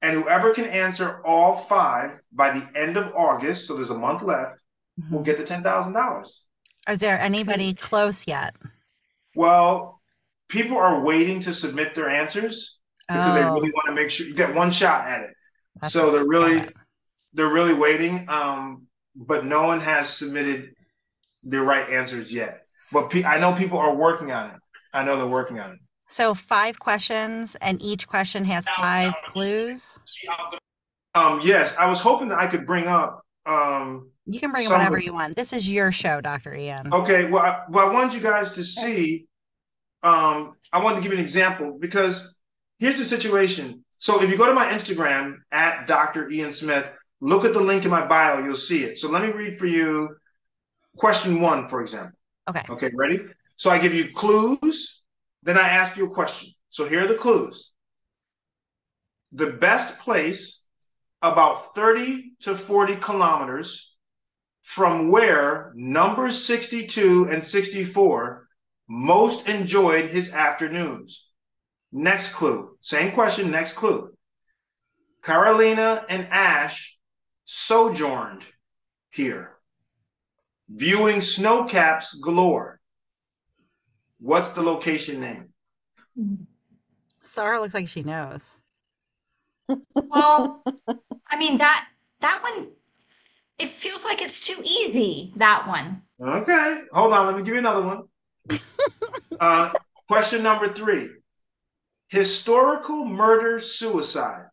And 0.00 0.20
whoever 0.20 0.52
can 0.52 0.64
answer 0.64 1.24
all 1.24 1.56
five 1.56 2.20
by 2.32 2.58
the 2.58 2.78
end 2.78 2.96
of 2.96 3.12
August, 3.14 3.66
so 3.66 3.76
there's 3.76 3.90
a 3.90 3.94
month 3.94 4.22
left, 4.22 4.62
mm-hmm. 5.00 5.14
will 5.14 5.22
get 5.22 5.38
the 5.38 5.44
$10,000. 5.44 6.40
Is 6.88 6.98
there 6.98 7.20
anybody 7.20 7.72
close 7.74 8.26
yet? 8.26 8.56
Well, 9.36 10.00
people 10.48 10.76
are 10.76 11.00
waiting 11.00 11.40
to 11.40 11.54
submit 11.54 11.94
their 11.94 12.08
answers 12.08 12.80
because 13.08 13.32
oh. 13.32 13.34
they 13.34 13.44
really 13.44 13.70
want 13.72 13.86
to 13.86 13.92
make 13.92 14.10
sure 14.10 14.26
you 14.26 14.34
get 14.34 14.54
one 14.54 14.70
shot 14.70 15.06
at 15.06 15.22
it. 15.22 15.34
That's 15.80 15.94
so 15.94 16.10
they're 16.10 16.26
really 16.26 16.68
they're 17.32 17.52
really 17.52 17.74
waiting. 17.74 18.26
Um, 18.28 18.86
but 19.14 19.44
no 19.44 19.62
one 19.62 19.80
has 19.80 20.08
submitted 20.08 20.74
the 21.44 21.60
right 21.60 21.88
answers 21.88 22.32
yet. 22.32 22.61
But 22.92 23.10
pe- 23.10 23.24
I 23.24 23.38
know 23.38 23.54
people 23.54 23.78
are 23.78 23.94
working 23.94 24.30
on 24.30 24.50
it. 24.50 24.56
I 24.92 25.04
know 25.04 25.16
they're 25.16 25.26
working 25.26 25.58
on 25.58 25.72
it. 25.72 25.78
So 26.08 26.34
five 26.34 26.78
questions, 26.78 27.56
and 27.56 27.80
each 27.80 28.06
question 28.06 28.44
has 28.44 28.68
five 28.76 29.14
clues. 29.24 29.98
Um, 31.14 31.40
yes, 31.42 31.76
I 31.78 31.86
was 31.86 32.00
hoping 32.00 32.28
that 32.28 32.38
I 32.38 32.46
could 32.46 32.66
bring 32.66 32.86
up. 32.86 33.22
Um, 33.46 34.10
you 34.26 34.38
can 34.38 34.50
bring 34.52 34.66
up 34.66 34.72
whatever 34.72 34.98
you 34.98 35.14
want. 35.14 35.36
This 35.36 35.52
is 35.52 35.70
your 35.70 35.90
show, 35.90 36.20
Doctor 36.20 36.54
Ian. 36.54 36.92
Okay. 36.92 37.30
Well, 37.30 37.42
I, 37.42 37.62
well, 37.70 37.88
I 37.88 37.92
want 37.92 38.14
you 38.14 38.20
guys 38.20 38.54
to 38.54 38.64
see 38.64 39.26
um, 40.02 40.54
I 40.72 40.82
wanted 40.82 40.96
to 40.96 41.02
give 41.02 41.12
you 41.12 41.18
an 41.18 41.24
example 41.24 41.78
because 41.78 42.34
here's 42.78 42.98
the 42.98 43.04
situation. 43.04 43.84
So 43.98 44.20
if 44.22 44.30
you 44.30 44.36
go 44.36 44.46
to 44.46 44.54
my 44.54 44.66
Instagram 44.66 45.36
at 45.52 45.86
Dr. 45.86 46.28
Ian 46.28 46.52
Smith, 46.52 46.86
look 47.20 47.44
at 47.44 47.52
the 47.52 47.60
link 47.60 47.84
in 47.84 47.90
my 47.90 48.04
bio, 48.04 48.44
you'll 48.44 48.56
see 48.56 48.84
it. 48.84 48.98
So 48.98 49.08
let 49.08 49.22
me 49.22 49.30
read 49.30 49.58
for 49.58 49.66
you 49.66 50.16
question 50.96 51.40
one, 51.40 51.68
for 51.68 51.80
example. 51.80 52.18
Okay. 52.48 52.62
Okay, 52.68 52.90
ready? 52.94 53.20
So 53.56 53.70
I 53.70 53.78
give 53.78 53.94
you 53.94 54.10
clues, 54.12 55.02
then 55.42 55.58
I 55.58 55.68
ask 55.68 55.96
you 55.96 56.06
a 56.06 56.14
question. 56.14 56.50
So 56.70 56.84
here 56.84 57.04
are 57.04 57.08
the 57.08 57.14
clues. 57.14 57.72
The 59.32 59.52
best 59.52 59.98
place 60.00 60.64
about 61.22 61.74
30 61.74 62.32
to 62.40 62.56
40 62.56 62.96
kilometers 62.96 63.96
from 64.62 65.10
where 65.10 65.72
numbers 65.74 66.44
62 66.44 67.28
and 67.30 67.44
64 67.44 68.48
most 68.88 69.48
enjoyed 69.48 70.06
his 70.06 70.32
afternoons. 70.32 71.30
Next 71.92 72.34
clue. 72.34 72.76
Same 72.80 73.12
question, 73.12 73.50
next 73.50 73.74
clue. 73.74 74.12
Carolina 75.22 76.04
and 76.08 76.26
Ash 76.30 76.98
sojourned 77.44 78.44
here, 79.10 79.51
viewing 80.74 81.18
snowcaps 81.18 82.20
galore. 82.22 82.80
What's 84.20 84.50
the 84.50 84.62
location 84.62 85.20
name? 85.20 85.52
Sarah 87.20 87.60
looks 87.60 87.74
like 87.74 87.88
she 87.88 88.02
knows. 88.02 88.58
Well, 89.94 90.62
I 91.26 91.38
mean 91.38 91.58
that 91.58 91.86
that 92.20 92.42
one 92.42 92.68
it 93.58 93.68
feels 93.68 94.04
like 94.04 94.20
it's 94.20 94.46
too 94.46 94.60
easy, 94.64 95.32
that 95.36 95.66
one. 95.66 96.02
Okay. 96.20 96.82
Hold 96.92 97.12
on, 97.12 97.26
let 97.26 97.36
me 97.36 97.42
give 97.42 97.54
you 97.54 97.60
another 97.60 97.82
one. 97.82 98.02
uh, 99.40 99.72
question 100.08 100.42
number 100.42 100.72
three 100.72 101.10
historical 102.08 103.04
murder 103.04 103.58
suicide. 103.58 104.46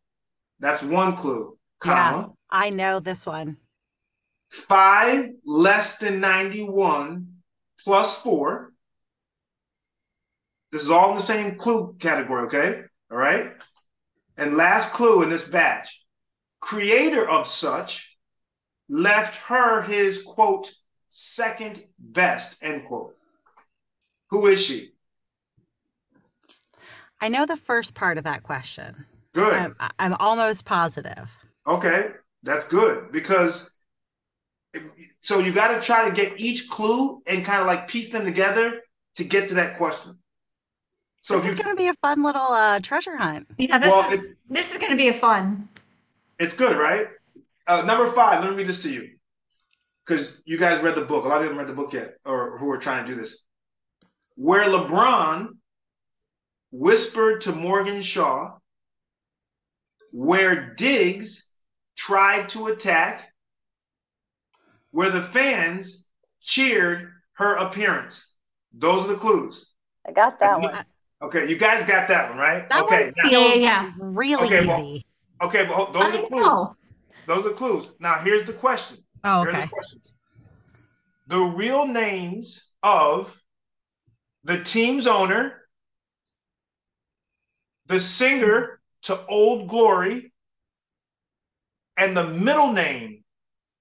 That's 0.59 0.81
one 0.81 1.15
clue. 1.15 1.57
Comma. 1.79 2.19
Yeah, 2.19 2.33
I 2.49 2.69
know 2.69 2.99
this 2.99 3.25
one. 3.25 3.57
Five 4.49 5.31
less 5.45 5.97
than 5.97 6.19
91 6.19 7.27
plus 7.83 8.21
four. 8.21 8.73
This 10.71 10.83
is 10.83 10.91
all 10.91 11.11
in 11.11 11.15
the 11.15 11.21
same 11.21 11.55
clue 11.55 11.95
category, 11.99 12.43
okay? 12.43 12.83
All 13.11 13.17
right. 13.17 13.53
And 14.37 14.57
last 14.57 14.93
clue 14.93 15.23
in 15.23 15.29
this 15.29 15.43
batch 15.43 16.03
creator 16.59 17.27
of 17.27 17.47
such 17.47 18.17
left 18.87 19.35
her 19.35 19.81
his 19.81 20.23
quote, 20.23 20.71
second 21.09 21.83
best, 21.97 22.61
end 22.61 22.85
quote. 22.85 23.15
Who 24.29 24.47
is 24.47 24.61
she? 24.61 24.91
I 27.21 27.27
know 27.27 27.45
the 27.45 27.57
first 27.57 27.93
part 27.93 28.17
of 28.17 28.23
that 28.23 28.43
question. 28.43 29.05
Good. 29.33 29.53
I'm, 29.53 29.75
I'm 29.99 30.13
almost 30.15 30.65
positive. 30.65 31.29
Okay, 31.67 32.11
that's 32.43 32.65
good 32.65 33.11
because 33.11 33.69
so 35.21 35.39
you 35.39 35.51
got 35.51 35.69
to 35.69 35.81
try 35.81 36.07
to 36.07 36.15
get 36.15 36.39
each 36.39 36.69
clue 36.69 37.21
and 37.27 37.43
kind 37.43 37.61
of 37.61 37.67
like 37.67 37.87
piece 37.87 38.09
them 38.09 38.25
together 38.25 38.81
to 39.15 39.23
get 39.23 39.49
to 39.49 39.55
that 39.55 39.77
question. 39.77 40.17
So 41.21 41.39
this 41.39 41.53
is 41.53 41.55
going 41.55 41.75
to 41.75 41.79
be 41.79 41.87
a 41.87 41.93
fun 41.95 42.23
little 42.23 42.41
uh, 42.41 42.79
treasure 42.79 43.17
hunt. 43.17 43.47
Yeah, 43.57 43.77
this 43.77 43.91
well, 43.91 44.13
is, 44.13 44.23
it, 44.23 44.37
this 44.49 44.73
is 44.73 44.79
going 44.79 44.91
to 44.91 44.97
be 44.97 45.09
a 45.09 45.13
fun. 45.13 45.67
It's 46.39 46.53
good, 46.53 46.77
right? 46.77 47.07
Uh, 47.67 47.83
number 47.85 48.09
five. 48.13 48.41
Let 48.41 48.51
me 48.51 48.57
read 48.57 48.67
this 48.67 48.81
to 48.83 48.89
you 48.89 49.09
because 50.05 50.41
you 50.45 50.57
guys 50.57 50.81
read 50.81 50.95
the 50.95 51.01
book. 51.01 51.25
A 51.25 51.27
lot 51.27 51.37
of 51.37 51.43
you 51.43 51.49
haven't 51.49 51.57
read 51.57 51.67
the 51.67 51.81
book 51.81 51.91
yet, 51.93 52.15
or 52.25 52.57
who 52.57 52.71
are 52.71 52.77
trying 52.77 53.05
to 53.05 53.13
do 53.13 53.19
this 53.19 53.43
where 54.39 54.69
LeBron 54.69 55.49
whispered 56.71 57.41
to 57.41 57.51
Morgan 57.51 58.01
Shaw, 58.01 58.57
where 60.13 60.73
Diggs 60.75 61.45
tried 61.97 62.47
to 62.49 62.67
attack, 62.67 63.28
where 64.91 65.09
the 65.09 65.21
fans 65.21 66.07
cheered 66.41 67.11
her 67.33 67.55
appearance. 67.57 68.35
Those 68.73 69.05
are 69.05 69.09
the 69.09 69.15
clues. 69.15 69.71
I 70.07 70.11
got 70.11 70.39
that 70.39 70.61
one. 70.61 70.85
Okay, 71.21 71.49
you 71.49 71.57
guys 71.57 71.83
got 71.83 72.07
that 72.07 72.29
one, 72.29 72.39
right? 72.39 72.69
That 72.69 72.83
okay, 72.85 73.05
one 73.05 73.13
feels 73.29 73.55
Yeah, 73.61 73.61
yeah, 73.61 73.91
really 73.99 74.45
Okay, 74.47 74.65
well, 74.67 74.79
easy. 74.79 75.05
okay, 75.43 75.65
but 75.65 75.93
those 75.93 76.01
are 76.03 76.07
I 76.07 76.21
the 76.21 76.27
clues. 76.27 76.41
know. 76.41 76.75
Those 77.27 77.45
are 77.45 77.51
clues. 77.51 77.87
Now 77.99 78.15
here's 78.19 78.45
the 78.45 78.53
question. 78.53 78.97
Oh, 79.23 79.41
Here's 79.41 79.53
okay. 79.53 79.63
the 79.63 79.69
questions. 79.69 80.13
The 81.27 81.39
real 81.39 81.85
names 81.85 82.71
of 82.81 83.41
the 84.45 84.63
team's 84.63 85.05
owner, 85.07 85.61
the 87.87 87.99
singer 87.99 88.79
to 89.03 89.25
Old 89.27 89.67
Glory, 89.67 90.31
and 91.97 92.15
the 92.15 92.27
middle 92.27 92.71
name 92.71 93.18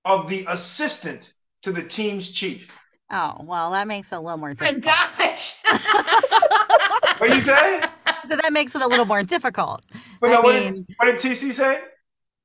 of 0.09 0.29
the 0.29 0.45
assistant 0.49 1.33
to 1.63 1.71
the 1.71 1.83
team's 1.83 2.31
chief. 2.33 2.73
Oh, 3.11 3.37
well, 3.43 3.71
that 3.73 3.87
makes 3.87 4.11
it 4.13 4.17
a 4.17 4.21
little 4.21 4.39
more 4.39 4.55
My 4.61 4.73
difficult. 4.73 4.85
gosh. 5.19 5.63
What 7.19 7.31
you 7.31 7.41
say? 7.41 7.81
So 8.27 8.37
that 8.37 8.53
makes 8.53 8.77
it 8.77 8.83
a 8.83 8.87
little 8.87 9.05
more 9.05 9.23
difficult. 9.25 9.83
But 10.21 10.31
I 10.31 10.35
no, 10.35 10.41
what, 10.43 10.55
mean- 10.55 10.75
did, 10.85 10.95
what 10.99 11.07
did 11.07 11.17
TC 11.17 11.53
say? 11.53 11.81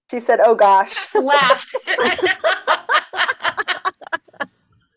She 0.09 0.19
said, 0.19 0.39
"Oh 0.41 0.55
gosh." 0.55 0.93
Just 0.93 1.15
laughed. 1.15 1.75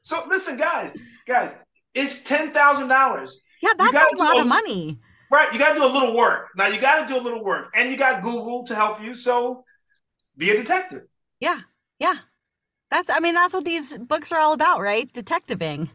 So 0.03 0.23
listen, 0.29 0.57
guys, 0.57 0.97
guys, 1.27 1.53
it's 1.95 2.23
ten 2.23 2.53
thousand 2.53 2.87
dollars. 2.89 3.41
Yeah, 3.61 3.73
that's 3.77 3.93
a 4.13 4.17
lot 4.17 4.37
a- 4.37 4.41
of 4.43 4.47
money. 4.47 5.01
Right, 5.33 5.53
you 5.53 5.59
got 5.59 5.73
to 5.73 5.79
do 5.81 5.85
a 5.85 5.91
little 5.93 6.17
work. 6.17 6.51
Now 6.57 6.69
you 6.69 6.81
got 6.81 7.01
to 7.07 7.13
do 7.13 7.19
a 7.19 7.23
little 7.23 7.43
work, 7.45 7.73
and 7.75 7.91
you 7.91 7.97
got 7.97 8.23
Google 8.23 8.63
to 8.67 8.75
help 8.77 9.03
you. 9.03 9.15
So 9.17 9.65
be 10.37 10.51
a 10.51 10.57
detective. 10.57 11.03
Yeah, 11.41 11.59
yeah. 11.99 12.15
That's. 12.91 13.11
I 13.11 13.21
mean, 13.21 13.35
that's 13.35 13.55
what 13.55 13.65
these 13.65 13.99
books 13.99 14.33
are 14.33 14.41
all 14.41 14.53
about, 14.53 14.81
right? 14.81 15.13
Detectiving. 15.13 15.91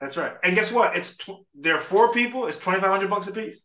That's 0.00 0.16
right. 0.16 0.34
And 0.44 0.54
guess 0.54 0.70
what? 0.72 0.94
It's 0.96 1.16
tw- 1.16 1.46
there 1.54 1.74
are 1.76 1.80
four 1.80 2.12
people. 2.12 2.46
It's 2.46 2.58
twenty 2.58 2.80
five 2.80 2.90
hundred 2.90 3.10
bucks 3.10 3.26
a 3.28 3.32
piece. 3.32 3.62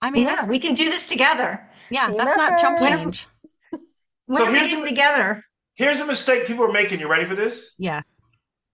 I 0.00 0.10
mean, 0.10 0.24
yeah, 0.26 0.46
we 0.48 0.58
can 0.58 0.74
do 0.74 0.90
this 0.90 1.08
together. 1.08 1.68
yeah, 1.90 2.12
that's 2.16 2.36
not 2.36 2.58
chump 2.58 2.80
Never. 2.80 2.96
change. 3.04 3.26
We're 4.26 4.38
So 4.38 4.44
gonna 4.46 4.58
here's 4.58 4.80
the- 4.82 4.88
together. 4.88 5.44
Here's 5.76 5.98
the 5.98 6.06
mistake 6.06 6.46
people 6.46 6.64
are 6.64 6.72
making. 6.72 7.00
You 7.00 7.08
ready 7.10 7.24
for 7.24 7.34
this? 7.34 7.72
Yes. 7.78 8.20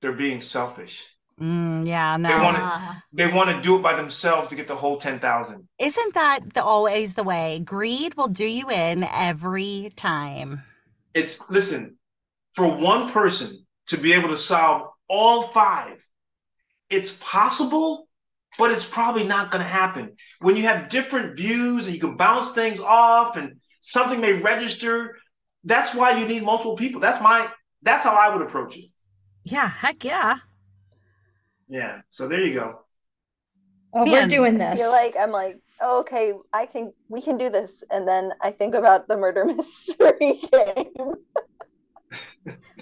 They're 0.03 0.13
being 0.13 0.41
selfish. 0.41 1.05
Mm, 1.41 1.87
yeah. 1.87 2.17
No. 2.19 2.29
They 2.29 2.35
want 2.45 2.57
it. 2.59 2.63
Ah. 2.63 3.03
They 3.15 3.33
want 3.33 3.51
to 3.51 3.63
do 3.63 3.77
it 3.77 3.83
by 3.83 3.95
themselves 3.95 4.49
to 4.49 4.55
get 4.55 4.69
the 4.69 4.77
whole 4.77 4.99
ten 4.99 5.19
thousand. 5.19 5.67
Isn't 5.79 6.15
that 6.15 6.41
the, 6.55 6.63
always 6.63 7.15
the 7.15 7.25
way? 7.25 7.61
Greed 7.61 8.15
will 8.17 8.29
do 8.29 8.45
you 8.45 8.71
in 8.71 9.05
every 9.05 9.91
time. 9.97 10.63
It's 11.15 11.49
listen 11.51 11.97
for 12.55 12.66
one 12.66 13.09
person 13.11 13.66
to 13.88 13.96
be 13.96 14.12
able 14.12 14.28
to 14.28 14.38
solve 14.38 14.88
all 15.09 15.44
five. 15.44 16.05
It's 16.88 17.12
possible, 17.20 18.09
but 18.59 18.70
it's 18.70 18.84
probably 18.84 19.24
not 19.24 19.51
going 19.51 19.62
to 19.62 19.68
happen. 19.68 20.16
When 20.40 20.57
you 20.57 20.64
have 20.64 20.88
different 20.88 21.36
views 21.36 21.86
and 21.86 21.94
you 21.94 22.01
can 22.01 22.16
bounce 22.16 22.53
things 22.53 22.80
off, 22.80 23.36
and 23.36 23.61
something 23.80 24.20
may 24.20 24.34
register. 24.34 25.16
That's 25.64 25.94
why 25.94 26.18
you 26.18 26.26
need 26.26 26.42
multiple 26.42 26.76
people. 26.76 27.01
That's 27.01 27.22
my. 27.22 27.48
That's 27.82 28.05
how 28.05 28.14
I 28.14 28.32
would 28.32 28.42
approach 28.42 28.76
it. 28.76 28.86
Yeah. 29.44 29.68
Heck 29.68 30.05
yeah. 30.05 30.36
Yeah. 31.68 32.01
So 32.11 32.28
there 32.28 32.40
you 32.40 32.55
go. 32.55 32.80
Oh, 33.92 34.05
Man. 34.05 34.12
we're 34.12 34.26
doing 34.28 34.61
I 34.61 34.70
this. 34.70 34.80
feel 34.80 34.92
like 34.92 35.14
I'm 35.18 35.32
like, 35.32 35.57
oh, 35.82 36.01
okay, 36.01 36.32
I 36.53 36.66
think 36.66 36.94
we 37.09 37.20
can 37.20 37.36
do 37.36 37.51
this, 37.51 37.82
and 37.90 38.07
then 38.07 38.32
I 38.40 38.53
think 38.53 38.74
about 38.74 39.09
the 39.09 39.16
murder 39.16 39.44
mystery 39.57 40.40
game. 40.53 41.14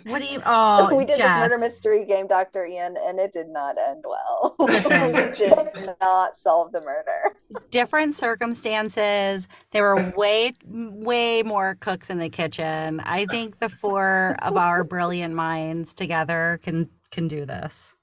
What 0.05 0.23
do 0.23 0.29
you? 0.29 0.43
Oh, 0.47 0.95
we 0.97 1.05
did 1.05 1.17
Jess. 1.17 1.43
this 1.43 1.51
murder 1.51 1.59
mystery 1.59 2.05
game, 2.07 2.27
Doctor 2.27 2.65
Ian, 2.65 2.97
and 2.97 3.19
it 3.19 3.33
did 3.33 3.49
not 3.49 3.77
end 3.79 4.05
well. 4.07 4.57
Listen. 4.59 5.13
we 5.13 5.37
did 5.37 5.95
not 6.01 6.39
solve 6.39 6.73
the 6.73 6.81
murder. 6.81 7.37
different 7.71 8.15
circumstances. 8.15 9.49
There 9.73 9.83
were 9.83 10.13
way, 10.17 10.53
way 10.65 11.43
more 11.43 11.75
cooks 11.75 12.11
in 12.11 12.19
the 12.19 12.29
kitchen. 12.29 13.01
I 13.01 13.27
think 13.27 13.59
the 13.59 13.69
four 13.69 14.37
of 14.41 14.57
our 14.57 14.85
brilliant 14.85 15.35
minds 15.35 15.93
together 15.95 16.61
can 16.63 16.89
can 17.11 17.29
do 17.29 17.45
this. 17.45 17.97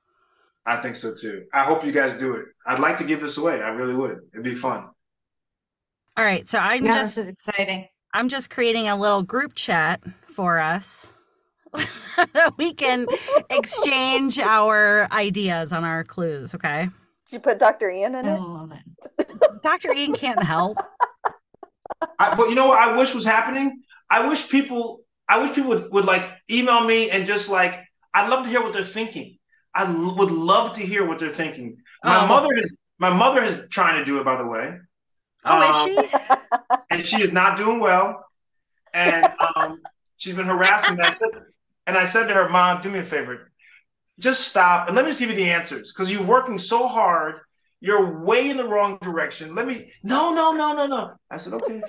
I 0.65 0.77
think 0.77 0.95
so 0.95 1.13
too. 1.13 1.45
I 1.53 1.63
hope 1.63 1.85
you 1.85 1.91
guys 1.91 2.13
do 2.13 2.35
it. 2.35 2.45
I'd 2.65 2.79
like 2.79 2.97
to 2.97 3.03
give 3.03 3.21
this 3.21 3.37
away. 3.37 3.61
I 3.61 3.69
really 3.69 3.95
would. 3.95 4.19
It'd 4.33 4.43
be 4.43 4.55
fun. 4.55 4.89
All 6.17 6.23
right, 6.23 6.47
so 6.47 6.57
I'm 6.59 6.85
yeah, 6.85 6.93
just 6.93 7.15
this 7.15 7.25
is 7.25 7.27
exciting. 7.27 7.87
I'm 8.13 8.29
just 8.29 8.49
creating 8.49 8.87
a 8.87 8.95
little 8.95 9.21
group 9.21 9.53
chat 9.55 10.01
for 10.27 10.59
us 10.59 11.11
so 11.11 11.11
that 11.11 11.14
we 12.57 12.73
can 12.73 13.07
exchange 13.49 14.39
our 14.39 15.07
ideas 15.11 15.71
on 15.73 15.83
our 15.83 16.03
clues. 16.03 16.53
Okay, 16.55 16.83
Did 17.27 17.33
you 17.33 17.39
put 17.39 17.59
Dr. 17.59 17.89
Ian 17.89 18.15
in 18.15 18.25
I 18.27 18.35
it? 18.35 18.39
love 18.41 18.71
it. 18.71 19.61
Dr. 19.63 19.93
Ian 19.93 20.13
can't 20.13 20.41
help. 20.43 20.77
I, 22.19 22.35
but 22.35 22.49
you 22.49 22.55
know 22.55 22.67
what 22.67 22.79
I 22.79 22.95
wish 22.97 23.13
was 23.13 23.25
happening? 23.25 23.81
I 24.09 24.27
wish 24.27 24.49
people 24.49 25.01
I 25.27 25.39
wish 25.41 25.53
people 25.53 25.69
would, 25.69 25.91
would 25.91 26.05
like 26.05 26.23
email 26.51 26.83
me 26.83 27.09
and 27.09 27.25
just 27.25 27.49
like 27.49 27.83
I'd 28.13 28.29
love 28.29 28.43
to 28.43 28.49
hear 28.49 28.61
what 28.61 28.73
they're 28.73 28.83
thinking. 28.83 29.37
I 29.73 29.85
l- 29.85 30.15
would 30.17 30.31
love 30.31 30.73
to 30.73 30.81
hear 30.81 31.05
what 31.05 31.19
they're 31.19 31.29
thinking. 31.29 31.77
My 32.03 32.23
Oh. 32.23 32.27
mother 32.27 32.53
is 32.55 32.75
my 32.99 33.09
mother 33.09 33.41
is 33.41 33.67
trying 33.69 33.97
to 33.99 34.05
do 34.05 34.19
it 34.19 34.23
by 34.23 34.35
the 34.35 34.45
way. 34.47 34.77
Oh, 35.43 35.61
Um, 35.61 35.69
is 35.69 35.83
she? 35.83 36.17
and 36.91 37.05
she 37.05 37.21
is 37.21 37.31
not 37.33 37.57
doing 37.57 37.79
well. 37.79 38.25
And 38.93 39.31
um, 39.55 39.81
she's 40.17 40.35
been 40.35 40.45
harassing 40.45 40.95
me. 40.95 41.03
I 41.87 41.91
said, 41.91 41.95
and 41.95 41.97
I 41.97 42.05
said 42.05 42.27
to 42.27 42.33
her, 42.33 42.49
Mom, 42.49 42.81
do 42.81 42.89
me 42.89 42.99
a 42.99 43.03
favor. 43.03 43.51
Just 44.19 44.47
stop 44.47 44.87
and 44.87 44.95
let 44.95 45.05
me 45.05 45.11
just 45.11 45.19
give 45.19 45.29
you 45.29 45.35
the 45.35 45.49
answers 45.49 45.93
because 45.93 46.11
you're 46.11 46.23
working 46.23 46.57
so 46.57 46.87
hard. 46.87 47.35
You're 47.81 48.23
way 48.23 48.49
in 48.49 48.57
the 48.57 48.67
wrong 48.67 48.97
direction. 49.01 49.53
Let 49.53 49.67
me, 49.67 49.91
no, 50.03 50.33
no, 50.33 50.53
no, 50.53 50.73
no, 50.73 50.87
no. 50.87 51.13
I 51.29 51.37
said, 51.37 51.53
okay. 51.53 51.81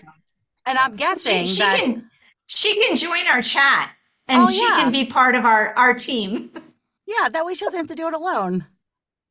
And 0.67 0.79
I'm 0.79 0.93
She, 0.93 0.97
guessing 0.99 1.47
she 1.47 1.59
that. 1.63 1.79
can 1.81 2.11
she 2.49 2.75
can 2.75 2.97
join 2.97 3.27
our 3.29 3.43
chat 3.43 3.91
and 4.29 4.43
Oh, 4.43 4.47
she 4.47 4.63
yeah. 4.63 4.77
can 4.83 4.93
be 4.93 5.05
part 5.07 5.35
of 5.37 5.45
our 5.45 5.73
our 5.77 5.95
team. 5.95 6.51
Yeah, 7.07 7.29
that 7.29 7.47
way 7.47 7.55
she 7.55 7.65
doesn't 7.65 7.79
have 7.79 7.87
to 7.87 7.95
do 7.95 8.09
it 8.09 8.15
alone. 8.15 8.67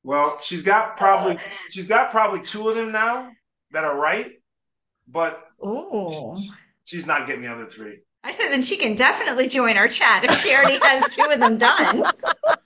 Well, 0.04 0.40
she's 0.42 0.62
got 0.62 0.96
probably, 0.98 1.38
she's 1.72 1.88
got 1.88 2.12
probably 2.12 2.40
two 2.42 2.70
of 2.70 2.76
them 2.76 2.92
now 2.94 3.32
that 3.72 3.84
are 3.84 3.98
right, 3.98 4.32
but 5.08 5.44
Oh. 5.62 6.38
she's 6.86 7.06
not 7.06 7.28
getting 7.28 7.42
the 7.42 7.52
other 7.52 7.66
three. 7.66 8.00
I 8.26 8.32
said 8.32 8.50
then 8.50 8.62
she 8.64 8.78
can 8.78 8.96
definitely 8.96 9.48
join 9.48 9.78
our 9.78 9.88
chat 9.88 10.24
if 10.26 10.36
she 10.36 10.54
already 10.54 10.80
has 10.82 11.16
two 11.16 11.30
of 11.32 11.40
them 11.40 11.58
done. 11.60 12.06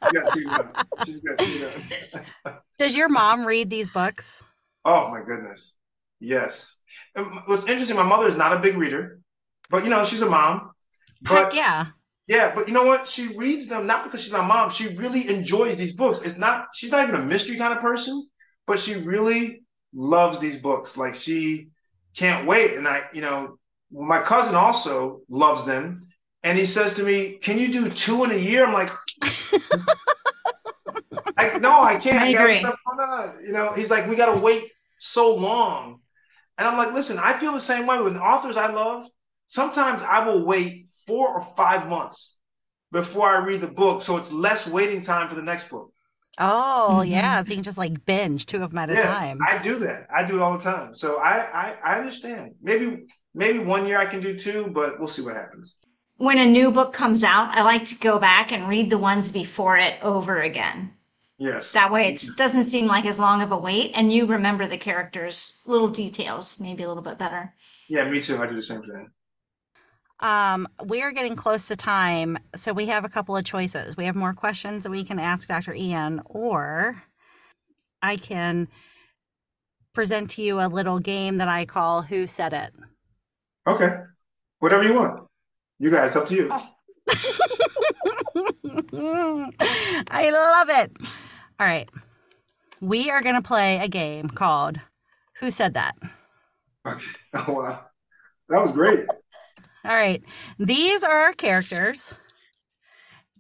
She's 0.04 0.12
got 0.14 0.32
two 0.34 0.50
done. 0.50 0.74
She's 1.06 1.20
got 1.22 1.42
two 1.42 1.60
done. 1.60 1.84
Does 2.80 2.96
your 2.96 3.10
mom 3.10 3.46
read 3.46 3.70
these 3.70 3.90
books? 3.90 4.42
Oh 4.86 5.10
my 5.10 5.22
goodness. 5.24 5.76
Yes. 6.20 6.78
And 7.16 7.28
what's 7.46 7.68
interesting, 7.68 7.96
my 7.98 8.04
mother 8.04 8.28
is 8.28 8.38
not 8.38 8.54
a 8.54 8.60
big 8.60 8.78
reader, 8.78 9.20
but 9.70 9.84
you 9.84 9.90
know, 9.90 10.06
she's 10.06 10.22
a 10.22 10.30
mom. 10.30 10.72
Heck 11.26 11.52
But 11.52 11.54
yeah. 11.54 11.88
yeah, 12.28 12.54
but 12.56 12.68
you 12.68 12.74
know 12.74 12.86
what? 12.86 13.08
She 13.08 13.36
reads 13.36 13.68
them 13.68 13.88
not 13.88 14.04
because 14.04 14.22
she's 14.22 14.32
my 14.32 14.46
mom. 14.46 14.70
She 14.70 14.96
really 14.96 15.30
enjoys 15.30 15.78
these 15.78 15.94
books. 15.94 16.22
It's 16.22 16.38
not, 16.38 16.68
she's 16.74 16.92
not 16.92 17.08
even 17.08 17.22
a 17.22 17.26
mystery 17.26 17.58
kind 17.58 17.74
of 17.74 17.80
person, 17.80 18.28
but 18.68 18.80
she 18.80 18.96
really 18.96 19.64
loves 19.94 20.40
these 20.40 20.58
books. 20.58 20.98
Like 20.98 21.16
she 21.16 21.70
can't 22.16 22.48
wait. 22.48 22.76
And 22.76 22.88
I, 22.88 23.04
you 23.14 23.22
know, 23.22 23.58
my 23.92 24.20
cousin 24.22 24.56
also 24.56 25.22
loves 25.30 25.66
them. 25.66 26.02
And 26.44 26.58
he 26.58 26.66
says 26.66 26.94
to 26.96 27.04
me, 27.04 27.34
Can 27.42 27.60
you 27.60 27.72
do 27.72 27.90
two 27.90 28.24
in 28.24 28.32
a 28.32 28.36
year? 28.36 28.66
I'm 28.66 28.74
like, 28.74 28.90
I, 31.38 31.58
no, 31.60 31.82
I 31.82 31.96
can't. 31.96 32.20
I 32.20 32.32
got 32.32 32.44
agree. 32.44 32.56
stuff 32.56 32.76
going 32.86 33.10
on." 33.10 33.44
You 33.46 33.54
know, 33.54 33.74
he's 33.74 33.92
like, 33.92 34.08
we 34.08 34.16
got 34.16 34.34
to 34.34 34.40
wait 34.40 34.72
so 35.00 35.36
long. 35.36 36.00
And 36.58 36.68
I'm 36.68 36.78
like, 36.78 36.94
listen, 36.94 37.18
I 37.20 37.38
feel 37.40 37.54
the 37.54 37.60
same 37.60 37.88
way 37.88 38.02
with 38.02 38.18
authors 38.18 38.58
I 38.58 38.72
love. 38.72 39.08
Sometimes 39.48 40.02
I 40.04 40.26
will 40.26 40.46
wait 40.46 40.88
four 41.08 41.30
or 41.30 41.42
five 41.58 41.88
months 41.90 42.38
before 42.92 43.28
I 43.28 43.40
read 43.40 43.62
the 43.62 43.68
book, 43.68 44.02
so 44.02 44.18
it's 44.18 44.32
less 44.32 44.68
waiting 44.68 45.02
time 45.02 45.30
for 45.30 45.36
the 45.36 45.42
next 45.44 45.70
book. 45.70 45.92
Oh, 46.40 47.02
Mhm. 47.04 47.10
yeah. 47.10 47.44
So 47.44 47.50
you 47.52 47.56
can 47.58 47.64
just 47.64 47.78
like 47.78 48.06
binge 48.06 48.46
two 48.46 48.64
of 48.64 48.72
them 48.72 48.80
at 48.80 48.90
a 48.90 48.96
time. 48.98 49.40
I 49.48 49.58
do 49.60 49.80
that. 49.80 50.08
I 50.14 50.24
do 50.24 50.38
it 50.38 50.42
all 50.42 50.58
the 50.58 50.64
time. 50.64 50.96
So 50.96 51.18
I, 51.18 51.38
I, 51.52 51.76
I 51.84 52.00
understand. 52.00 52.56
Maybe, 52.62 53.06
maybe 53.40 53.60
one 53.60 53.88
year 53.88 53.98
I 53.98 54.06
can 54.06 54.20
do 54.20 54.38
two, 54.38 54.68
but 54.68 55.00
we'll 55.00 55.08
see 55.08 55.22
what 55.22 55.36
happens. 55.36 55.80
When 56.18 56.38
a 56.38 56.46
new 56.46 56.72
book 56.72 56.92
comes 56.92 57.24
out, 57.24 57.50
I 57.58 57.64
like 57.64 57.86
to 57.86 58.00
go 58.00 58.20
back 58.20 58.52
and 58.52 58.68
read 58.68 58.90
the 58.90 58.98
ones 58.98 59.32
before 59.32 59.78
it 59.78 59.96
over 60.04 60.42
again. 60.42 60.92
Yes. 61.38 61.72
That 61.72 61.90
way 61.90 62.10
it 62.10 62.22
doesn't 62.36 62.66
seem 62.66 62.88
like 62.88 63.06
as 63.06 63.18
long 63.18 63.42
of 63.42 63.54
a 63.54 63.58
wait 63.58 63.94
and 63.96 64.12
you 64.12 64.26
remember 64.26 64.68
the 64.68 64.78
characters' 64.78 65.62
little 65.66 65.88
details 65.88 66.60
maybe 66.60 66.84
a 66.84 66.90
little 66.90 67.02
bit 67.02 67.18
better. 67.18 67.54
Yeah, 67.88 68.10
me 68.10 68.22
too. 68.22 68.38
I 68.38 68.46
do 68.46 68.56
the 68.56 68.62
same 68.62 68.82
thing. 68.82 69.10
Um, 70.20 70.68
we 70.84 71.02
are 71.02 71.14
getting 71.14 71.38
close 71.38 71.70
to 71.70 71.78
time, 71.78 72.38
so 72.54 72.74
we 72.74 72.88
have 72.88 73.06
a 73.06 73.10
couple 73.10 73.38
of 73.38 73.46
choices. 73.46 73.96
We 73.96 74.04
have 74.04 74.18
more 74.18 74.34
questions 74.34 74.84
that 74.84 74.90
we 74.90 75.06
can 75.06 75.18
ask 75.18 75.48
Dr. 75.48 75.74
Ian, 75.74 76.22
or 76.26 77.04
I 78.02 78.18
can 78.18 78.68
present 79.94 80.30
to 80.32 80.42
you 80.42 80.60
a 80.60 80.68
little 80.68 81.00
game 81.00 81.38
that 81.38 81.48
I 81.48 81.64
call 81.64 82.02
Who 82.02 82.28
Said 82.28 82.52
It. 82.52 82.74
Okay. 83.70 83.98
Whatever 84.58 84.84
you 84.84 84.96
want. 84.96 85.28
You 85.78 85.92
guys, 85.92 86.16
up 86.16 86.26
to 86.28 86.36
you. 86.36 86.50
Oh. 86.52 86.68
I 90.10 90.32
love 90.32 90.70
it. 90.72 90.98
All 91.60 91.68
right. 91.68 91.88
We 92.82 93.12
are 93.12 93.22
going 93.22 93.36
to 93.36 93.44
play 93.44 93.78
a 93.78 93.88
game 93.88 94.28
called 94.28 94.80
Who 95.40 95.52
Said 95.52 95.76
That? 95.76 95.96
Okay. 96.88 97.06
Oh, 97.48 97.54
wow. 97.54 97.86
That 98.50 98.62
was 98.62 98.72
great. 98.72 99.06
All 99.86 99.96
right. 99.96 100.24
These 100.58 101.04
are 101.04 101.12
our 101.12 101.34
characters. 101.34 102.12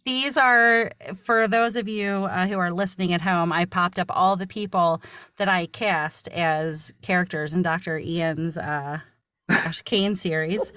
These 0.05 0.37
are, 0.37 0.91
for 1.23 1.47
those 1.47 1.75
of 1.75 1.87
you 1.87 2.25
uh, 2.25 2.45
who 2.45 2.59
are 2.59 2.71
listening 2.71 3.13
at 3.13 3.21
home, 3.21 3.51
I 3.51 3.65
popped 3.65 3.97
up 3.97 4.07
all 4.09 4.35
the 4.35 4.47
people 4.47 5.01
that 5.37 5.49
I 5.49 5.65
cast 5.65 6.27
as 6.29 6.93
characters 7.01 7.53
in 7.53 7.63
Dr. 7.63 7.97
Ian's 7.97 8.57
uh, 8.57 8.99
Kane 9.85 10.15
series. 10.15 10.71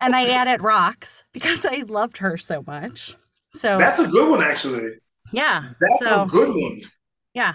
And 0.00 0.14
I 0.14 0.26
added 0.28 0.62
Rocks 0.62 1.24
because 1.32 1.64
I 1.64 1.84
loved 1.88 2.18
her 2.18 2.36
so 2.36 2.62
much. 2.66 3.14
So 3.52 3.78
That's 3.78 3.98
a 3.98 4.06
good 4.06 4.28
one, 4.30 4.42
actually. 4.42 4.90
yeah. 5.32 5.70
That's 5.80 6.04
so 6.04 6.22
a 6.22 6.26
good 6.26 6.48
one. 6.48 6.82
yeah. 7.34 7.54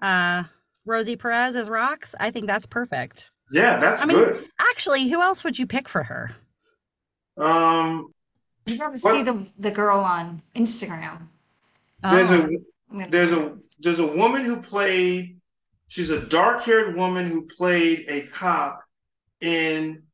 Uh, 0.00 0.44
Rosie 0.86 1.16
Perez 1.16 1.54
as 1.56 1.68
Rocks. 1.68 2.14
I 2.18 2.30
think 2.30 2.46
that's 2.46 2.66
perfect. 2.66 3.30
Yeah, 3.52 3.78
that's 3.78 4.00
I 4.02 4.06
mean- 4.06 4.16
good. 4.16 4.44
Actually, 4.58 5.08
who 5.08 5.20
else 5.20 5.44
would 5.44 5.58
you 5.58 5.66
pick 5.66 5.88
for 5.88 6.02
her? 6.04 6.30
Um, 7.36 8.12
You 8.66 8.78
got 8.78 8.92
to 8.92 8.98
see 8.98 9.22
the 9.22 9.46
the 9.58 9.70
girl 9.70 9.98
on 10.00 10.42
Instagram. 10.56 11.28
there's 12.02 12.30
Oh, 12.30 12.34
a 12.34 12.42
I'm 12.90 12.98
gonna- 12.98 13.10
there's 13.10 13.32
a 13.32 13.56
there's 13.80 13.98
a 14.00 14.06
woman 14.06 14.44
who 14.44 14.60
played. 14.60 15.40
She's 15.88 16.10
a 16.10 16.20
dark-haired 16.26 16.96
woman 16.96 17.26
who 17.30 17.46
played 17.46 18.04
a 18.08 18.22
cop 18.26 18.82
in 19.40 20.04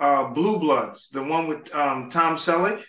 uh, 0.00 0.28
Blue 0.30 0.58
Bloods, 0.58 1.10
the 1.10 1.22
one 1.22 1.46
with 1.48 1.74
um, 1.74 2.10
Tom 2.10 2.36
Selleck 2.36 2.82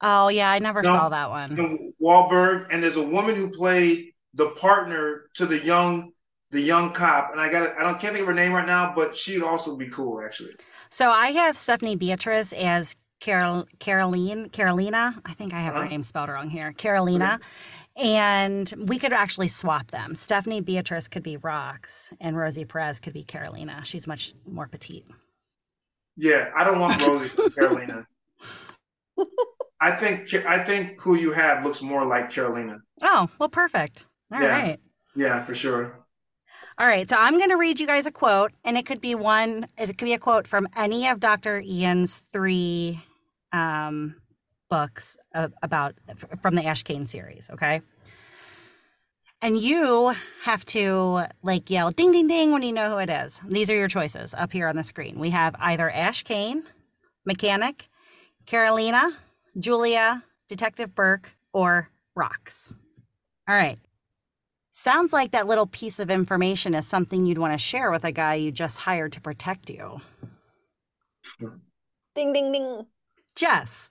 oh 0.00 0.28
yeah, 0.28 0.50
I 0.50 0.58
never 0.58 0.82
No. 0.82 0.92
saw 0.92 1.08
that 1.08 1.30
one. 1.30 1.56
Wahlberg, 2.02 2.66
and 2.70 2.82
there's 2.82 2.96
a 2.96 3.02
woman 3.06 3.34
who 3.36 3.50
played 3.50 4.12
the 4.34 4.50
partner 4.50 5.30
to 5.34 5.46
the 5.46 5.58
young 5.64 6.12
the 6.50 6.60
young 6.60 6.92
cop, 6.92 7.30
and 7.32 7.40
I 7.40 7.50
got 7.50 7.76
I 7.78 7.82
don't 7.82 7.98
can't 7.98 8.14
think 8.14 8.20
of 8.22 8.26
her 8.28 8.34
name 8.34 8.52
right 8.52 8.66
now, 8.66 8.92
but 8.94 9.16
she'd 9.16 9.42
also 9.42 9.76
be 9.76 9.88
cool 9.88 10.20
actually. 10.22 10.52
So 10.90 11.10
I 11.10 11.28
have 11.32 11.56
Stephanie 11.56 11.96
Beatriz 11.96 12.52
as 12.52 12.94
Carol 13.20 13.66
Caroline 13.78 14.48
Carolina. 14.50 15.20
I 15.24 15.32
think 15.32 15.54
I 15.54 15.60
have 15.60 15.74
her 15.74 15.80
Uh-huh. 15.80 15.88
name 15.90 16.02
spelled 16.02 16.28
wrong 16.28 16.50
here. 16.50 16.72
Carolina. 16.72 17.40
And 17.96 18.72
we 18.76 18.98
could 18.98 19.12
actually 19.12 19.48
swap 19.48 19.90
them. 19.92 20.16
Stephanie 20.16 20.60
Beatriz 20.60 21.06
could 21.06 21.22
be 21.22 21.36
Rocks 21.36 22.12
and 22.20 22.36
Rosie 22.36 22.64
Perez 22.64 22.98
could 22.98 23.12
be 23.12 23.22
Carolina. 23.22 23.82
She's 23.84 24.06
much 24.06 24.32
more 24.46 24.66
petite. 24.66 25.08
Yeah, 26.16 26.50
I 26.56 26.64
don't 26.64 26.80
want 26.80 27.06
Rosie 27.06 27.28
for 27.28 27.50
Carolina. 27.50 28.06
I 29.80 29.92
think 29.92 30.32
I 30.46 30.64
think 30.64 30.98
who 30.98 31.14
you 31.14 31.32
have 31.32 31.64
looks 31.64 31.82
more 31.82 32.04
like 32.04 32.30
Carolina. 32.30 32.78
Oh, 33.02 33.28
well, 33.38 33.48
perfect. 33.48 34.06
All 34.32 34.40
right. 34.40 34.80
Yeah. 35.14 35.26
Yeah, 35.26 35.42
for 35.42 35.54
sure. 35.54 36.04
All 36.76 36.86
right, 36.86 37.08
so 37.08 37.16
I'm 37.16 37.38
going 37.38 37.50
to 37.50 37.56
read 37.56 37.78
you 37.78 37.86
guys 37.86 38.06
a 38.06 38.10
quote, 38.10 38.50
and 38.64 38.76
it 38.76 38.84
could 38.84 39.00
be 39.00 39.14
one. 39.14 39.66
It 39.78 39.86
could 39.96 40.06
be 40.06 40.14
a 40.14 40.18
quote 40.18 40.48
from 40.48 40.66
any 40.76 41.06
of 41.06 41.20
Dr. 41.20 41.60
Ian's 41.60 42.18
three 42.32 43.00
um, 43.52 44.16
books 44.74 45.16
about 45.62 45.94
from 46.42 46.56
the 46.56 46.66
Ash 46.66 46.82
Kane 46.82 47.06
series. 47.06 47.48
Okay, 47.50 47.80
and 49.40 49.56
you 49.56 50.12
have 50.42 50.64
to 50.66 51.26
like 51.44 51.70
yell 51.70 51.92
"ding, 51.92 52.10
ding, 52.10 52.26
ding" 52.26 52.50
when 52.50 52.64
you 52.64 52.72
know 52.72 52.90
who 52.90 52.98
it 52.98 53.08
is. 53.08 53.40
These 53.46 53.70
are 53.70 53.76
your 53.76 53.86
choices 53.86 54.34
up 54.34 54.52
here 54.52 54.66
on 54.66 54.74
the 54.74 54.82
screen. 54.82 55.20
We 55.20 55.30
have 55.30 55.54
either 55.60 55.88
Ash 55.90 56.24
Kane, 56.24 56.64
Mechanic, 57.24 57.88
Carolina, 58.46 59.12
Julia, 59.56 60.24
Detective 60.48 60.92
Burke, 60.92 61.36
or 61.52 61.88
Rocks. 62.16 62.74
All 63.48 63.54
right. 63.54 63.78
Sounds 64.72 65.12
like 65.12 65.30
that 65.30 65.46
little 65.46 65.68
piece 65.68 66.00
of 66.00 66.10
information 66.10 66.74
is 66.74 66.84
something 66.84 67.24
you'd 67.24 67.38
want 67.38 67.52
to 67.52 67.58
share 67.58 67.92
with 67.92 68.04
a 68.04 68.10
guy 68.10 68.34
you 68.34 68.50
just 68.50 68.78
hired 68.78 69.12
to 69.12 69.20
protect 69.20 69.70
you. 69.70 70.00
Ding, 72.16 72.32
ding, 72.32 72.50
ding. 72.50 72.86
Jess, 73.36 73.90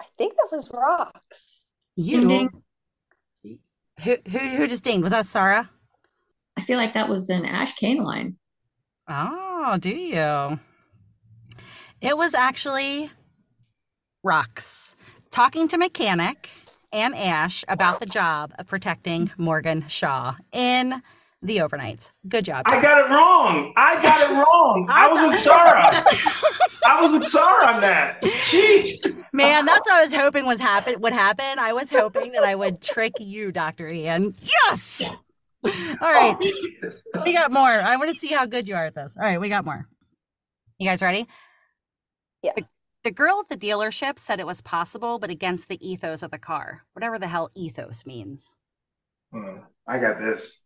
I 0.00 0.04
think 0.16 0.34
that 0.36 0.48
was 0.50 0.70
rocks. 0.72 1.66
you 1.96 2.26
Ding, 2.26 2.62
who 4.02 4.16
who 4.30 4.38
who 4.38 4.66
just 4.66 4.84
dinged? 4.84 5.02
Was 5.02 5.12
that 5.12 5.26
Sarah? 5.26 5.68
I 6.56 6.62
feel 6.62 6.78
like 6.78 6.94
that 6.94 7.08
was 7.08 7.28
an 7.30 7.44
Ash 7.44 7.74
Kane 7.74 8.02
line. 8.02 8.36
Oh, 9.08 9.76
do 9.78 9.90
you? 9.90 10.58
It 12.00 12.16
was 12.16 12.34
actually 12.34 13.10
Rocks 14.22 14.96
talking 15.30 15.68
to 15.68 15.78
mechanic 15.78 16.50
and 16.92 17.14
Ash 17.14 17.64
about 17.68 18.00
the 18.00 18.06
job 18.06 18.52
of 18.58 18.66
protecting 18.66 19.30
Morgan 19.36 19.86
Shaw 19.88 20.34
in 20.52 21.02
the 21.42 21.58
overnights. 21.58 22.10
Good 22.28 22.44
job. 22.44 22.62
I 22.66 22.82
got 22.82 23.06
it 23.06 23.10
wrong. 23.12 23.72
I 23.76 24.00
got 24.02 24.30
it 24.30 24.34
wrong. 24.34 24.86
I 24.90 25.08
was 25.08 25.30
with 25.30 25.40
Sarah. 25.40 26.64
I 26.86 27.00
was 27.00 27.12
with 27.12 27.28
Sarah 27.28 27.74
on 27.74 27.80
that. 27.80 28.20
Jeez. 28.22 29.16
Man, 29.32 29.64
that's 29.64 29.88
what 29.88 29.98
I 29.98 30.02
was 30.02 30.14
hoping 30.14 30.44
was 30.44 30.60
happen 30.60 31.00
would 31.00 31.12
happen. 31.12 31.58
I 31.58 31.72
was 31.72 31.90
hoping 31.90 32.32
that 32.32 32.44
I 32.44 32.54
would 32.54 32.82
trick 32.82 33.14
you, 33.20 33.52
Dr. 33.52 33.88
Ian. 33.88 34.34
Yes. 34.42 35.16
All 35.64 35.70
right. 36.00 36.36
We 37.24 37.34
got 37.34 37.52
more. 37.52 37.68
I 37.68 37.96
want 37.96 38.12
to 38.12 38.18
see 38.18 38.28
how 38.28 38.46
good 38.46 38.66
you 38.66 38.74
are 38.74 38.86
at 38.86 38.94
this. 38.94 39.16
All 39.16 39.22
right, 39.24 39.40
we 39.40 39.48
got 39.48 39.64
more. 39.64 39.86
You 40.78 40.88
guys 40.88 41.02
ready? 41.02 41.26
Yeah. 42.42 42.52
The, 42.56 42.64
the 43.04 43.10
girl 43.10 43.40
at 43.40 43.48
the 43.48 43.66
dealership 43.66 44.18
said 44.18 44.40
it 44.40 44.46
was 44.46 44.60
possible, 44.60 45.18
but 45.18 45.28
against 45.28 45.68
the 45.68 45.78
ethos 45.86 46.22
of 46.22 46.30
the 46.30 46.38
car. 46.38 46.84
Whatever 46.92 47.18
the 47.18 47.28
hell 47.28 47.50
ethos 47.54 48.06
means. 48.06 48.56
Uh, 49.34 49.58
I 49.86 49.98
got 49.98 50.18
this. 50.18 50.60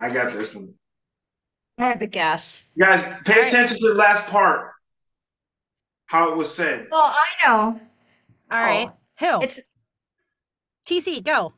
I 0.00 0.10
got 0.12 0.32
this 0.32 0.54
one. 0.54 0.74
I 1.78 1.88
have 1.88 2.02
a 2.02 2.06
guess. 2.06 2.72
You 2.76 2.84
guys, 2.84 3.02
pay 3.24 3.34
All 3.34 3.38
right. 3.42 3.48
attention 3.52 3.78
to 3.78 3.88
the 3.88 3.94
last 3.94 4.26
part. 4.28 4.72
How 6.06 6.30
it 6.32 6.36
was 6.36 6.52
said. 6.52 6.88
Well, 6.90 7.14
I 7.14 7.46
know. 7.46 7.80
All 8.50 8.58
right. 8.58 8.90
Who? 9.20 9.42
It's 9.42 9.60
TC, 10.88 11.22
go. 11.22 11.52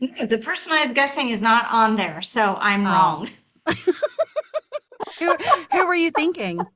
the 0.00 0.38
person 0.38 0.72
I'm 0.74 0.92
guessing 0.92 1.28
is 1.28 1.40
not 1.40 1.66
on 1.70 1.96
there, 1.96 2.20
so 2.22 2.56
I'm 2.60 2.86
Oh. 2.86 2.90
wrong. 2.90 3.28
Who, 5.20 5.34
who 5.72 5.86
were 5.86 5.94
you 5.94 6.10
thinking? 6.10 6.66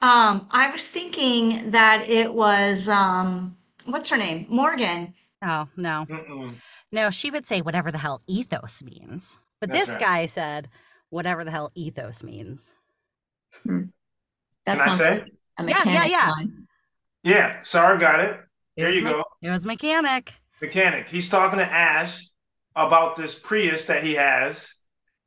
Um, 0.00 0.48
I 0.50 0.70
was 0.70 0.90
thinking 0.90 1.72
that 1.72 2.08
it 2.08 2.32
was 2.32 2.88
um, 2.88 3.56
what's 3.86 4.08
her 4.10 4.16
name? 4.16 4.46
Morgan. 4.48 5.12
Oh, 5.42 5.68
no. 5.76 6.06
Mm-mm. 6.08 6.54
No, 6.92 7.10
she 7.10 7.30
would 7.30 7.46
say 7.46 7.60
whatever 7.60 7.90
the 7.92 7.98
hell 7.98 8.22
ethos 8.26 8.82
means. 8.82 9.38
But 9.60 9.70
That's 9.70 9.86
this 9.86 9.94
right. 9.96 10.00
guy 10.04 10.26
said 10.26 10.68
whatever 11.10 11.44
the 11.44 11.50
hell 11.50 11.70
ethos 11.74 12.22
means. 12.22 12.74
That 13.64 13.88
Can 14.66 14.80
I 14.80 14.94
say? 14.96 15.24
like 15.58 15.68
Yeah, 15.70 15.84
yeah, 15.84 16.04
yeah. 16.06 16.30
line. 16.30 16.66
Yeah, 17.22 17.58
Sarah 17.62 17.98
got 17.98 18.20
it. 18.20 18.40
It 18.76 18.82
There 18.82 18.90
you 18.92 19.02
me- 19.02 19.10
go. 19.10 19.24
It 19.42 19.50
was 19.50 19.66
mechanic. 19.66 20.34
Mechanic. 20.60 21.08
He's 21.08 21.28
talking 21.28 21.58
to 21.58 21.64
Ash 21.64 22.20
about 22.76 23.16
this 23.16 23.34
Prius 23.34 23.86
that 23.86 24.02
he 24.02 24.14
has, 24.14 24.72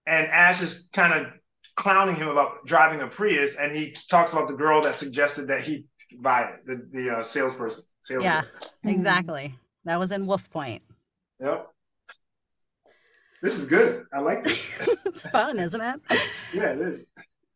and 0.05 0.27
Ash 0.27 0.61
is 0.61 0.89
kind 0.93 1.13
of 1.13 1.33
clowning 1.75 2.15
him 2.15 2.27
about 2.27 2.65
driving 2.65 3.01
a 3.01 3.07
Prius, 3.07 3.55
and 3.57 3.71
he 3.71 3.95
talks 4.09 4.33
about 4.33 4.47
the 4.47 4.53
girl 4.55 4.81
that 4.81 4.95
suggested 4.95 5.47
that 5.47 5.61
he 5.61 5.85
buy 6.19 6.43
it, 6.43 6.65
the 6.65 6.87
the 6.91 7.17
uh, 7.17 7.23
salesperson. 7.23 7.83
Sales 8.01 8.23
Yeah. 8.23 8.41
girl. 8.41 8.93
Exactly. 8.93 9.55
That 9.85 9.99
was 9.99 10.11
in 10.11 10.25
Wolf 10.27 10.49
Point. 10.49 10.81
Yep. 11.41 11.67
This 13.41 13.57
is 13.57 13.67
good. 13.67 14.05
I 14.13 14.19
like 14.19 14.43
this. 14.43 14.87
it's 15.05 15.27
fun, 15.27 15.59
isn't 15.59 15.81
it? 15.81 15.99
yeah, 16.53 16.73
it 16.73 16.79
is. 16.79 17.05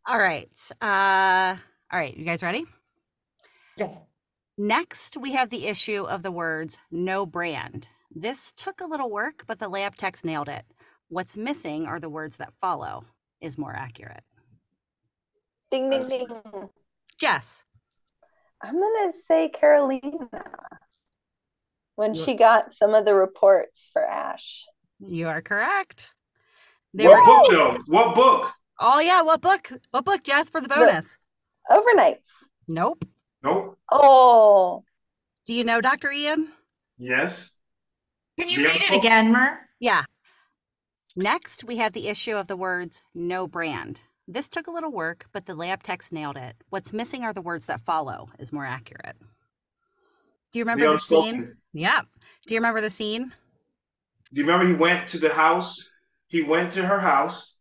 All 0.07 0.17
right. 0.17 0.49
Uh 0.81 1.55
all 1.93 1.99
right, 1.99 2.17
you 2.17 2.25
guys 2.25 2.41
ready? 2.41 2.65
Yeah. 3.77 3.95
Next, 4.57 5.17
we 5.17 5.33
have 5.33 5.49
the 5.49 5.67
issue 5.67 6.03
of 6.03 6.23
the 6.23 6.31
words 6.31 6.79
no 6.91 7.25
brand. 7.25 7.89
This 8.09 8.51
took 8.51 8.81
a 8.81 8.87
little 8.87 9.11
work, 9.11 9.43
but 9.45 9.59
the 9.59 9.67
lab 9.67 9.95
text 9.95 10.25
nailed 10.25 10.49
it. 10.49 10.65
What's 11.09 11.37
missing 11.37 11.85
are 11.85 11.99
the 11.99 12.09
words 12.09 12.37
that 12.37 12.53
follow, 12.59 13.03
is 13.41 13.57
more 13.57 13.75
accurate. 13.75 14.23
Ding, 15.69 15.89
ding, 15.89 16.07
ding. 16.07 16.27
Jess. 17.19 17.63
I'm 18.61 18.73
going 18.73 19.11
to 19.11 19.17
say 19.27 19.49
Carolina. 19.49 20.29
When 21.95 22.13
Yeah. 22.15 22.23
she 22.25 22.33
got 22.35 22.73
some 22.73 22.93
of 22.93 23.05
the 23.05 23.13
reports 23.15 23.89
for 23.93 24.03
Ash. 24.05 24.65
You 24.99 25.27
are 25.27 25.41
correct. 25.41 26.13
They 26.93 27.07
What 27.07 27.19
were 27.19 27.25
book 27.25 27.51
though? 27.51 27.83
What 27.93 28.15
book? 28.15 28.51
Oh 28.79 28.99
yeah, 28.99 29.21
what 29.21 29.41
book? 29.41 29.69
What 29.91 30.05
book, 30.05 30.23
Jess, 30.23 30.49
for 30.49 30.61
the 30.61 30.67
bonus? 30.69 31.17
Overnights. 31.69 32.29
Nope. 32.67 33.05
Nope. 33.43 33.77
Oh, 33.91 34.83
Do 35.45 35.53
you 35.53 35.63
know 35.63 35.79
Dr. 35.81 36.11
Ian? 36.11 36.51
Yes. 36.97 37.57
Can 38.39 38.49
you 38.49 38.57
The 38.57 38.63
read 38.65 38.75
it 38.77 38.81
info? 38.83 38.97
again, 38.97 39.31
Mer? 39.31 39.69
Yeah. 39.79 40.03
Next, 41.15 41.63
we 41.63 41.77
have 41.77 41.93
the 41.93 42.07
issue 42.09 42.35
of 42.35 42.47
the 42.47 42.57
words 42.57 43.01
no 43.13 43.47
brand. 43.47 44.01
This 44.27 44.49
took 44.49 44.67
a 44.67 44.71
little 44.71 44.91
work, 44.91 45.27
but 45.31 45.45
the 45.45 45.55
lab 45.55 45.83
text 45.83 46.11
nailed 46.11 46.35
it. 46.37 46.55
What's 46.69 46.91
missing 46.91 47.23
are 47.23 47.33
the 47.33 47.41
words 47.41 47.67
that 47.67 47.81
follow, 47.81 48.29
is 48.39 48.51
more 48.51 48.65
accurate. 48.65 49.15
Do 50.55 50.59
you 50.59 50.63
remember 50.63 50.85
The 50.85 50.93
the, 50.93 50.99
scene? 50.99 51.57
Yeah. 51.73 51.99
Do 52.47 52.53
you 52.53 52.61
remember 52.61 52.79
the 52.79 52.89
scene? 52.89 53.33
Do 54.31 54.39
you 54.39 54.47
remember 54.47 54.65
he 54.65 54.73
went 54.73 55.09
to 55.09 55.17
the 55.17 55.27
house? 55.27 55.85
He 56.27 56.43
went 56.43 56.71
to 56.71 56.85
her 56.85 56.97
house, 56.97 57.57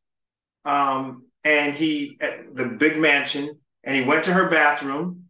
um, 0.65 1.25
and 1.43 1.75
he 1.75 2.17
at 2.21 2.55
the 2.55 2.67
big 2.67 2.97
mansion, 2.97 3.59
and 3.83 3.97
he 3.97 4.05
went 4.05 4.25
to 4.27 4.33
her 4.33 4.49
bathroom, 4.49 5.25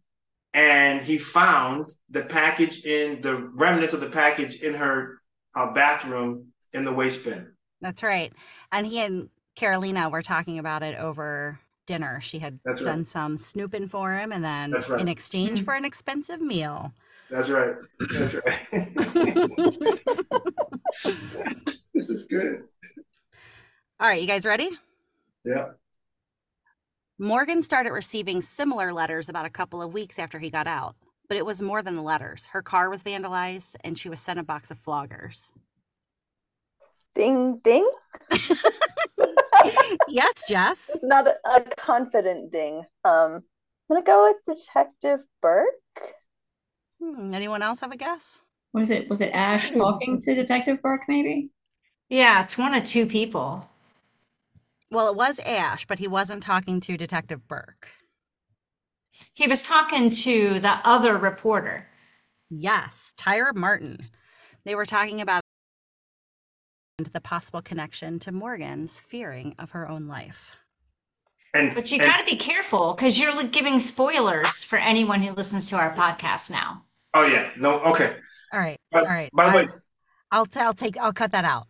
and 0.53 1.01
he 1.01 1.17
found 1.17 1.89
the 2.11 2.21
package 2.21 2.85
in 2.85 3.19
the 3.23 3.49
remnants 3.55 3.95
of 3.95 3.99
the 3.99 4.11
package 4.11 4.61
in 4.61 4.75
her 4.75 5.19
uh, 5.55 5.71
bathroom 5.71 6.49
in 6.73 6.85
the 6.85 6.93
waste 6.93 7.25
bin. 7.25 7.51
That's 7.81 8.03
right. 8.03 8.31
And 8.71 8.85
he 8.85 8.99
and 8.99 9.27
Carolina 9.55 10.07
were 10.07 10.21
talking 10.21 10.59
about 10.59 10.83
it 10.83 10.99
over 10.99 11.59
dinner. 11.87 12.21
She 12.21 12.37
had 12.37 12.59
right. 12.63 12.77
done 12.83 13.05
some 13.05 13.39
snooping 13.39 13.87
for 13.87 14.15
him, 14.15 14.31
and 14.31 14.43
then 14.43 14.73
right. 14.87 15.01
in 15.01 15.07
exchange 15.07 15.63
for 15.65 15.73
an 15.73 15.83
expensive 15.83 16.41
meal. 16.41 16.93
That's 17.29 17.49
right. 17.49 17.75
That's 18.11 18.35
right. 18.35 18.59
this 21.93 22.09
is 22.09 22.25
good. 22.27 22.63
All 23.99 24.07
right, 24.07 24.21
you 24.21 24.27
guys 24.27 24.45
ready? 24.45 24.69
Yeah. 25.43 25.69
Morgan 27.17 27.63
started 27.63 27.91
receiving 27.91 28.41
similar 28.41 28.91
letters 28.91 29.29
about 29.29 29.45
a 29.45 29.49
couple 29.49 29.81
of 29.81 29.93
weeks 29.93 30.19
after 30.19 30.37
he 30.37 30.49
got 30.49 30.67
out, 30.67 30.95
but 31.29 31.37
it 31.37 31.45
was 31.45 31.61
more 31.61 31.81
than 31.81 31.95
the 31.95 32.01
letters. 32.01 32.47
Her 32.47 32.61
car 32.61 32.89
was 32.89 33.03
vandalized, 33.03 33.75
and 33.83 33.97
she 33.97 34.09
was 34.09 34.19
sent 34.19 34.37
a 34.37 34.43
box 34.43 34.69
of 34.69 34.83
floggers. 34.83 35.53
Ding 37.15 37.59
ding. 37.63 37.89
yes, 40.09 40.43
Jess. 40.49 40.91
It's 40.93 40.99
not 41.03 41.27
a, 41.27 41.35
a 41.49 41.61
confident 41.77 42.51
ding. 42.51 42.83
Um, 43.05 43.43
I'm 43.89 43.89
gonna 43.89 44.03
go 44.03 44.33
with 44.45 44.57
Detective 44.57 45.21
Burke. 45.41 45.65
Hmm, 47.01 47.33
anyone 47.33 47.61
else 47.61 47.79
have 47.81 47.91
a 47.91 47.97
guess? 47.97 48.41
Was 48.73 48.89
it 48.89 49.09
was 49.09 49.21
it 49.21 49.33
Ash 49.33 49.71
talking 49.71 50.19
to 50.19 50.35
Detective 50.35 50.81
Burke 50.81 51.03
maybe? 51.07 51.49
Yeah, 52.09 52.41
it's 52.41 52.57
one 52.57 52.73
of 52.73 52.83
two 52.83 53.05
people. 53.05 53.69
Well, 54.91 55.09
it 55.09 55.15
was 55.15 55.39
Ash, 55.39 55.85
but 55.85 55.99
he 55.99 56.07
wasn't 56.07 56.43
talking 56.43 56.79
to 56.81 56.97
Detective 56.97 57.47
Burke. 57.47 57.87
He 59.33 59.47
was 59.47 59.63
talking 59.63 60.09
to 60.09 60.59
the 60.59 60.79
other 60.83 61.17
reporter. 61.17 61.87
Yes, 62.49 63.13
Tyra 63.17 63.55
Martin. 63.55 64.09
They 64.65 64.75
were 64.75 64.85
talking 64.85 65.21
about 65.21 65.41
the 66.97 67.21
possible 67.21 67.61
connection 67.61 68.19
to 68.19 68.31
Morgan's 68.31 68.99
fearing 68.99 69.55
of 69.57 69.71
her 69.71 69.87
own 69.89 70.07
life. 70.07 70.55
And 71.55 71.73
But 71.73 71.91
you 71.91 72.01
and- 72.01 72.11
got 72.11 72.17
to 72.19 72.25
be 72.25 72.35
careful 72.35 72.93
because 72.93 73.19
you're 73.19 73.33
li- 73.35 73.47
giving 73.47 73.79
spoilers 73.79 74.63
for 74.63 74.77
anyone 74.77 75.21
who 75.21 75.31
listens 75.31 75.69
to 75.69 75.77
our 75.77 75.93
podcast 75.95 76.51
now. 76.51 76.83
oh 77.13 77.25
yeah, 77.25 77.49
no, 77.57 77.79
okay. 77.81 78.15
All 78.53 78.59
right, 78.59 78.79
By, 78.91 78.99
all 78.99 79.05
right. 79.07 79.29
by 79.33 79.45
the 79.45 79.51
I- 79.51 79.55
way, 79.55 79.67
I'll, 80.31 80.45
t- 80.45 80.59
I'll 80.59 80.73
take. 80.73 80.97
I'll 80.97 81.13
cut 81.13 81.31
that 81.31 81.45
out. 81.45 81.67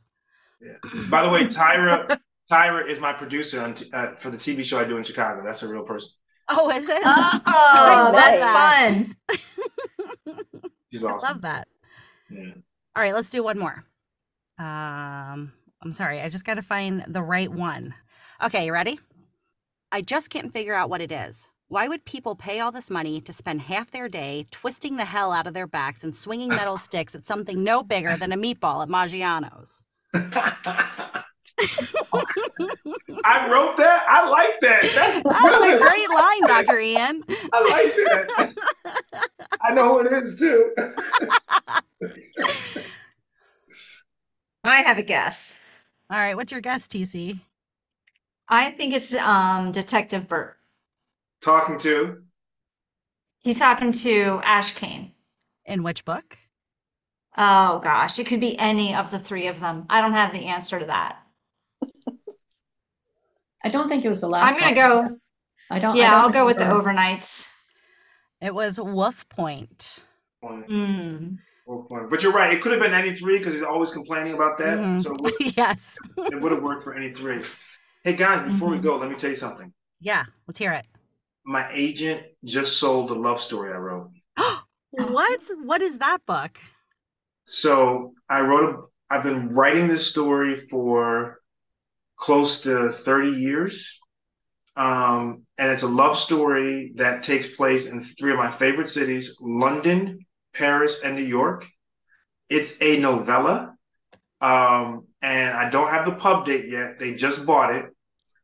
by 1.09 1.23
the 1.23 1.29
way, 1.29 1.45
Tyra 1.47 2.17
Tyra 2.51 2.88
is 2.88 2.99
my 2.99 3.13
producer 3.13 3.61
on 3.61 3.73
t- 3.75 3.89
uh, 3.93 4.15
for 4.15 4.29
the 4.31 4.38
TV 4.38 4.63
show 4.63 4.79
I 4.79 4.86
do 4.86 4.97
in 4.97 5.03
Chicago. 5.03 5.43
That's 5.43 5.61
a 5.63 5.67
real 5.67 5.83
person. 5.83 6.11
Oh, 6.49 6.69
is 6.71 6.89
it? 6.89 7.01
Oh, 7.05 8.09
that's 8.13 8.43
that. 8.43 9.05
fun. 9.36 9.45
She's 10.91 11.03
I 11.03 11.11
awesome. 11.11 11.29
love 11.29 11.41
that. 11.41 11.67
Yeah. 12.29 12.51
All 12.95 13.03
right, 13.03 13.13
let's 13.13 13.29
do 13.29 13.43
one 13.43 13.59
more. 13.59 13.83
Um, 14.57 15.51
I'm 15.81 15.91
sorry, 15.93 16.21
I 16.21 16.29
just 16.29 16.45
got 16.45 16.55
to 16.55 16.61
find 16.61 17.03
the 17.07 17.21
right 17.23 17.51
one. 17.51 17.93
Okay, 18.43 18.65
you 18.67 18.73
ready? 18.73 18.99
I 19.95 20.01
just 20.01 20.29
can't 20.29 20.51
figure 20.51 20.73
out 20.73 20.89
what 20.89 20.99
it 20.99 21.09
is. 21.09 21.51
Why 21.69 21.87
would 21.87 22.03
people 22.03 22.35
pay 22.35 22.59
all 22.59 22.69
this 22.69 22.89
money 22.89 23.21
to 23.21 23.31
spend 23.31 23.61
half 23.61 23.91
their 23.91 24.09
day 24.09 24.45
twisting 24.51 24.97
the 24.97 25.05
hell 25.05 25.31
out 25.31 25.47
of 25.47 25.53
their 25.53 25.67
backs 25.67 26.03
and 26.03 26.13
swinging 26.13 26.49
metal 26.49 26.77
sticks 26.87 27.15
at 27.15 27.25
something 27.25 27.63
no 27.63 27.81
bigger 27.81 28.17
than 28.17 28.33
a 28.33 28.35
meatball 28.35 28.83
at 28.83 28.89
Maggiano's? 28.89 29.83
I 30.13 31.23
wrote 33.49 33.77
that. 33.77 34.05
I 34.09 34.29
like 34.29 34.59
that. 34.59 34.81
That's 34.93 35.23
That's 35.23 35.63
a 35.63 35.77
great 35.77 36.09
line, 36.09 36.41
Dr. 36.65 36.77
Ian. 36.77 37.23
I 37.53 37.61
like 37.61 37.95
that. 37.95 38.53
I 39.61 39.73
know 39.73 39.93
who 39.93 39.99
it 39.99 40.11
is 40.11 40.37
too. 40.37 40.73
I 44.65 44.81
have 44.81 44.97
a 44.97 45.03
guess. 45.03 45.71
All 46.09 46.17
right, 46.17 46.35
what's 46.35 46.51
your 46.51 46.59
guess, 46.59 46.85
TC? 46.85 47.39
I 48.47 48.71
think 48.71 48.93
it's 48.93 49.15
um, 49.15 49.71
Detective 49.71 50.27
Burt. 50.27 50.57
Talking 51.41 51.77
to. 51.79 52.23
He's 53.41 53.59
talking 53.59 53.91
to 53.91 54.41
Ash 54.43 54.73
Kane. 54.73 55.13
In 55.65 55.83
which 55.83 56.05
book? 56.05 56.37
Oh 57.37 57.79
gosh, 57.79 58.19
it 58.19 58.27
could 58.27 58.39
be 58.39 58.57
any 58.57 58.93
of 58.95 59.11
the 59.11 59.19
three 59.19 59.47
of 59.47 59.59
them. 59.59 59.85
I 59.89 60.01
don't 60.01 60.13
have 60.13 60.31
the 60.31 60.45
answer 60.47 60.79
to 60.79 60.85
that. 60.87 61.21
I 63.63 63.69
don't 63.69 63.89
think 63.89 64.05
it 64.05 64.09
was 64.09 64.21
the 64.21 64.27
last 64.27 64.53
I'm 64.53 64.59
gonna 64.59 64.95
one. 64.97 65.07
go. 65.09 65.19
I 65.69 65.79
don't 65.79 65.95
I 65.95 65.99
Yeah, 65.99 66.11
don't 66.11 66.19
I'll 66.21 66.29
go 66.29 66.45
with 66.45 66.57
the 66.57 66.65
overnights. 66.65 67.51
It 68.39 68.53
was 68.53 68.79
Wolf 68.79 69.27
Point. 69.27 70.03
Mm. 70.43 71.37
But 72.09 72.21
you're 72.21 72.31
right. 72.31 72.53
It 72.53 72.61
could 72.61 72.71
have 72.71 72.81
been 72.81 72.93
any 72.93 73.15
three 73.15 73.39
because 73.39 73.53
he's 73.55 73.63
always 73.63 73.91
complaining 73.91 74.33
about 74.33 74.57
that. 74.59 74.77
Mhm. 74.77 75.01
So 75.03 75.15
it 75.23 75.35
yes. 75.57 75.97
it 76.17 76.39
would 76.39 76.51
have 76.51 76.61
worked 76.61 76.83
for 76.83 76.93
any 76.93 77.11
three. 77.11 77.41
Hey 78.06 78.14
guys, 78.14 78.45
before 78.45 78.70
we 78.70 78.78
Mhm. 78.78 78.84
go, 78.84 78.97
let 78.97 79.10
me 79.10 79.16
tell 79.16 79.32
you 79.32 79.36
something. 79.36 79.74
Yeah, 79.99 80.26
let's 80.45 80.60
hear 80.60 80.72
it. 80.74 80.86
My 81.43 81.68
agent 81.72 82.22
just 82.43 82.78
sold 82.78 83.10
the 83.10 83.16
love 83.16 83.41
story 83.41 83.74
I 83.74 83.78
wrote. 83.78 84.12
what? 84.91 85.49
What 85.64 85.82
is 85.82 85.97
that 85.97 86.24
book? 86.28 86.60
So 87.45 88.14
I 88.30 88.41
wrote 88.41 88.76
a. 88.76 89.14
I've 89.14 89.24
been 89.24 89.56
writing 89.56 89.88
this 89.88 90.06
story 90.06 90.56
for 90.56 91.39
close 92.18 92.62
to 92.62 92.89
30 92.89 93.32
years. 93.32 93.99
Um, 94.76 95.45
and 95.58 95.72
it's 95.72 95.84
a 95.84 95.88
love 95.88 96.18
story 96.18 96.93
that 96.97 97.24
takes 97.24 97.56
place 97.56 97.88
in 97.88 98.01
three 98.03 98.32
of 98.32 98.38
my 98.38 98.51
favorite 98.51 98.89
cities 98.89 99.38
London, 99.41 100.20
Paris, 100.53 101.01
and 101.03 101.16
New 101.16 101.24
York. 101.24 101.68
It's 102.49 102.82
a 102.82 102.99
novella. 102.99 103.76
Um, 104.41 105.08
and 105.22 105.58
I 105.58 105.70
don't 105.70 105.89
have 105.89 106.06
the 106.06 106.14
pub 106.14 106.45
date 106.45 106.68
yet. 106.68 106.99
They 106.99 107.16
just 107.16 107.45
bought 107.45 107.74
it, 107.76 107.94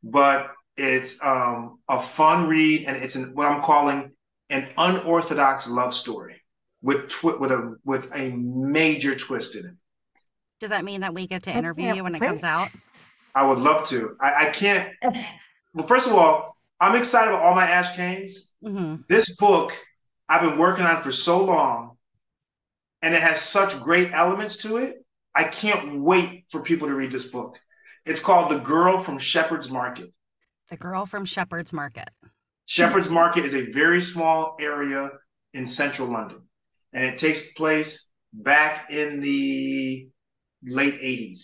but 0.04 0.52
it's 0.78 1.24
um, 1.24 1.80
a 1.90 2.02
fun 2.02 2.48
read, 2.48 2.86
and 2.86 2.98
it's 2.98 3.16
an, 3.16 3.36
what 3.36 3.48
I'm 3.48 3.62
calling 3.62 4.12
an 4.50 4.70
unorthodox 4.78 5.68
love 5.68 5.94
story 5.94 6.42
with 6.82 7.10
twi- 7.10 7.38
with 7.38 7.52
a 7.52 7.78
with 7.86 8.10
a 8.14 8.32
major 8.32 9.16
twist 9.16 9.56
in 9.56 9.66
it. 9.66 9.76
Does 10.60 10.70
that 10.70 10.86
mean 10.86 11.02
that 11.02 11.14
we 11.14 11.28
get 11.28 11.44
to 11.44 11.52
interview 11.52 11.94
you 11.94 12.04
when 12.04 12.16
it 12.16 12.20
comes 12.20 12.44
out? 12.44 12.68
I 13.34 13.46
would 13.46 13.60
love 13.60 13.88
to. 13.90 14.16
I, 14.20 14.48
I 14.48 14.50
can't. 14.52 14.92
Well, 15.74 15.88
first 15.88 16.06
of 16.06 16.12
all, 16.14 16.58
I'm 16.82 16.98
excited 16.98 17.30
about 17.30 17.44
all 17.44 17.56
my 17.56 17.66
Ash 17.66 17.96
Kanes. 17.96 18.52
hmm 18.62 18.96
This 19.08 19.34
book 19.38 19.72
I've 20.28 20.42
been 20.42 20.58
working 20.58 20.84
on 20.84 21.02
for 21.02 21.12
so 21.14 21.42
long, 21.46 21.98
and 23.02 23.14
it 23.16 23.22
has 23.22 23.42
such 23.42 23.80
great 23.82 24.12
elements 24.14 24.58
to 24.58 24.78
it. 24.78 25.04
I 25.34 25.46
can't 25.46 26.02
wait 26.02 26.46
for 26.50 26.62
people 26.62 26.88
to 26.90 26.94
read 26.94 27.12
this 27.12 27.26
book. 27.26 27.60
It's 28.06 28.20
called 28.20 28.50
The 28.50 28.60
Girl 28.60 28.98
from 28.98 29.20
Shepherd's 29.20 29.70
Market. 29.70 30.12
The 30.70 30.78
Girl 30.78 31.06
from 31.06 31.26
Shepherd's 31.26 31.72
Market. 31.72 32.10
Shepherd's 32.66 33.10
Market 33.10 33.46
is 33.46 33.54
a 33.54 33.70
very 33.72 34.02
small 34.02 34.56
area 34.60 35.12
in 35.54 35.68
central 35.68 36.08
London, 36.08 36.42
and 36.94 37.04
it 37.04 37.18
takes 37.18 37.54
place 37.54 38.10
back 38.34 38.90
in 38.90 39.20
the 39.20 40.08
late 40.64 41.00
80s. 41.00 41.42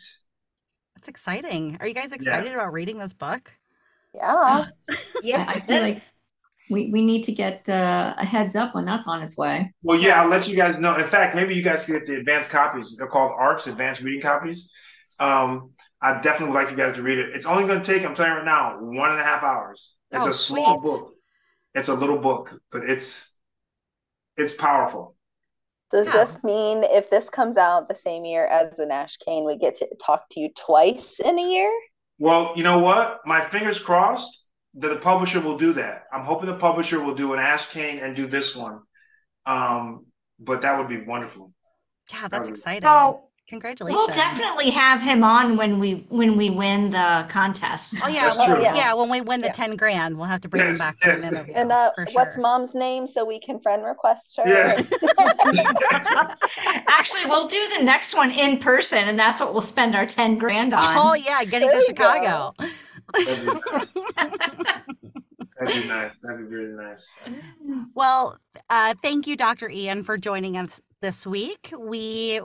That's 0.96 1.10
exciting. 1.10 1.78
Are 1.80 1.88
you 1.88 1.94
guys 1.94 2.14
excited 2.14 2.54
about 2.54 2.72
reading 2.74 2.98
this 2.98 3.14
book? 3.14 3.52
Yeah. 4.14 4.68
Yeah, 5.24 5.46
I 5.48 5.60
feel 5.60 5.82
like 5.82 5.98
we 6.70 6.92
we 6.92 7.04
need 7.04 7.24
to 7.24 7.32
get 7.32 7.68
uh, 7.68 8.14
a 8.18 8.26
heads 8.26 8.56
up 8.56 8.76
when 8.76 8.86
that's 8.86 9.08
on 9.08 9.24
its 9.24 9.36
way. 9.36 9.74
Well, 9.82 10.00
yeah, 10.00 10.22
I'll 10.22 10.30
let 10.30 10.48
you 10.48 10.56
guys 10.56 10.78
know. 10.78 10.96
In 10.96 11.06
fact, 11.06 11.36
maybe 11.36 11.56
you 11.56 11.64
guys 11.64 11.86
can 11.86 11.96
get 11.96 12.06
the 12.06 12.18
advanced 12.18 12.52
copies. 12.52 12.96
They're 12.96 13.08
called 13.08 13.32
ARCs, 13.36 13.66
advanced 13.66 14.02
reading 14.02 14.22
copies. 14.22 14.72
Um, 15.20 15.72
I 16.02 16.20
definitely 16.22 16.54
would 16.54 16.62
like 16.62 16.72
you 16.72 16.78
guys 16.78 16.96
to 16.96 17.04
read 17.04 17.18
it. 17.18 17.36
It's 17.36 17.46
only 17.46 17.66
going 17.66 17.82
to 17.82 17.86
take, 17.86 18.06
I'm 18.06 18.16
telling 18.16 18.32
you 18.34 18.38
right 18.40 18.46
now, 18.46 18.78
one 18.80 19.12
and 19.12 19.20
a 19.20 19.24
half 19.24 19.44
hours. 19.44 19.96
It's 20.12 20.26
Oh, 20.26 20.30
a 20.30 20.34
small 20.34 20.80
book. 20.82 21.14
It's 21.76 21.90
a 21.90 21.94
little 21.94 22.18
book, 22.20 22.60
but 22.72 22.84
it's 22.84 23.34
it's 24.38 24.54
powerful. 24.54 25.16
Does 25.92 26.08
Yeah. 26.08 26.14
this 26.14 26.42
mean 26.44 26.86
if 26.86 27.10
this 27.10 27.30
comes 27.30 27.58
out 27.58 27.90
the 27.90 27.96
same 27.96 28.24
year 28.24 28.46
as 28.48 28.74
the 28.78 28.86
Nash 28.86 29.18
Kane, 29.18 29.44
we 29.44 29.58
get 29.58 29.76
to 29.80 29.88
talk 30.02 30.30
to 30.30 30.40
you 30.40 30.50
twice 30.54 31.20
in 31.20 31.38
a 31.38 31.42
year? 31.42 31.72
Well, 32.20 32.54
you 32.56 32.64
know 32.64 32.80
what? 32.80 33.22
My 33.26 33.42
fingers 33.42 33.80
crossed 33.80 34.48
that 34.76 34.90
the 34.90 35.00
publisher 35.00 35.40
will 35.42 35.58
do 35.58 35.74
that. 35.74 36.04
I'm 36.12 36.24
hoping 36.26 36.48
the 36.48 36.58
publisher 36.58 37.00
will 37.00 37.16
do 37.16 37.34
an 37.34 37.40
Ash 37.40 37.68
Kane 37.68 38.00
and 38.00 38.16
do 38.16 38.28
this 38.28 38.56
one. 38.56 38.82
Um, 39.46 40.06
but 40.40 40.62
that 40.64 40.78
would 40.80 40.88
be 40.90 41.02
wonderful. 41.06 41.54
Yeah, 42.12 42.28
that's 42.28 42.50
Um, 42.50 42.50
exciting. 42.50 42.90
Oh, 42.90 43.27
Congratulations. 43.48 43.98
we'll 43.98 44.08
definitely 44.16 44.72
have 44.72 45.02
him 45.02 45.24
on 45.24 45.56
when 45.56 45.80
we 45.80 46.06
when 46.10 46.36
we 46.36 46.50
win 46.50 46.90
the 46.90 47.26
contest. 47.30 48.02
Oh 48.04 48.10
yeah, 48.10 48.26
That's 48.26 48.38
when, 48.40 48.50
true. 48.56 48.62
yeah. 48.64 48.94
When 48.94 49.10
we 49.10 49.22
win 49.22 49.40
the 49.40 49.48
Yeah. 49.48 49.54
ten 49.54 49.78
grand, 49.78 50.18
we'll 50.18 50.26
have 50.26 50.42
to 50.42 50.50
bring 50.50 50.64
him 50.64 50.70
Yes, 50.72 50.78
back 50.80 50.98
for 51.00 51.12
an 51.12 51.24
interview. 51.24 51.54
And 51.56 51.72
uh, 51.72 51.94
for 51.96 52.06
what's 52.12 52.36
sure. 52.36 52.42
mom's 52.42 52.76
name 52.76 53.08
so 53.08 53.24
we 53.24 53.40
can 53.40 53.62
friend 53.62 53.86
request 53.86 54.38
her? 54.38 54.44
Yeah. 54.46 54.76
Actually, 56.88 57.26
we'll 57.30 57.48
do 57.48 57.66
the 57.78 57.84
next 57.86 58.18
one 58.18 58.32
in 58.32 58.58
person, 58.58 59.08
and 59.08 59.18
that's 59.18 59.40
what 59.40 59.54
we'll 59.54 59.62
spend 59.62 59.96
our 59.96 60.06
10 60.06 60.38
grand 60.38 60.74
on. 60.74 60.98
Oh, 60.98 61.14
yeah, 61.14 61.42
getting 61.46 61.70
There 61.70 61.80
to. 61.80 61.86
Chicago. 61.86 62.54
That'd 65.60 65.82
be, 65.82 65.88
nice. 65.88 66.12
That'd 66.22 66.50
be 66.50 66.56
really 66.56 66.74
nice. 66.74 67.10
Well, 67.96 68.38
uh, 68.70 68.94
thank 69.02 69.26
you, 69.26 69.36
Dr. 69.36 69.70
Ian, 69.70 70.04
for 70.04 70.18
joining 70.18 70.56
us 70.56 70.82
this 71.02 71.26
week. 71.26 71.74
We 71.78 72.42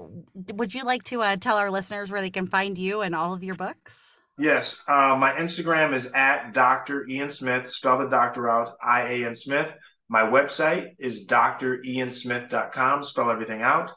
would 0.54 0.74
you 0.74 0.84
like 0.84 1.02
to 1.04 1.22
uh, 1.22 1.36
tell 1.36 1.56
our 1.56 1.70
listeners 1.70 2.10
where 2.10 2.20
they 2.20 2.30
can 2.30 2.46
find 2.46 2.76
you 2.78 3.02
and 3.02 3.14
all 3.14 3.32
of 3.34 3.42
your 3.42 3.54
books? 3.54 4.16
Yes, 4.38 4.82
uh, 4.88 5.16
my 5.18 5.32
Instagram 5.32 5.92
is 5.92 6.10
at 6.14 6.52
Dr. 6.52 7.06
Ian 7.06 7.30
Smith. 7.30 7.70
Spell 7.70 7.98
the 7.98 8.08
doctor 8.08 8.48
out, 8.48 8.70
I 8.82 9.02
A 9.02 9.26
N 9.26 9.36
Smith. 9.36 9.70
My 10.08 10.22
website 10.22 10.94
is 10.98 11.26
driansmith.com. 11.26 13.02
Spell 13.02 13.30
everything 13.30 13.62
out. 13.62 13.92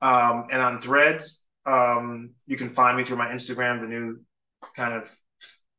Um, 0.00 0.46
and 0.50 0.62
on 0.62 0.80
Threads, 0.80 1.44
um, 1.66 2.30
you 2.46 2.56
can 2.56 2.68
find 2.68 2.96
me 2.96 3.04
through 3.04 3.18
my 3.18 3.28
Instagram, 3.28 3.80
the 3.80 3.86
new 3.86 4.20
kind 4.74 4.94
of 4.94 5.10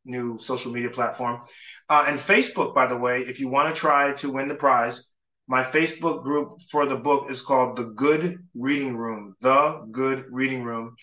new 0.05 0.39
social 0.39 0.71
media 0.71 0.89
platform. 0.89 1.41
Uh, 1.89 2.05
and 2.07 2.19
Facebook, 2.19 2.73
by 2.73 2.87
the 2.87 2.97
way, 2.97 3.21
if 3.21 3.39
you 3.39 3.47
want 3.47 3.73
to 3.73 3.79
try 3.79 4.13
to 4.13 4.31
win 4.31 4.47
the 4.47 4.55
prize, 4.55 5.11
my 5.47 5.63
Facebook 5.63 6.23
group 6.23 6.61
for 6.69 6.85
the 6.85 6.95
book 6.95 7.29
is 7.29 7.41
called 7.41 7.75
The 7.75 7.85
Good 7.85 8.37
Reading 8.55 8.95
Room. 8.95 9.35
The 9.41 9.85
Good 9.91 10.25
Reading 10.29 10.63
Room. 10.63 10.95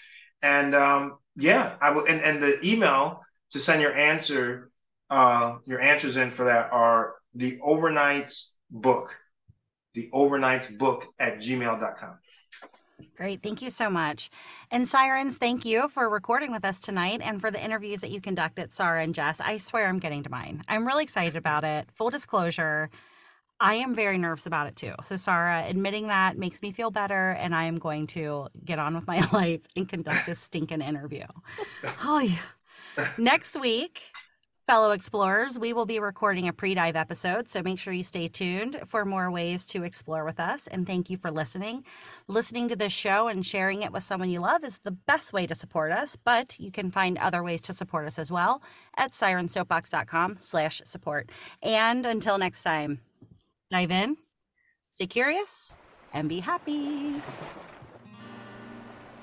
And 0.43 0.75
um, 0.75 1.19
yeah, 1.37 1.77
I 1.81 1.91
will. 1.91 2.07
And, 2.07 2.21
and 2.23 2.43
the 2.43 2.59
email 2.67 3.21
to 3.51 3.59
send 3.59 3.83
your 3.83 3.93
answer, 3.93 4.71
uh, 5.11 5.59
your 5.67 5.81
answers 5.81 6.17
in 6.17 6.31
for 6.31 6.45
that 6.45 6.73
are 6.73 7.15
the 7.35 7.59
overnights 7.59 8.55
book, 8.71 9.15
the 9.95 10.09
overnights 10.13 10.77
book 10.79 11.07
at 11.19 11.39
gmail.com. 11.39 12.19
Great. 13.17 13.43
Thank 13.43 13.63
you 13.63 13.71
so 13.71 13.89
much. 13.91 14.29
And 14.71 14.89
Sirens, 14.89 15.37
thank 15.37 15.65
you 15.65 15.89
for 15.89 16.09
recording 16.09 16.51
with 16.51 16.65
us 16.65 16.81
tonight 16.81 17.21
and 17.23 17.41
for 17.41 17.51
the 17.51 17.63
interviews 17.63 18.01
that 18.01 18.11
you 18.11 18.21
conducted, 18.21 18.73
Sarah 18.73 19.03
and 19.03 19.15
Jess. 19.15 19.41
I 19.41 19.59
swear 19.59 19.87
I'm 19.89 20.01
getting 20.01 20.25
to 20.25 20.31
mine. 20.31 20.65
I'm 20.69 20.87
really 20.87 21.05
excited 21.05 21.37
about 21.37 21.63
it. 21.63 21.89
Full 21.95 22.11
disclosure, 22.11 22.91
I 23.61 23.75
am 23.75 23.95
very 23.95 24.19
nervous 24.19 24.47
about 24.47 24.67
it 24.69 24.77
too. 24.77 24.95
So, 25.03 25.17
Sarah, 25.17 25.65
admitting 25.67 26.09
that 26.09 26.39
makes 26.39 26.63
me 26.63 26.71
feel 26.71 26.91
better, 26.91 27.31
and 27.31 27.55
I 27.55 27.65
am 27.65 27.79
going 27.79 28.07
to 28.09 28.49
get 28.65 28.79
on 28.79 28.95
with 28.95 29.07
my 29.07 29.27
life 29.33 29.63
and 29.77 29.89
conduct 29.89 30.27
this 30.27 30.41
stinking 30.41 30.81
interview. 30.83 31.25
Oh, 32.05 32.19
yeah. 32.21 32.39
Next 33.17 33.59
week, 33.61 34.03
fellow 34.69 34.91
explorers, 34.91 35.59
we 35.59 35.73
will 35.73 35.87
be 35.87 35.99
recording 35.99 36.47
a 36.47 36.53
pre 36.53 36.75
dive 36.75 36.95
episode. 36.95 37.49
So 37.49 37.63
make 37.63 37.79
sure 37.79 37.95
you 37.95 38.03
stay 38.03 38.29
tuned 38.29 38.79
for 38.87 39.07
more 39.07 39.31
ways 39.31 39.65
to 39.67 39.83
explore 39.83 40.27
with 40.27 40.39
us. 40.39 40.67
And 40.67 40.87
thank 40.87 41.09
you 41.09 41.17
for 41.17 41.31
listening. 41.31 41.85
Listening 42.27 42.69
to 42.69 42.77
this 42.77 42.93
show 42.93 43.29
and 43.29 43.47
sharing 43.47 43.81
it 43.81 43.93
with 43.93 44.03
someone 44.03 44.29
you 44.29 44.41
love 44.41 44.65
is 44.65 44.81
the 44.81 44.91
best 44.91 45.33
way 45.33 45.47
to 45.47 45.55
support 45.55 45.91
us, 45.91 46.17
but 46.17 46.61
you 46.61 46.71
can 46.71 46.91
find 46.91 47.17
other 47.17 47.43
ways 47.43 47.63
to 47.63 47.73
support 47.73 48.07
us 48.07 48.19
as 48.19 48.31
well 48.31 48.61
at 48.99 49.13
sirensoapbox.com 49.13 50.37
slash 50.39 50.83
support. 50.85 51.31
And 51.63 52.05
until 52.05 52.37
next 52.37 52.63
time, 52.63 53.01
dive 53.71 53.91
in, 53.91 54.19
stay 54.91 55.07
curious, 55.07 55.79
and 56.13 56.29
be 56.29 56.41
happy. 56.41 57.15